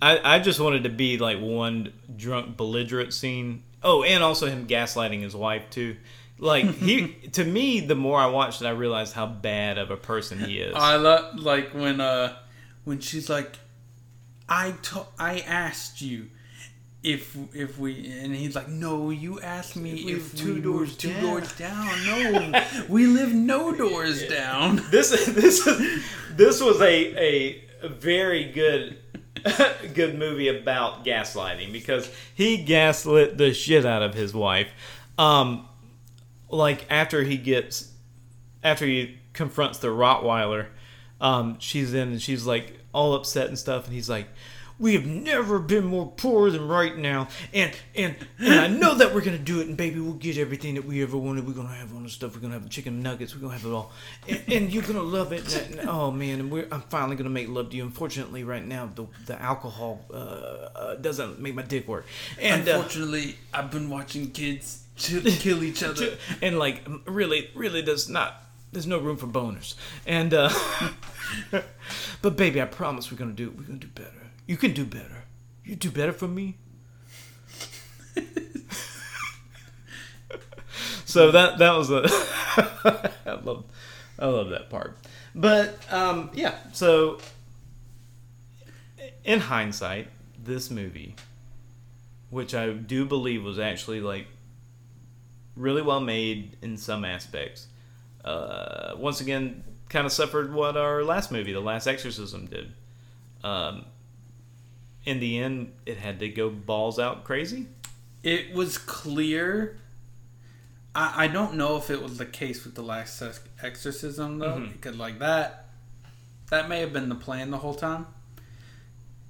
I 0.00 0.36
I 0.36 0.38
just 0.40 0.60
wanted 0.60 0.82
to 0.84 0.88
be 0.88 1.18
like 1.18 1.38
one 1.40 1.92
drunk 2.16 2.56
belligerent 2.56 3.12
scene. 3.14 3.62
Oh, 3.82 4.02
and 4.02 4.22
also 4.22 4.46
him 4.46 4.66
gaslighting 4.66 5.22
his 5.22 5.34
wife 5.36 5.68
too. 5.70 5.96
Like 6.38 6.66
he, 6.76 7.08
to 7.32 7.44
me, 7.44 7.80
the 7.80 7.94
more 7.94 8.18
I 8.18 8.26
watched 8.26 8.62
it, 8.62 8.66
I 8.66 8.70
realized 8.70 9.14
how 9.14 9.26
bad 9.26 9.78
of 9.78 9.90
a 9.90 9.96
person 9.96 10.38
he 10.40 10.58
is. 10.58 10.74
I 10.76 10.96
love 10.96 11.38
like 11.38 11.70
when 11.72 12.00
uh 12.00 12.36
when 12.84 13.00
she's 13.00 13.28
like, 13.30 13.58
I 14.48 14.72
to- 14.82 15.06
I 15.18 15.40
asked 15.40 16.00
you 16.02 16.28
if 17.02 17.36
if 17.52 17.78
we 17.78 18.10
and 18.20 18.34
he's 18.34 18.54
like, 18.54 18.68
no, 18.68 19.10
you 19.10 19.40
asked 19.40 19.76
me 19.76 19.90
If 20.12 20.34
if, 20.34 20.38
two 20.40 20.60
doors 20.60 20.96
two 20.96 21.12
down." 21.12 21.22
doors 21.22 21.52
down. 21.56 22.06
No, 22.06 22.64
we 22.88 23.06
live 23.06 23.32
no 23.32 23.72
doors 23.74 24.26
down. 24.28 24.76
this 24.90 25.10
this 25.26 25.64
this 26.30 26.60
was 26.60 26.80
a 26.80 27.60
a 27.82 27.88
very 27.88 28.44
good 28.52 28.98
good 29.94 30.16
movie 30.16 30.48
about 30.48 31.04
gaslighting 31.04 31.72
because 31.72 32.08
he 32.34 32.58
gaslit 32.58 33.36
the 33.36 33.52
shit 33.52 33.84
out 33.84 34.02
of 34.02 34.14
his 34.14 34.32
wife. 34.32 34.68
Um, 35.18 35.66
like 36.48 36.86
after 36.88 37.24
he 37.24 37.36
gets 37.36 37.90
after 38.62 38.86
he 38.86 39.18
confronts 39.32 39.78
the 39.78 39.88
Rottweiler, 39.88 40.68
um, 41.20 41.56
she's 41.58 41.92
in 41.94 42.10
and 42.10 42.22
she's 42.22 42.46
like 42.46 42.78
all 42.92 43.14
upset 43.14 43.48
and 43.48 43.58
stuff, 43.58 43.86
and 43.86 43.94
he's 43.94 44.08
like. 44.08 44.28
We 44.82 44.94
have 44.94 45.06
never 45.06 45.60
been 45.60 45.84
more 45.84 46.08
poor 46.16 46.50
than 46.50 46.66
right 46.66 46.96
now, 46.98 47.28
and 47.54 47.70
and 47.94 48.16
and 48.40 48.54
I 48.60 48.66
know 48.66 48.94
that 48.96 49.14
we're 49.14 49.20
gonna 49.20 49.38
do 49.38 49.60
it, 49.60 49.68
and 49.68 49.76
baby, 49.76 50.00
we'll 50.00 50.14
get 50.14 50.36
everything 50.36 50.74
that 50.74 50.84
we 50.84 51.02
ever 51.04 51.16
wanted. 51.16 51.46
We're 51.46 51.52
gonna 51.54 51.68
have 51.82 51.94
all 51.94 52.00
the 52.00 52.08
stuff. 52.08 52.34
We're 52.34 52.40
gonna 52.40 52.54
have 52.54 52.64
the 52.64 52.68
chicken 52.68 53.00
nuggets. 53.00 53.32
We're 53.32 53.42
gonna 53.42 53.52
have 53.56 53.64
it 53.64 53.70
all, 53.72 53.92
and, 54.28 54.42
and 54.48 54.72
you're 54.72 54.82
gonna 54.82 55.02
love 55.04 55.32
it. 55.32 55.44
And, 55.54 55.78
and- 55.78 55.88
oh 55.88 56.10
man, 56.10 56.40
and 56.40 56.50
we're 56.50 56.66
I'm 56.72 56.80
finally 56.82 57.14
gonna 57.14 57.30
make 57.30 57.48
love 57.48 57.70
to 57.70 57.76
you. 57.76 57.84
Unfortunately, 57.84 58.42
right 58.42 58.66
now 58.66 58.90
the 58.92 59.06
the 59.26 59.40
alcohol 59.40 60.04
uh, 60.12 60.16
uh, 60.16 60.94
doesn't 60.96 61.38
make 61.38 61.54
my 61.54 61.62
dick 61.62 61.86
work, 61.86 62.04
and 62.40 62.68
uh, 62.68 62.72
Unfortunately, 62.72 63.36
I've 63.54 63.70
been 63.70 63.88
watching 63.88 64.32
kids 64.32 64.82
kill 64.96 65.62
each 65.62 65.82
other. 65.90 66.16
and 66.42 66.58
like 66.58 66.82
really 67.06 67.50
really 67.54 67.82
does 67.82 68.08
not 68.08 68.42
there's 68.72 68.86
no 68.88 68.98
room 68.98 69.16
for 69.16 69.26
boners 69.28 69.74
and 70.06 70.32
uh 70.34 70.50
but 72.22 72.36
baby 72.36 72.60
i 72.60 72.64
promise 72.64 73.10
we're 73.10 73.18
gonna 73.18 73.32
do 73.32 73.50
we're 73.56 73.64
gonna 73.64 73.78
do 73.78 73.86
better 73.88 74.21
you 74.52 74.56
can 74.58 74.72
do 74.72 74.84
better 74.84 75.24
you 75.64 75.74
do 75.74 75.90
better 75.90 76.12
for 76.12 76.28
me 76.28 76.56
so 81.04 81.30
that 81.30 81.58
that 81.58 81.72
was 81.72 81.90
a 81.90 82.02
i 83.26 83.40
love 83.42 83.64
i 84.18 84.26
love 84.26 84.50
that 84.50 84.68
part 84.68 84.98
but 85.34 85.78
um 85.90 86.30
yeah 86.34 86.54
so 86.72 87.18
in 89.24 89.40
hindsight 89.40 90.08
this 90.44 90.70
movie 90.70 91.14
which 92.30 92.54
i 92.54 92.68
do 92.70 93.06
believe 93.06 93.42
was 93.42 93.58
actually 93.58 94.00
like 94.00 94.26
really 95.56 95.82
well 95.82 96.00
made 96.00 96.56
in 96.62 96.76
some 96.76 97.04
aspects. 97.04 97.66
Uh, 98.24 98.92
once 98.96 99.20
again, 99.20 99.64
kind 99.88 100.06
of 100.06 100.12
suffered 100.12 100.52
what 100.52 100.76
our 100.76 101.04
last 101.04 101.30
movie, 101.30 101.52
The 101.52 101.60
Last 101.60 101.86
Exorcism, 101.86 102.46
did. 102.46 102.72
Um, 103.44 103.84
in 105.04 105.20
the 105.20 105.38
end, 105.38 105.72
it 105.86 105.96
had 105.98 106.18
to 106.20 106.28
go 106.28 106.48
balls 106.50 106.98
out 106.98 107.24
crazy. 107.24 107.66
It 108.22 108.54
was 108.54 108.78
clear. 108.78 109.78
I, 110.94 111.24
I 111.24 111.26
don't 111.28 111.54
know 111.54 111.76
if 111.76 111.90
it 111.90 112.02
was 112.02 112.18
the 112.18 112.26
case 112.26 112.64
with 112.64 112.74
the 112.74 112.82
last 112.82 113.20
exorcism 113.62 114.38
though, 114.38 114.58
Mhm. 114.58 114.72
because 114.72 114.96
like 114.96 115.18
that, 115.18 115.68
that 116.50 116.68
may 116.68 116.80
have 116.80 116.92
been 116.92 117.08
the 117.08 117.14
plan 117.16 117.50
the 117.50 117.58
whole 117.58 117.74
time. 117.74 118.06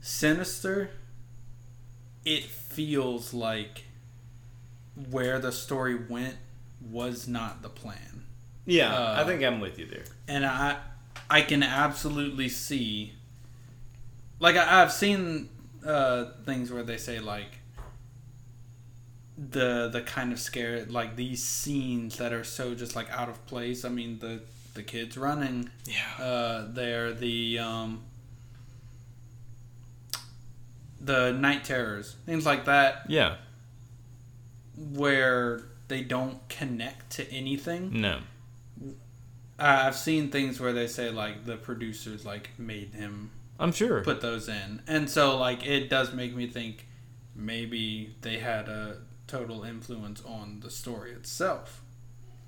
Sinister. 0.01 0.91
It 2.25 2.45
feels 2.45 3.35
like 3.35 3.85
where 5.11 5.39
the 5.39 5.51
story 5.53 5.95
went 5.97 6.37
was 6.81 7.27
not 7.27 7.63
the 7.63 7.69
plan, 7.69 8.25
Yeah, 8.67 8.93
Uh, 8.95 9.23
I 9.23 9.25
think 9.27 9.43
I'm 9.43 9.59
with 9.61 9.79
you 9.79 9.87
there. 9.87 10.05
and 10.29 10.45
I, 10.47 10.77
I 11.31 11.43
can 11.43 11.63
absolutely 11.63 12.49
see. 12.49 13.15
Like 14.39 14.57
I, 14.57 14.83
I've 14.83 14.93
seen 14.93 15.49
uh, 15.87 16.25
things 16.45 16.71
where 16.71 16.83
they 16.83 16.97
say 16.99 17.19
like 17.21 17.59
the 19.37 19.89
the 19.91 20.03
kind 20.03 20.33
of 20.33 20.39
scare 20.39 20.85
like 20.87 21.17
these 21.17 21.43
scenes 21.43 22.19
that 22.19 22.33
are 22.33 22.45
so 22.45 22.75
just 22.75 22.95
like 22.95 23.11
out 23.11 23.29
of 23.29 23.45
place. 23.47 23.85
I 23.85 23.89
mean 23.89 24.19
the 24.19 24.41
the 24.75 24.83
kids 24.83 25.17
running 25.17 25.71
Yeah. 25.87 26.25
uh, 26.25 26.67
there, 26.73 27.13
the 27.13 27.59
um, 27.59 28.03
the 31.01 31.33
night 31.33 31.65
terrors, 31.65 32.17
things 32.27 32.47
like 32.47 32.65
that, 32.67 33.05
Yeah. 33.09 33.37
where 34.77 35.63
they 35.89 36.03
don't 36.03 36.47
connect 36.49 37.11
to 37.17 37.31
anything. 37.33 38.01
No. 38.01 38.21
I've 39.59 39.97
seen 39.97 40.31
things 40.31 40.59
where 40.59 40.73
they 40.73 40.87
say 40.87 41.11
like 41.11 41.45
the 41.45 41.57
producers 41.57 42.25
like 42.25 42.51
made 42.59 42.95
him 42.95 43.31
I'm 43.63 43.73
sure. 43.73 44.03
put 44.03 44.21
those 44.21 44.49
in, 44.49 44.83
and 44.89 45.09
so 45.09 45.39
like 45.39 45.65
it 45.65 45.89
does 45.89 46.13
make 46.13 46.35
me 46.35 46.49
think 46.49 46.89
maybe 47.35 48.17
they 48.23 48.39
had 48.39 48.69
a 48.69 48.97
total 49.29 49.63
influence 49.63 50.21
on 50.25 50.61
the 50.61 50.71
story 50.71 51.13
itself. 51.13 51.81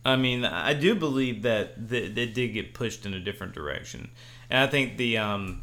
I 0.05 0.17
mean, 0.17 0.45
I 0.45 0.75
do 0.75 0.95
believe 0.95 1.43
that 1.43 1.89
th- 1.89 2.17
it 2.17 2.35
did 2.35 2.49
get 2.49 2.75
pushed 2.75 3.07
in 3.07 3.15
a 3.15 3.21
different 3.21 3.55
direction, 3.55 4.11
and 4.51 4.59
I 4.59 4.67
think 4.67 4.97
the 4.97 5.19
um, 5.19 5.62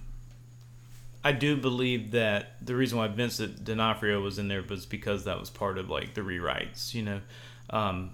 I 1.21 1.33
do 1.33 1.57
believe 1.57 2.11
that 2.11 2.55
the 2.65 2.75
reason 2.75 2.97
why 2.97 3.07
Vincent 3.09 3.63
D'Onofrio 3.65 4.21
was 4.21 4.39
in 4.39 4.47
there 4.47 4.63
was 4.63 4.85
because 4.85 5.25
that 5.25 5.37
was 5.37 5.49
part 5.49 5.77
of 5.77 5.89
like 5.89 6.13
the 6.13 6.21
rewrites. 6.21 6.93
You 6.93 7.03
know, 7.03 7.21
um, 7.69 8.11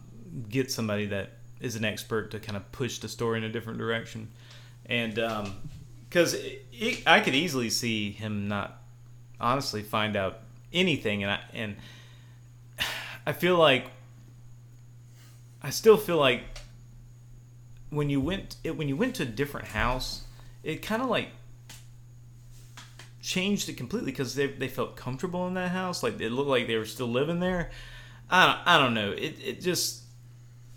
get 0.50 0.72
somebody 0.72 1.06
that 1.06 1.34
is 1.62 1.76
an 1.76 1.86
expert 1.86 2.32
to 2.32 2.40
kind 2.40 2.58
of 2.58 2.72
push 2.72 2.98
the 2.98 3.08
story 3.08 3.38
in 3.38 3.44
a 3.44 3.50
different 3.50 3.78
direction, 3.78 4.30
and 4.88 5.20
because 6.10 6.36
I 7.06 7.20
could 7.20 7.36
easily 7.36 7.70
see 7.70 8.12
him 8.12 8.48
not 8.48 8.82
honestly 9.40 9.82
find 9.82 10.16
out 10.16 10.40
anything, 10.74 11.24
and 11.24 11.32
I 11.32 11.40
and 11.54 11.76
I 13.26 13.34
feel 13.34 13.58
like 13.58 13.88
I 15.62 15.70
still 15.70 15.98
feel 15.98 16.18
like 16.18 16.42
when 17.90 18.10
you 18.10 18.22
went 18.22 18.58
it, 18.64 18.78
when 18.78 18.88
you 18.88 18.96
went 18.96 19.16
to 19.16 19.24
a 19.24 19.28
different 19.28 19.68
house, 19.68 20.24
it 20.64 20.82
kind 20.82 21.02
of 21.02 21.10
like 21.10 21.30
changed 23.22 23.68
it 23.68 23.74
completely 23.74 24.12
because 24.12 24.36
they, 24.36 24.48
they 24.48 24.70
felt 24.70 24.96
comfortable 24.96 25.48
in 25.48 25.54
that 25.56 25.72
house. 25.72 26.04
Like 26.04 26.20
it 26.22 26.32
looked 26.32 26.50
like 26.50 26.68
they 26.68 26.78
were 26.78 26.86
still 26.86 27.08
living 27.08 27.40
there. 27.40 27.72
I 28.30 28.46
don't, 28.46 28.68
I 28.68 28.78
don't 28.78 28.94
know. 28.94 29.12
It 29.12 29.36
it 29.44 29.62
just 29.62 30.04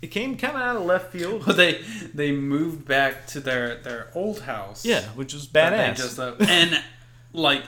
it 0.01 0.07
came 0.07 0.35
kind 0.37 0.55
of 0.55 0.61
out 0.61 0.75
of 0.77 0.83
left 0.85 1.11
field. 1.11 1.45
Well, 1.45 1.55
they 1.55 1.81
they 2.13 2.31
moved 2.31 2.85
back 2.85 3.27
to 3.27 3.39
their 3.39 3.75
their 3.75 4.09
old 4.15 4.41
house. 4.41 4.83
Yeah, 4.85 5.01
which 5.09 5.33
was 5.33 5.47
badass. 5.47 5.97
just 5.97 6.19
uh, 6.19 6.35
and 6.39 6.81
like 7.33 7.63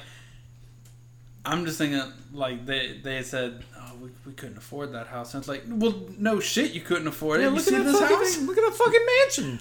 I'm 1.46 1.66
just 1.66 1.78
thinking 1.78 2.02
like 2.34 2.66
they 2.66 2.98
they 3.04 3.22
said 3.22 3.64
oh 3.78 3.92
we, 4.02 4.10
we 4.26 4.34
couldn't 4.34 4.58
afford 4.58 4.94
that 4.94 5.08
house 5.08 5.34
and 5.34 5.42
it's 5.42 5.48
like 5.48 5.64
well 5.68 5.94
no 6.18 6.40
shit 6.40 6.72
you 6.72 6.82
couldn't 6.82 7.08
afford 7.08 7.40
it 7.40 7.44
yeah, 7.44 7.50
you 7.50 7.56
look 7.56 7.68
at 7.68 7.84
this 7.84 8.00
fucking 8.00 8.18
house 8.18 8.36
thing. 8.36 8.46
Look 8.48 8.58
at 8.58 8.64
that 8.70 8.76
fucking 8.78 9.06
mansion. 9.20 9.60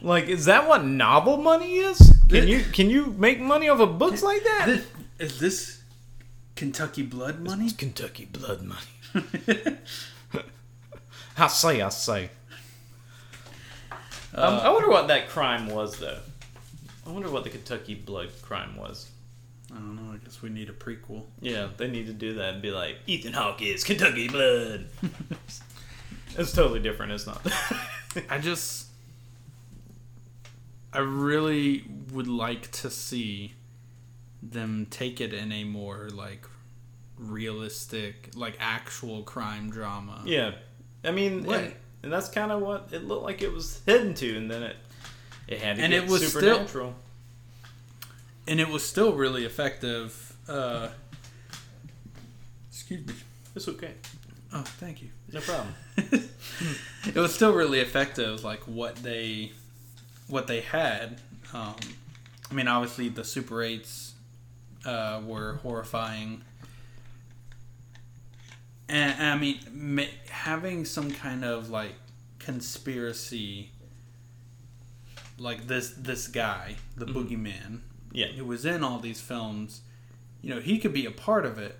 Like, 0.00 0.26
is 0.26 0.46
that 0.46 0.66
what 0.68 0.84
novel 0.84 1.36
money 1.36 1.76
is? 1.76 2.12
Can 2.28 2.48
you 2.48 2.60
can 2.72 2.90
you 2.90 3.06
make 3.18 3.40
money 3.40 3.68
off 3.68 3.80
of 3.80 3.98
books 3.98 4.22
like 4.22 4.42
that? 4.44 4.64
This- 4.66 4.86
is 5.18 5.38
this 5.38 5.82
Kentucky 6.56 7.02
blood 7.02 7.38
money 7.40 7.66
It's 7.66 7.74
Kentucky 7.74 8.24
blood 8.24 8.62
money. 8.62 9.76
I 11.36 11.48
say, 11.48 11.80
I 11.80 11.88
say. 11.88 12.30
Um, 14.34 14.54
I 14.54 14.70
wonder 14.70 14.88
what 14.88 15.08
that 15.08 15.28
crime 15.28 15.68
was, 15.68 15.98
though. 15.98 16.20
I 17.06 17.10
wonder 17.10 17.30
what 17.30 17.44
the 17.44 17.50
Kentucky 17.50 17.94
blood 17.94 18.30
crime 18.42 18.76
was. 18.76 19.10
I 19.70 19.76
don't 19.76 19.96
know 19.96 20.12
I 20.12 20.18
guess 20.18 20.42
we 20.42 20.50
need 20.50 20.68
a 20.68 20.72
prequel 20.72 21.24
Yeah, 21.40 21.68
they 21.76 21.88
need 21.88 22.06
to 22.06 22.12
do 22.12 22.34
that 22.34 22.54
and 22.54 22.62
be 22.62 22.70
like, 22.70 22.98
Ethan 23.06 23.32
Hawke 23.32 23.62
is 23.62 23.84
Kentucky 23.84 24.28
blood. 24.28 24.86
it's 26.36 26.52
totally 26.52 26.80
different. 26.80 27.12
It's 27.12 27.26
not. 27.26 27.46
I 28.28 28.38
just 28.38 28.88
I 30.92 30.98
really 30.98 31.84
would 32.12 32.28
like 32.28 32.70
to 32.72 32.90
see 32.90 33.54
them 34.42 34.86
take 34.90 35.20
it 35.20 35.32
in 35.32 35.52
a 35.52 35.64
more 35.64 36.10
like 36.10 36.46
realistic 37.16 38.30
like 38.34 38.56
actual 38.58 39.22
crime 39.22 39.70
drama 39.70 40.20
yeah, 40.24 40.52
I 41.04 41.10
mean, 41.10 41.44
and, 41.50 41.74
and 42.02 42.12
that's 42.12 42.28
kind 42.28 42.52
of 42.52 42.60
what 42.62 42.88
it 42.92 43.04
looked 43.04 43.24
like 43.24 43.42
it 43.42 43.52
was 43.52 43.80
heading 43.86 44.14
to, 44.14 44.36
and 44.36 44.50
then 44.50 44.62
it 44.62 44.76
it 45.48 45.58
had 45.60 45.76
to 45.76 45.82
And 45.82 45.92
get 45.92 46.04
it 46.04 46.08
was 46.10 46.26
still- 46.28 46.40
supernatural. 46.40 46.94
and 48.46 48.60
it 48.60 48.68
was 48.68 48.84
still 48.84 49.12
really 49.14 49.44
effective. 49.44 50.34
Uh, 50.48 50.88
excuse 52.70 53.06
me. 53.06 53.14
It's 53.54 53.68
okay. 53.68 53.94
Oh, 54.52 54.62
thank 54.62 55.02
you. 55.02 55.08
No 55.32 55.40
problem. 55.40 55.74
it 55.96 57.14
was 57.16 57.34
still 57.34 57.52
really 57.52 57.80
effective, 57.80 58.44
like 58.44 58.60
what 58.60 58.96
they 58.96 59.52
what 60.28 60.46
they 60.46 60.60
had. 60.60 61.20
Um, 61.52 61.74
I 62.50 62.54
mean, 62.54 62.68
obviously 62.68 63.08
the 63.08 63.24
Super 63.24 63.62
Eights 63.62 64.14
uh, 64.84 65.20
were 65.24 65.54
horrifying, 65.62 66.42
and, 68.92 69.14
and 69.18 69.28
I 69.28 69.36
mean, 69.38 69.58
ma- 69.72 70.02
having 70.30 70.84
some 70.84 71.10
kind 71.10 71.44
of 71.44 71.70
like 71.70 71.94
conspiracy, 72.38 73.70
like 75.38 75.66
this 75.66 75.90
this 75.96 76.28
guy, 76.28 76.76
the 76.96 77.06
Mhm. 77.06 77.12
boogeyman, 77.14 77.80
Yeah. 78.12 78.28
who 78.28 78.44
was 78.44 78.64
in 78.64 78.84
all 78.84 78.98
these 79.00 79.20
films, 79.20 79.80
you 80.42 80.50
know, 80.54 80.60
he 80.60 80.78
could 80.78 80.92
be 80.92 81.06
a 81.06 81.10
part 81.10 81.44
of 81.46 81.58
it, 81.58 81.78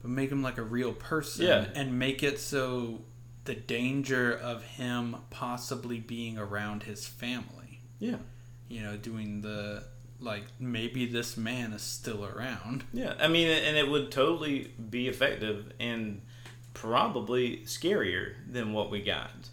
but 0.00 0.10
make 0.10 0.30
him 0.30 0.42
like 0.42 0.58
a 0.58 0.62
real 0.62 0.92
person 0.92 1.46
Yeah. 1.46 1.68
and 1.74 1.98
make 1.98 2.22
it 2.22 2.40
so 2.40 3.04
the 3.44 3.54
danger 3.54 4.32
of 4.32 4.62
him 4.62 5.16
possibly 5.30 6.00
being 6.00 6.38
around 6.38 6.84
his 6.84 7.06
family, 7.06 7.80
Yeah. 7.98 8.18
you 8.68 8.82
know, 8.82 8.96
doing 8.96 9.42
the 9.42 9.84
like 10.20 10.44
maybe 10.58 11.06
this 11.06 11.36
man 11.36 11.72
is 11.72 11.80
still 11.82 12.24
around. 12.24 12.82
Yeah. 12.92 13.14
I 13.20 13.28
mean, 13.28 13.46
and 13.46 13.76
it 13.76 13.88
would 13.88 14.10
totally 14.10 14.72
be 14.90 15.06
effective 15.06 15.72
and 15.78 16.22
probably 16.80 17.58
scarier 17.64 18.34
than 18.48 18.72
what 18.72 18.90
we 18.90 19.02
got. 19.02 19.48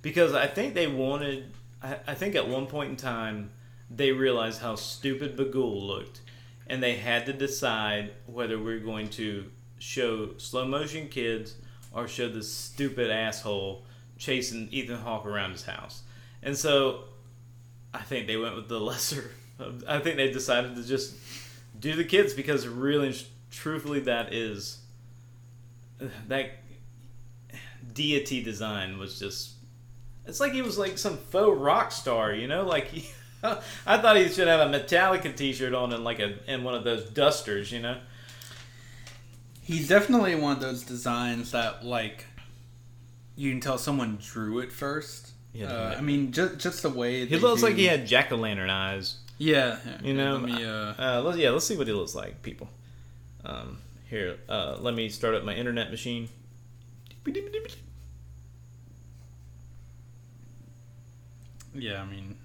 Because 0.00 0.32
I 0.32 0.46
think 0.46 0.74
they 0.74 0.86
wanted, 0.86 1.52
I, 1.82 1.96
I 2.06 2.14
think 2.14 2.36
at 2.36 2.48
one 2.48 2.66
point 2.66 2.90
in 2.90 2.96
time, 2.96 3.50
they 3.90 4.12
realized 4.12 4.60
how 4.60 4.76
stupid 4.76 5.36
Bughuul 5.36 5.86
looked. 5.86 6.20
And 6.68 6.82
they 6.82 6.96
had 6.96 7.26
to 7.26 7.32
decide 7.32 8.12
whether 8.26 8.58
we're 8.58 8.78
going 8.78 9.08
to 9.10 9.46
show 9.78 10.36
slow 10.36 10.66
motion 10.66 11.08
kids 11.08 11.56
or 11.92 12.06
show 12.06 12.28
this 12.28 12.52
stupid 12.52 13.10
asshole 13.10 13.84
chasing 14.16 14.68
Ethan 14.70 14.98
Hawke 14.98 15.26
around 15.26 15.52
his 15.52 15.64
house. 15.64 16.02
And 16.42 16.56
so 16.56 17.04
I 17.92 18.02
think 18.02 18.26
they 18.26 18.36
went 18.36 18.54
with 18.54 18.68
the 18.68 18.78
lesser. 18.90 19.32
I 19.88 19.98
think 19.98 20.16
they 20.16 20.30
decided 20.30 20.76
to 20.76 20.84
just 20.84 21.16
do 21.80 21.96
the 21.96 22.04
kids 22.04 22.34
because 22.34 22.68
really, 22.68 23.16
truthfully, 23.50 24.00
that 24.00 24.32
is 24.32 24.78
that 26.28 26.50
deity 27.92 28.42
design 28.42 28.98
was 28.98 29.18
just. 29.18 29.52
It's 30.26 30.40
like 30.40 30.52
he 30.52 30.62
was 30.62 30.76
like 30.76 30.98
some 30.98 31.16
faux 31.16 31.58
rock 31.58 31.90
star, 31.90 32.34
you 32.34 32.46
know. 32.46 32.64
Like 32.64 32.88
he, 32.88 33.08
I 33.42 33.98
thought 33.98 34.16
he 34.16 34.28
should 34.28 34.48
have 34.48 34.60
a 34.60 34.78
Metallica 34.78 35.34
T-shirt 35.34 35.74
on 35.74 35.92
and 35.92 36.04
like 36.04 36.18
a 36.20 36.36
and 36.46 36.64
one 36.64 36.74
of 36.74 36.84
those 36.84 37.08
dusters, 37.10 37.72
you 37.72 37.80
know. 37.80 37.98
He's 39.62 39.88
definitely 39.88 40.34
one 40.34 40.56
of 40.56 40.60
those 40.62 40.82
designs 40.82 41.50
that 41.52 41.84
like 41.84 42.24
you 43.36 43.50
can 43.50 43.60
tell 43.60 43.78
someone 43.78 44.18
drew 44.20 44.58
it 44.58 44.72
first. 44.72 45.30
Yeah, 45.52 45.66
uh, 45.66 45.94
I 45.96 46.00
mean, 46.00 46.32
just 46.32 46.58
just 46.58 46.82
the 46.82 46.90
way 46.90 47.24
He 47.24 47.36
looks 47.36 47.62
like 47.62 47.76
he 47.76 47.86
had 47.86 48.06
jack 48.06 48.32
o' 48.32 48.36
lantern 48.36 48.70
eyes. 48.70 49.16
Yeah, 49.38 49.78
You 50.02 50.14
know, 50.14 50.34
Let 50.34 50.42
me, 50.42 50.64
uh, 50.64 50.94
Uh, 50.98 51.22
let's, 51.24 51.38
yeah, 51.38 51.50
let's 51.50 51.64
see 51.64 51.76
what 51.76 51.86
he 51.86 51.92
looks 51.92 52.14
like, 52.14 52.42
people. 52.42 52.68
Um, 53.44 53.78
here, 54.10 54.36
uh, 54.48 54.76
let 54.80 54.94
me 54.94 55.08
start 55.08 55.36
up 55.36 55.44
my 55.44 55.54
internet 55.54 55.92
machine. 55.92 56.28
Yeah, 61.74 62.02
I 62.02 62.06
mean, 62.06 62.36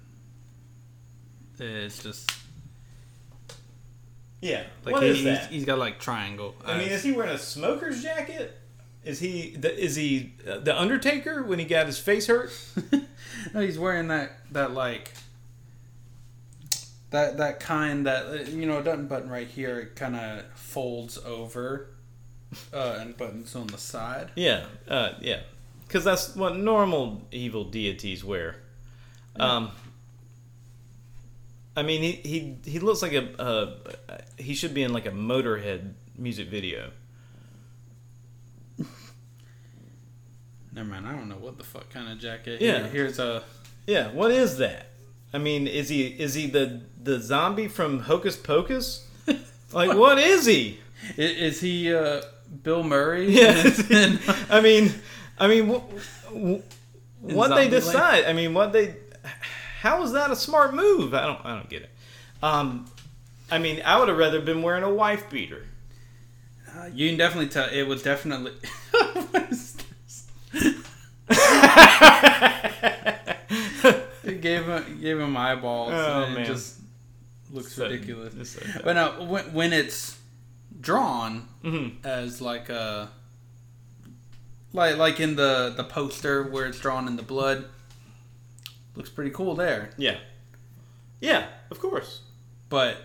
it's 1.58 2.02
just 2.02 2.30
Yeah, 4.44 4.64
like 4.84 4.92
what 4.92 5.02
he, 5.02 5.08
is 5.08 5.16
he's, 5.16 5.24
that? 5.24 5.46
he's 5.50 5.64
got 5.64 5.78
like 5.78 5.98
triangle. 5.98 6.54
I 6.66 6.76
mean, 6.76 6.88
is 6.88 7.02
he 7.02 7.12
wearing 7.12 7.30
a 7.30 7.38
smoker's 7.38 8.02
jacket? 8.02 8.60
Is 9.02 9.18
he 9.18 9.56
the, 9.56 9.74
is 9.74 9.96
he 9.96 10.34
uh, 10.46 10.58
the 10.58 10.78
Undertaker 10.78 11.42
when 11.42 11.58
he 11.58 11.64
got 11.64 11.86
his 11.86 11.98
face 11.98 12.26
hurt? 12.26 12.52
no, 13.54 13.60
he's 13.60 13.78
wearing 13.78 14.08
that 14.08 14.32
that 14.52 14.72
like 14.72 15.12
that 17.10 17.38
that 17.38 17.58
kind 17.60 18.04
that 18.06 18.26
uh, 18.26 18.32
you 18.50 18.66
know 18.66 18.78
it 18.78 18.82
doesn't 18.84 19.06
button 19.08 19.30
right 19.30 19.48
here. 19.48 19.78
It 19.78 19.96
kind 19.96 20.14
of 20.14 20.44
folds 20.54 21.16
over 21.16 21.88
uh, 22.72 22.98
and 23.00 23.16
buttons 23.16 23.54
on 23.56 23.66
the 23.68 23.78
side. 23.78 24.30
Yeah, 24.36 24.64
uh, 24.88 25.12
yeah, 25.20 25.40
because 25.86 26.04
that's 26.04 26.34
what 26.36 26.56
normal 26.56 27.22
evil 27.32 27.64
deities 27.64 28.24
wear. 28.24 28.56
Um, 29.36 29.70
I 31.76 31.82
mean, 31.82 32.02
he 32.02 32.12
he 32.12 32.56
he 32.70 32.78
looks 32.78 33.02
like 33.02 33.12
a 33.12 33.40
uh, 33.40 33.74
he 34.38 34.54
should 34.54 34.74
be 34.74 34.82
in 34.82 34.92
like 34.92 35.06
a 35.06 35.10
Motorhead 35.10 35.92
music 36.16 36.48
video. 36.48 36.90
Never 40.72 40.88
mind. 40.88 41.06
I 41.06 41.12
don't 41.12 41.28
know 41.28 41.36
what 41.36 41.56
the 41.58 41.64
fuck 41.64 41.88
kind 41.90 42.10
of 42.10 42.18
jacket. 42.18 42.60
Yeah. 42.60 42.78
Here- 42.82 42.88
here's 42.88 43.18
a. 43.18 43.42
Yeah, 43.86 44.10
what 44.12 44.30
is 44.30 44.56
that? 44.58 44.86
I 45.32 45.38
mean, 45.38 45.66
is 45.66 45.88
he 45.88 46.06
is 46.06 46.34
he 46.34 46.46
the 46.46 46.80
the 47.02 47.20
zombie 47.20 47.68
from 47.68 48.00
Hocus 48.00 48.36
Pocus? 48.36 49.06
Like, 49.72 49.96
what 49.98 50.18
is 50.18 50.46
he? 50.46 50.78
i- 51.18 51.20
Is 51.20 51.60
he 51.60 51.92
uh, 51.92 52.22
Bill 52.62 52.82
Murray? 52.82 53.30
Yeah, 53.36 53.70
And- 53.90 54.20
I 54.50 54.60
mean, 54.60 54.92
I 55.38 55.48
mean, 55.48 55.68
wh- 55.68 55.82
wh- 56.30 56.60
what 57.34 57.48
they 57.54 57.68
decide. 57.68 58.24
I 58.24 58.32
mean, 58.32 58.54
what 58.54 58.72
they. 58.72 58.96
How 59.80 60.02
is 60.02 60.12
that 60.12 60.30
a 60.30 60.36
smart 60.36 60.74
move? 60.74 61.12
I 61.14 61.26
don't. 61.26 61.44
I 61.44 61.56
don't 61.56 61.68
get 61.68 61.82
it. 61.82 61.90
Um, 62.42 62.86
I 63.50 63.58
mean, 63.58 63.82
I 63.84 63.98
would 63.98 64.08
have 64.08 64.16
rather 64.18 64.40
been 64.40 64.62
wearing 64.62 64.82
a 64.84 64.92
wife 64.92 65.28
beater. 65.30 65.64
Uh, 66.76 66.86
you 66.92 67.08
can 67.08 67.16
definitely 67.18 67.48
tell 67.48 67.68
it 67.70 67.82
was 67.86 68.02
definitely. 68.02 68.52
what? 68.90 69.52
It 74.24 74.40
gave 74.40 74.64
him 74.66 75.00
gave 75.00 75.18
him 75.18 75.36
eyeballs. 75.36 75.92
Oh, 75.94 76.22
and 76.24 76.34
man. 76.34 76.42
It 76.44 76.46
just 76.46 76.78
looks 77.50 77.72
So- 77.74 77.84
ridiculous. 77.88 78.50
so. 78.50 78.60
But 78.82 78.94
no, 78.94 79.24
when, 79.26 79.52
when 79.52 79.72
it's 79.72 80.18
drawn 80.84 81.48
Mhm. 81.64 82.04
as 82.04 82.40
like 82.40 82.68
a 82.68 83.10
like 84.72 84.96
like 84.96 85.18
in 85.20 85.36
the 85.36 85.72
the 85.76 85.84
poster 85.84 86.42
where 86.44 86.66
it's 86.66 86.78
drawn 86.78 87.06
in 87.08 87.16
the 87.16 87.22
blood, 87.22 87.64
looks 88.94 89.10
pretty 89.10 89.30
cool 89.30 89.54
there. 89.54 89.90
Yeah. 89.96 90.18
Yeah, 91.20 91.46
of 91.70 91.80
course. 91.80 92.20
But 92.68 92.98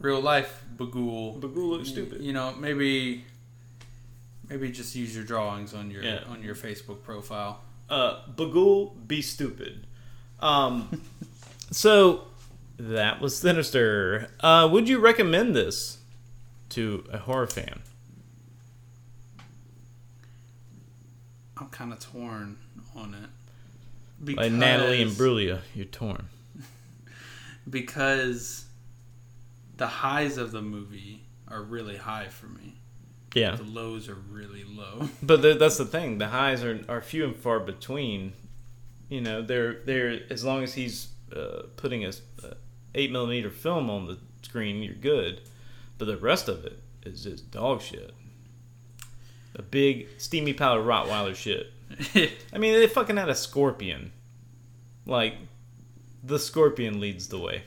real 0.00 0.20
life 0.20 0.62
Bughuul, 0.76 1.40
Bughuul 1.40 1.70
looks 1.70 1.88
stupid. 1.88 2.20
You 2.22 2.32
know, 2.32 2.54
maybe 2.58 3.24
maybe 4.48 4.70
just 4.70 4.94
use 4.94 5.14
your 5.14 5.24
drawings 5.24 5.74
on 5.74 5.90
your 5.90 6.02
Yeah. 6.02 6.20
on 6.28 6.42
your 6.42 6.54
Facebook 6.54 7.02
profile. 7.02 7.62
Uh, 7.88 8.22
Bughuul, 8.34 9.06
be 9.06 9.22
stupid. 9.22 9.86
Um, 10.40 11.02
so 11.70 12.24
that 12.78 13.20
was 13.20 13.36
Sinister. 13.36 14.28
Uh, 14.40 14.68
would 14.70 14.88
you 14.88 14.98
recommend 14.98 15.54
this 15.54 15.95
to 16.70 17.04
a 17.12 17.18
horror 17.18 17.46
fan? 17.46 17.80
I'm 21.56 21.68
kind 21.68 21.92
of 21.92 22.00
torn 22.00 22.58
on 22.94 23.14
it. 23.14 24.36
By 24.36 24.48
Natalie 24.48 25.02
and 25.02 25.10
Imbruglia, 25.10 25.60
you're 25.74 25.86
torn. 25.86 26.28
because 27.70 28.66
the 29.76 29.86
highs 29.86 30.38
of 30.38 30.52
the 30.52 30.62
movie 30.62 31.22
are 31.48 31.62
really 31.62 31.96
high 31.96 32.28
for 32.28 32.46
me. 32.46 32.74
Yeah, 33.34 33.56
The 33.56 33.64
lows 33.64 34.08
are 34.08 34.14
really 34.14 34.64
low. 34.64 35.10
but 35.22 35.42
th- 35.42 35.58
that's 35.58 35.76
the 35.76 35.84
thing. 35.84 36.18
The 36.18 36.28
highs 36.28 36.64
are, 36.64 36.80
are 36.88 37.02
few 37.02 37.24
and 37.24 37.36
far 37.36 37.60
between. 37.60 38.32
You 39.10 39.20
know, 39.20 39.42
they're 39.42 39.80
they're 39.84 40.20
as 40.30 40.42
long 40.42 40.62
as 40.64 40.74
he's 40.74 41.08
uh, 41.34 41.62
putting 41.76 42.04
a, 42.04 42.12
a 42.42 42.54
eight 42.94 43.12
millimeter 43.12 43.50
film 43.50 43.90
on 43.90 44.06
the 44.06 44.18
screen, 44.42 44.82
you're 44.82 44.94
good. 44.94 45.42
But 45.98 46.06
the 46.06 46.16
rest 46.16 46.48
of 46.48 46.64
it 46.64 46.82
is 47.04 47.24
just 47.24 47.50
dog 47.50 47.80
shit. 47.80 48.12
A 49.54 49.62
big 49.62 50.08
steamy 50.18 50.52
powder 50.52 50.82
Rottweiler 50.82 51.34
shit. 51.34 51.72
I 52.52 52.58
mean, 52.58 52.74
they 52.74 52.86
fucking 52.86 53.16
had 53.16 53.28
a 53.28 53.34
scorpion. 53.34 54.12
Like, 55.06 55.34
the 56.22 56.38
scorpion 56.38 57.00
leads 57.00 57.28
the 57.28 57.38
way. 57.38 57.62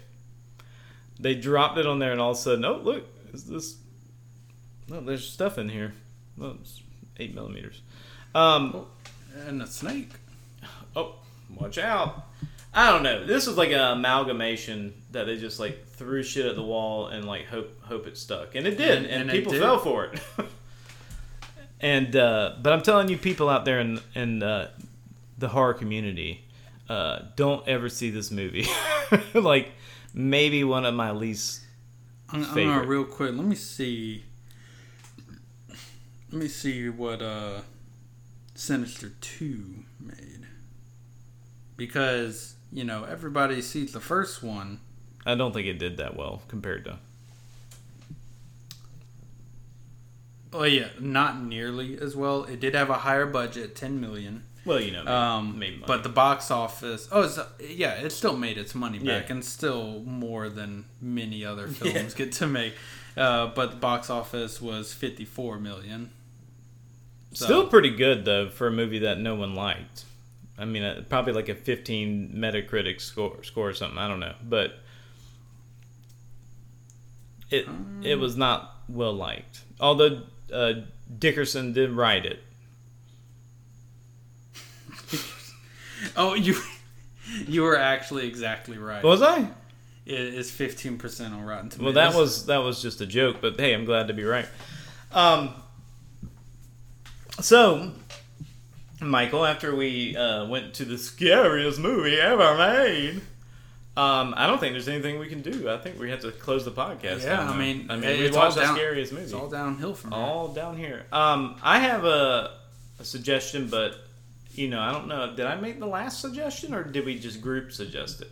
They 1.19 1.35
dropped 1.35 1.77
it 1.77 1.87
on 1.87 1.99
there, 1.99 2.11
and 2.11 2.21
all 2.21 2.31
of 2.31 2.37
a 2.37 2.39
sudden, 2.39 2.65
oh 2.65 2.77
look, 2.77 3.07
is 3.33 3.45
this? 3.45 3.77
No, 4.87 5.01
there's 5.01 5.27
stuff 5.27 5.57
in 5.57 5.69
here. 5.69 5.93
Oh, 6.39 6.57
it's 6.61 6.81
eight 7.17 7.33
millimeters. 7.33 7.81
Um, 8.35 8.85
and 9.47 9.61
a 9.61 9.67
snake. 9.67 10.11
oh, 10.95 11.15
watch 11.55 11.77
out! 11.77 12.25
I 12.73 12.91
don't 12.91 13.03
know. 13.03 13.25
This 13.25 13.47
was 13.47 13.57
like 13.57 13.71
an 13.71 13.79
amalgamation 13.79 14.93
that 15.11 15.25
they 15.25 15.37
just 15.37 15.59
like 15.59 15.87
threw 15.87 16.21
shit 16.23 16.45
at 16.45 16.55
the 16.55 16.63
wall 16.63 17.07
and 17.07 17.25
like 17.25 17.45
hope 17.47 17.81
hope 17.83 18.05
it 18.07 18.17
stuck, 18.17 18.55
and 18.55 18.67
it 18.67 18.77
did, 18.77 18.97
And- 18.97 19.05
and, 19.07 19.21
and 19.23 19.31
people 19.31 19.51
did. 19.53 19.61
fell 19.61 19.79
for 19.79 20.05
it. 20.05 20.19
and 21.79 22.15
uh, 22.15 22.55
but 22.61 22.73
I'm 22.73 22.81
telling 22.81 23.09
you, 23.09 23.17
people 23.17 23.49
out 23.49 23.65
there 23.65 23.79
in 23.79 23.99
in 24.15 24.43
uh, 24.43 24.69
the 25.37 25.47
horror 25.49 25.73
community, 25.73 26.45
uh, 26.89 27.19
don't 27.35 27.67
ever 27.67 27.89
see 27.89 28.09
this 28.11 28.29
movie. 28.31 28.67
like 29.33 29.71
maybe 30.13 30.63
one 30.63 30.85
of 30.85 30.93
my 30.93 31.11
least 31.11 31.61
I'm, 32.31 32.43
I'm 32.45 32.53
gonna 32.53 32.85
real 32.87 33.03
quick. 33.05 33.33
Let 33.35 33.45
me 33.45 33.55
see. 33.55 34.23
Let 36.31 36.41
me 36.43 36.47
see 36.47 36.89
what 36.89 37.21
uh, 37.23 37.61
Sinister 38.53 39.09
Two 39.21 39.83
made. 39.99 40.45
Because 41.75 42.55
you 42.71 42.83
know 42.83 43.03
everybody 43.03 43.61
sees 43.61 43.91
the 43.93 43.99
first 43.99 44.41
one. 44.43 44.79
I 45.25 45.35
don't 45.35 45.53
think 45.53 45.67
it 45.67 45.77
did 45.79 45.97
that 45.97 46.15
well 46.15 46.41
compared 46.47 46.85
to. 46.85 46.97
Oh 50.51 50.63
yeah, 50.63 50.87
not 50.99 51.41
nearly 51.43 51.97
as 51.99 52.15
well. 52.15 52.43
It 52.45 52.59
did 52.59 52.73
have 52.73 52.89
a 52.89 52.95
higher 52.95 53.25
budget, 53.27 53.75
ten 53.75 54.01
million. 54.01 54.43
Well, 54.65 54.81
you 54.81 54.91
know, 54.91 55.05
Um, 55.05 55.57
made 55.57 55.73
money. 55.79 55.83
but 55.87 56.03
the 56.03 56.09
box 56.09 56.51
office, 56.51 57.07
oh, 57.11 57.21
it's, 57.23 57.39
yeah, 57.63 57.93
it 57.93 58.11
still 58.11 58.35
made 58.35 58.57
its 58.57 58.75
money 58.75 58.99
back, 58.99 59.27
Yeah. 59.29 59.35
and 59.35 59.45
still 59.45 60.01
more 60.01 60.49
than 60.49 60.85
many 61.01 61.45
other 61.45 61.67
films 61.69 61.93
Yeah. 61.95 62.09
get 62.25 62.31
to 62.33 62.47
make. 62.47 62.73
Uh, 63.15 63.47
but 63.47 63.71
the 63.71 63.77
box 63.77 64.09
office 64.09 64.61
was 64.61 64.93
fifty-four 64.93 65.59
million. 65.59 66.11
So- 67.33 67.45
Still 67.45 67.67
pretty 67.67 67.91
good 67.91 68.25
though 68.25 68.49
for 68.49 68.67
a 68.67 68.71
movie 68.71 68.99
that 68.99 69.19
no 69.19 69.35
one 69.35 69.53
liked. 69.55 70.05
I 70.59 70.65
mean, 70.65 70.83
uh, 70.83 71.03
probably 71.07 71.33
like 71.33 71.49
a 71.49 71.55
15 71.55 72.33
Metacritic 72.35 72.99
score, 72.99 73.41
score 73.43 73.69
or 73.69 73.73
something. 73.73 73.97
I 73.97 74.07
don't 74.07 74.19
know, 74.19 74.35
but 74.43 74.79
it 77.49 77.67
it 78.03 78.15
was 78.15 78.35
not 78.35 78.75
well 78.87 79.13
liked. 79.13 79.61
Although 79.79 80.23
uh, 80.53 80.73
Derrickson 81.17 81.73
did 81.73 81.91
write 81.91 82.25
it. 82.25 82.43
Oh, 86.15 86.33
you 86.33 86.55
you 87.45 87.61
were 87.61 87.77
actually 87.77 88.25
exactly 88.25 88.77
right. 88.77 89.03
Was 89.03 89.21
I? 89.21 89.49
It 90.05 90.19
is 90.19 90.49
fifteen 90.49 90.97
percent 90.97 91.33
on 91.33 91.43
Rotten 91.43 91.69
Tomatoes. 91.69 91.93
Well, 91.95 92.11
that 92.11 92.17
was 92.17 92.45
that 92.45 92.57
was 92.59 92.81
just 92.81 93.01
a 93.01 93.05
joke, 93.05 93.37
but 93.41 93.59
hey, 93.59 93.73
I'm 93.73 93.83
glad 93.83 94.07
to 94.07 94.13
be 94.13 94.23
right. 94.23 94.47
Um, 95.11 95.53
so, 97.41 97.91
Michael, 99.01 99.45
after 99.45 99.75
we 99.75 100.15
uh, 100.15 100.45
went 100.45 100.73
to 100.75 100.85
the 100.85 100.97
scariest 100.97 101.79
movie 101.79 102.19
ever 102.19 102.57
made, 102.57 103.21
um, 103.95 104.33
I 104.35 104.45
don't 104.47 104.59
think 104.59 104.73
there's 104.73 104.87
anything 104.87 105.19
we 105.19 105.27
can 105.27 105.41
do. 105.41 105.69
I 105.69 105.77
think 105.77 105.99
we 105.99 106.09
have 106.09 106.21
to 106.21 106.31
close 106.31 106.65
the 106.65 106.71
podcast. 106.71 107.23
Yeah, 107.23 107.37
now. 107.37 107.53
I 107.53 107.57
mean, 107.57 107.87
I 107.89 107.95
mean, 107.95 108.19
we 108.19 108.31
watched 108.31 108.55
the 108.55 108.73
scariest 108.73 109.11
movie. 109.13 109.25
It's 109.25 109.33
all 109.33 109.49
downhill 109.49 109.93
from 109.93 110.09
there. 110.11 110.19
all 110.19 110.49
down 110.49 110.77
here. 110.77 111.05
Um, 111.11 111.55
I 111.63 111.79
have 111.79 112.03
a, 112.05 112.57
a 112.99 113.03
suggestion, 113.03 113.67
but 113.69 113.95
you 114.51 114.67
know, 114.67 114.81
I 114.81 114.91
don't 114.91 115.07
know. 115.07 115.33
Did 115.35 115.45
I 115.45 115.55
make 115.55 115.79
the 115.79 115.87
last 115.87 116.19
suggestion, 116.21 116.73
or 116.73 116.83
did 116.83 117.05
we 117.05 117.17
just 117.19 117.41
group 117.41 117.71
suggest 117.71 118.21
it? 118.21 118.31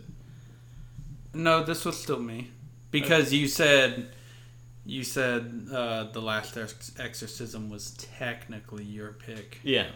No, 1.34 1.62
this 1.62 1.84
was 1.84 2.00
still 2.00 2.20
me 2.20 2.50
because 2.90 3.32
you 3.32 3.46
said 3.48 4.10
you 4.84 5.04
said 5.04 5.66
uh, 5.72 6.04
the 6.12 6.20
last 6.20 6.56
Ex- 6.56 6.92
exorcism 6.98 7.68
was 7.68 7.92
technically 7.92 8.84
your 8.84 9.12
pick. 9.12 9.58
Yeah. 9.62 9.88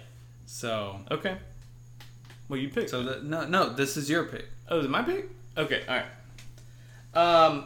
So 0.53 0.98
Okay. 1.11 1.38
Well, 2.46 2.61
you 2.61 2.68
picked. 2.68 2.90
so 2.90 3.03
that, 3.05 3.24
no 3.24 3.46
no 3.46 3.70
this 3.72 3.96
is 3.96 4.11
your 4.11 4.24
pick. 4.24 4.44
Oh, 4.68 4.80
is 4.80 4.84
it 4.84 4.90
my 4.90 5.00
pick? 5.03 5.30
Okay, 5.57 5.82
all 5.88 5.96
right. 5.96 6.07
Um, 7.14 7.64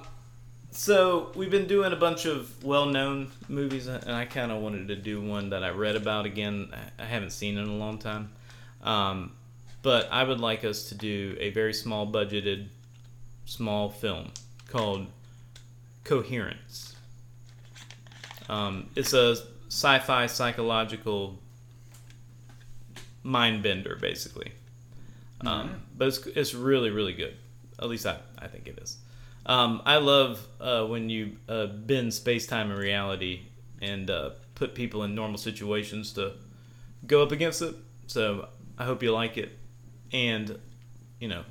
so 0.70 1.32
we've 1.34 1.50
been 1.50 1.66
doing 1.66 1.92
a 1.92 1.96
bunch 1.96 2.26
of 2.26 2.62
well-known 2.64 3.32
movies, 3.48 3.88
and 3.88 4.10
I 4.12 4.24
kind 4.24 4.52
of 4.52 4.62
wanted 4.62 4.86
to 4.88 4.96
do 4.96 5.20
one 5.20 5.50
that 5.50 5.64
I 5.64 5.70
read 5.70 5.96
about 5.96 6.26
again. 6.26 6.72
I- 6.72 7.02
I 7.02 7.06
haven't 7.06 7.30
seen 7.30 7.58
in 7.58 7.66
a 7.66 7.74
long 7.74 7.98
time, 7.98 8.30
um, 8.82 9.32
but 9.82 10.08
I 10.12 10.22
would 10.22 10.40
like 10.40 10.64
us 10.64 10.88
to 10.90 10.94
do 10.94 11.36
a 11.40 11.50
very 11.50 11.74
small 11.74 12.06
budgeted, 12.06 12.68
small 13.46 13.88
film 13.88 14.30
called 14.68 15.06
Coherence. 16.04 16.94
Um, 18.48 18.90
it's 18.94 19.12
a 19.12 19.36
sci-fi 19.68 20.26
psychological 20.26 21.40
mind 23.26 23.62
bender, 23.62 23.98
basically. 24.00 24.52
Um, 25.42 25.82
but 25.96 26.08
it's, 26.08 26.26
it's 26.28 26.54
really 26.54 26.90
really 26.90 27.12
good. 27.12 27.36
At 27.78 27.88
least 27.88 28.06
I, 28.06 28.16
I 28.38 28.46
think 28.46 28.66
it 28.68 28.78
is. 28.82 28.96
Um, 29.44 29.82
I 29.84 29.98
love 29.98 30.46
uh, 30.60 30.84
when 30.86 31.10
you 31.10 31.36
uh, 31.48 31.66
bend 31.66 32.14
space 32.14 32.46
time 32.46 32.70
and 32.70 32.80
reality 32.80 33.42
and 33.82 34.10
uh, 34.10 34.30
put 34.54 34.74
people 34.74 35.02
in 35.04 35.14
normal 35.14 35.38
situations 35.38 36.12
to 36.14 36.32
go 37.06 37.22
up 37.22 37.32
against 37.32 37.62
it. 37.62 37.74
So 38.06 38.48
I 38.78 38.84
hope 38.84 39.02
you 39.02 39.12
like 39.12 39.36
it, 39.36 39.58
and 40.12 40.58
you 41.20 41.28
know 41.28 41.44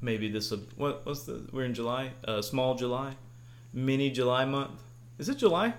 maybe 0.00 0.28
this 0.28 0.52
what 0.76 1.04
what's 1.06 1.24
the 1.24 1.46
we're 1.52 1.64
in 1.64 1.74
July 1.74 2.12
uh, 2.26 2.42
small 2.42 2.74
July 2.74 3.16
mini 3.72 4.10
July 4.10 4.44
month 4.44 4.82
is 5.18 5.28
it 5.28 5.38
July 5.38 5.74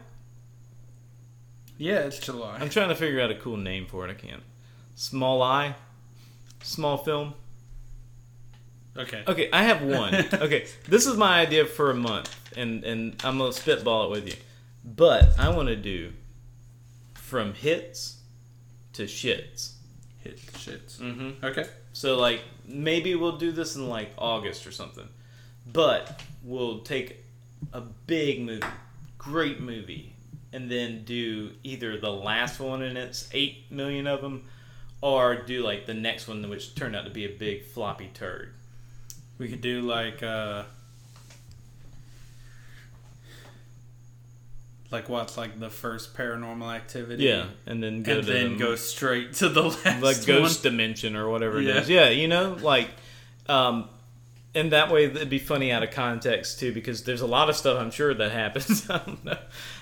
Yeah, 1.77 1.99
it's 1.99 2.19
July. 2.19 2.57
I'm 2.59 2.69
trying 2.69 2.89
to 2.89 2.95
figure 2.95 3.21
out 3.21 3.31
a 3.31 3.35
cool 3.35 3.57
name 3.57 3.85
for 3.85 4.07
it 4.07 4.11
I 4.11 4.15
can't 4.15 4.43
small 4.95 5.41
eye 5.41 5.75
small 6.61 6.97
film 6.97 7.33
Okay. 8.97 9.23
Okay, 9.27 9.49
I 9.51 9.63
have 9.63 9.81
one. 9.81 10.15
okay, 10.33 10.67
this 10.87 11.05
is 11.05 11.17
my 11.17 11.41
idea 11.41 11.65
for 11.65 11.91
a 11.91 11.95
month, 11.95 12.33
and 12.55 12.83
and 12.83 13.21
I'm 13.23 13.37
gonna 13.37 13.51
spitball 13.51 14.05
it 14.05 14.11
with 14.11 14.27
you. 14.27 14.35
But 14.85 15.37
I 15.37 15.49
want 15.49 15.67
to 15.67 15.75
do 15.75 16.13
from 17.13 17.53
hits 17.53 18.19
to 18.93 19.03
shits. 19.03 19.73
Hit 20.19 20.37
shits. 20.37 20.99
Mm-hmm. 20.99 21.45
Okay. 21.45 21.65
So 21.91 22.17
like 22.17 22.41
maybe 22.65 23.15
we'll 23.15 23.37
do 23.37 23.51
this 23.51 23.75
in 23.75 23.89
like 23.89 24.11
August 24.17 24.65
or 24.65 24.71
something, 24.71 25.07
but 25.65 26.21
we'll 26.43 26.79
take 26.79 27.25
a 27.73 27.81
big 27.81 28.41
movie, 28.41 28.65
great 29.17 29.59
movie, 29.59 30.13
and 30.53 30.71
then 30.71 31.03
do 31.03 31.51
either 31.63 31.99
the 31.99 32.11
last 32.11 32.61
one 32.61 32.81
and 32.81 32.97
it's 32.97 33.29
eight 33.33 33.69
million 33.69 34.07
of 34.07 34.21
them, 34.21 34.45
or 35.01 35.35
do 35.35 35.61
like 35.61 35.85
the 35.85 35.93
next 35.93 36.27
one 36.27 36.47
which 36.49 36.75
turned 36.75 36.95
out 36.95 37.05
to 37.05 37.11
be 37.11 37.25
a 37.25 37.29
big 37.29 37.63
floppy 37.65 38.09
turd. 38.13 38.51
We 39.37 39.47
could 39.49 39.61
do 39.61 39.81
like 39.81 40.23
uh 40.23 40.63
like 44.91 45.09
what's 45.09 45.37
like 45.37 45.59
the 45.59 45.69
first 45.69 46.15
paranormal 46.15 46.73
activity. 46.73 47.23
Yeah, 47.25 47.47
and 47.65 47.81
then 47.81 48.03
go 48.03 48.19
And 48.19 48.27
then 48.27 48.53
the- 48.53 48.59
go 48.59 48.75
straight 48.75 49.33
to 49.35 49.49
the 49.49 49.63
last 49.85 50.01
like 50.03 50.25
ghost 50.25 50.63
one. 50.63 50.71
dimension 50.71 51.15
or 51.15 51.29
whatever 51.29 51.59
it 51.59 51.65
Yeah. 51.65 51.79
is. 51.81 51.89
Yeah, 51.89 52.09
you 52.09 52.27
know, 52.27 52.57
like, 52.61 52.89
um, 53.49 53.89
and 54.53 54.71
that 54.71 54.91
way 54.91 55.05
it'd 55.05 55.29
be 55.29 55.39
funny 55.39 55.71
out 55.71 55.83
of 55.83 55.91
context 55.91 56.59
too, 56.59 56.71
because 56.71 57.03
there's 57.03 57.21
a 57.21 57.27
lot 57.27 57.49
of 57.49 57.55
stuff 57.55 57.79
I'm 57.79 57.91
sure 57.91 58.13
that 58.13 58.31
happens. 58.31 58.89
I 58.89 58.99
don't 58.99 59.25
know. 59.25 59.37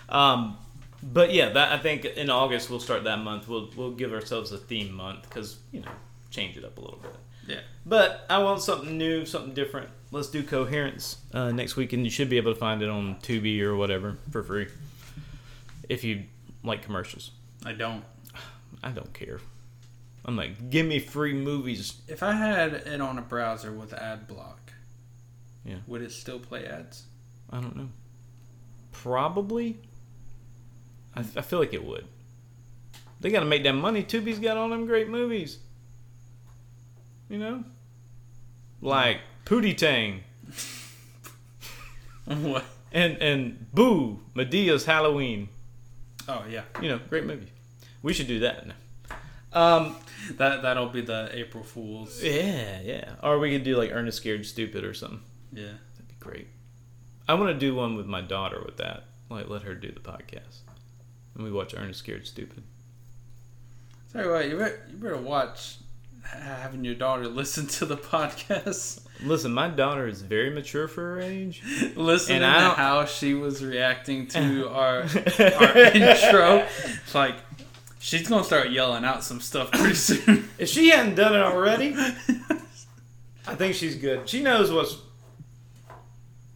Um, 0.09 0.57
but 1.04 1.34
yeah, 1.34 1.49
that 1.49 1.72
I 1.72 1.78
think 1.78 2.06
in 2.06 2.30
August 2.30 2.70
we'll 2.70 2.80
start 2.80 3.04
that 3.04 3.20
month. 3.20 3.47
We'll 3.47 3.70
we'll 3.76 3.91
give 3.91 4.14
ourselves 4.14 4.51
a 4.51 4.58
theme 4.58 4.93
month 4.93 5.24
because 5.24 5.58
you 5.72 5.82
know 5.82 5.91
change 6.32 6.58
it 6.58 6.64
up 6.64 6.78
a 6.78 6.82
little 6.82 6.99
bit. 6.99 7.16
Yeah. 7.47 7.60
But 7.86 8.26
I 8.30 8.38
want 8.39 8.62
something 8.62 8.97
new, 8.97 9.26
something 9.26 9.54
different. 9.54 9.89
Let's 10.12 10.30
do 10.30 10.43
coherence 10.43 11.18
uh, 11.34 11.51
next 11.51 11.76
week, 11.76 11.91
and 11.91 12.06
you 12.06 12.10
should 12.10 12.30
be 12.30 12.38
able 12.38 12.54
to 12.54 12.60
find 12.60 12.82
it 12.82 12.89
on 12.89 13.16
Tubi 13.22 13.62
or 13.62 13.76
whatever 13.76 14.18
for 14.32 14.41
free 14.43 14.68
if 15.89 16.04
you 16.04 16.24
like 16.64 16.82
commercials. 16.84 17.32
I 17.66 17.74
don't. 17.74 18.04
I 18.82 18.91
don't 18.91 19.14
care. 19.14 19.39
I'm 20.26 20.38
like, 20.38 20.70
give 20.70 20.86
me 20.86 20.99
free 20.99 21.34
movies. 21.34 22.01
If 22.08 22.24
I 22.24 22.32
had 22.32 22.74
it 22.74 23.01
on 23.01 23.18
a 23.18 23.22
browser 23.22 23.74
with 23.74 23.91
ad 23.93 24.26
block, 24.28 24.72
Yeah. 25.66 25.76
would 25.88 26.01
it 26.01 26.14
still 26.14 26.39
play 26.39 26.66
ads? 26.66 27.04
I 27.49 27.60
don't 27.60 27.76
know. 27.76 27.89
Probably. 28.91 29.78
I, 31.16 31.20
I 31.22 31.41
feel 31.41 31.59
like 31.59 31.74
it 31.74 31.84
would. 31.84 32.05
They 33.22 33.30
got 33.30 33.39
to 33.39 33.45
make 33.45 33.64
that 33.64 33.74
money. 33.74 34.03
Tubi's 34.03 34.39
got 34.39 34.57
all 34.57 34.70
them 34.70 34.86
great 34.86 35.07
movies. 35.09 35.59
You 37.30 37.39
know? 37.39 37.64
Like 38.82 39.20
Pootie 39.45 39.78
Tang 39.78 40.24
what? 42.26 42.66
and, 42.91 43.18
and 43.22 43.72
Boo, 43.74 44.20
Madea's 44.36 44.86
Halloween. 44.86 45.47
Oh 46.28 46.43
yeah, 46.49 46.64
You 46.82 46.89
know, 46.89 46.99
great 47.09 47.26
movie. 47.26 47.47
We 48.01 48.14
should 48.14 48.28
do 48.28 48.39
that. 48.41 48.66
Um, 49.53 49.95
that 50.38 50.61
that'll 50.64 50.89
be 50.89 51.01
the 51.01 51.30
April 51.34 51.64
Fools. 51.64 52.22
yeah, 52.24 52.82
yeah. 52.82 53.14
Or 53.22 53.39
we 53.39 53.51
could 53.51 53.64
do 53.64 53.78
like 53.78 53.91
Ernest 53.91 54.18
Scared 54.18 54.45
Stupid 54.45 54.84
or 54.84 54.93
something. 54.93 55.22
Yeah. 55.53 55.64
That'd 55.93 56.07
be 56.07 56.16
great. 56.20 56.47
I 57.28 57.36
want 57.36 57.49
to 57.49 57.57
do 57.57 57.76
one 57.76 57.95
with 57.95 58.05
my 58.05 58.22
daughter 58.22 58.61
with 58.66 58.78
that. 58.78 59.05
Like, 59.30 59.49
let 59.49 59.64
her 59.64 59.76
do 59.76 59.91
the 59.91 59.99
podcast. 60.01 60.59
And 61.36 61.44
we 61.44 61.52
watch 61.52 61.74
Ernest 61.76 62.00
Scared 62.00 62.28
Stupid. 62.28 62.64
Tell 64.12 64.26
you 64.26 64.32
what, 64.32 64.50
you 64.50 64.58
better, 64.58 64.88
you 64.92 64.98
better 64.98 65.18
watch 65.18 65.78
having 66.24 66.84
your 66.84 66.96
daughter 66.96 67.28
listen 67.28 67.68
to 67.68 67.86
the 67.86 67.98
podcast. 67.98 69.02
Listen, 69.24 69.54
my 69.54 69.68
daughter 69.68 70.08
is 70.08 70.22
very 70.22 70.50
mature 70.50 70.88
for 70.88 71.16
her 71.16 71.22
age. 71.22 71.62
Listen 71.96 72.42
to 72.42 72.48
how 72.48 73.06
she 73.06 73.34
was 73.34 73.64
reacting 73.64 74.28
to 74.28 74.70
our 74.74 75.02
our 75.02 75.78
intro, 75.78 76.68
it's 77.04 77.16
like 77.16 77.36
she's 78.00 78.28
gonna 78.28 78.44
start 78.44 78.72
yelling 78.72 79.06
out 79.06 79.24
some 79.24 79.40
stuff 79.40 79.72
pretty 79.72 79.94
soon. 79.96 80.50
If 80.58 80.70
she 80.70 80.90
hadn't 80.90 81.16
done 81.16 81.36
it 81.36 81.42
already, 81.42 81.96
I 83.48 83.56
think 83.56 83.76
she's 83.76 83.96
good. 83.96 84.28
She 84.28 84.42
knows 84.42 84.72
what's 84.72 84.98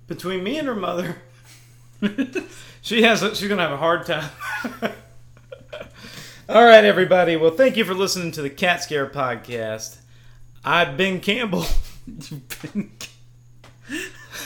between 0.07 0.43
me 0.43 0.57
and 0.57 0.67
her 0.67 0.75
mother. 0.75 1.17
She 2.88 3.03
has. 3.03 3.21
A, 3.21 3.35
she's 3.35 3.49
gonna 3.49 3.61
have 3.61 3.73
a 3.73 3.77
hard 3.77 4.05
time. 4.05 4.29
All 6.49 6.63
right, 6.63 6.85
everybody. 6.85 7.35
Well, 7.35 7.51
thank 7.51 7.75
you 7.75 7.83
for 7.83 7.93
listening 7.93 8.31
to 8.31 8.41
the 8.41 8.49
Cat 8.49 8.81
Scare 8.81 9.07
podcast. 9.07 9.97
I've 10.63 10.95
been 10.95 11.19
Campbell. 11.19 11.65
Been. 12.07 12.91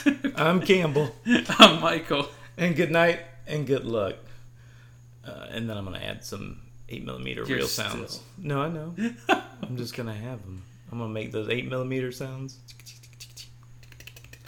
I'm 0.34 0.60
Campbell. 0.60 1.14
I'm 1.24 1.80
Michael. 1.80 2.26
And 2.58 2.74
good 2.74 2.90
night 2.90 3.20
and 3.46 3.64
good 3.64 3.84
luck. 3.84 4.16
Uh, 5.24 5.46
and 5.50 5.70
then 5.70 5.76
I'm 5.76 5.84
gonna 5.84 5.98
add 5.98 6.24
some 6.24 6.62
eight 6.88 7.04
millimeter 7.04 7.44
You're 7.44 7.58
real 7.58 7.68
still- 7.68 7.90
sounds. 7.90 8.20
No, 8.38 8.60
I 8.60 8.68
know. 8.68 8.92
I'm 9.62 9.76
just 9.76 9.94
gonna 9.96 10.14
have 10.14 10.42
them. 10.42 10.64
I'm 10.90 10.98
gonna 10.98 11.12
make 11.12 11.30
those 11.30 11.48
eight 11.48 11.70
millimeter 11.70 12.10
sounds. 12.10 12.58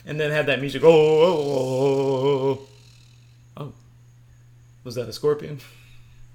And 0.05 0.19
then 0.19 0.33
have 0.33 0.47
that 0.47 0.61
music. 0.61 0.83
Oh, 0.85 0.89
oh, 0.89 1.33
oh. 1.33 2.59
oh. 2.61 2.69
Was 4.85 4.97
that 4.97 5.09
a 5.09 5.13
scorpion? 5.13 5.61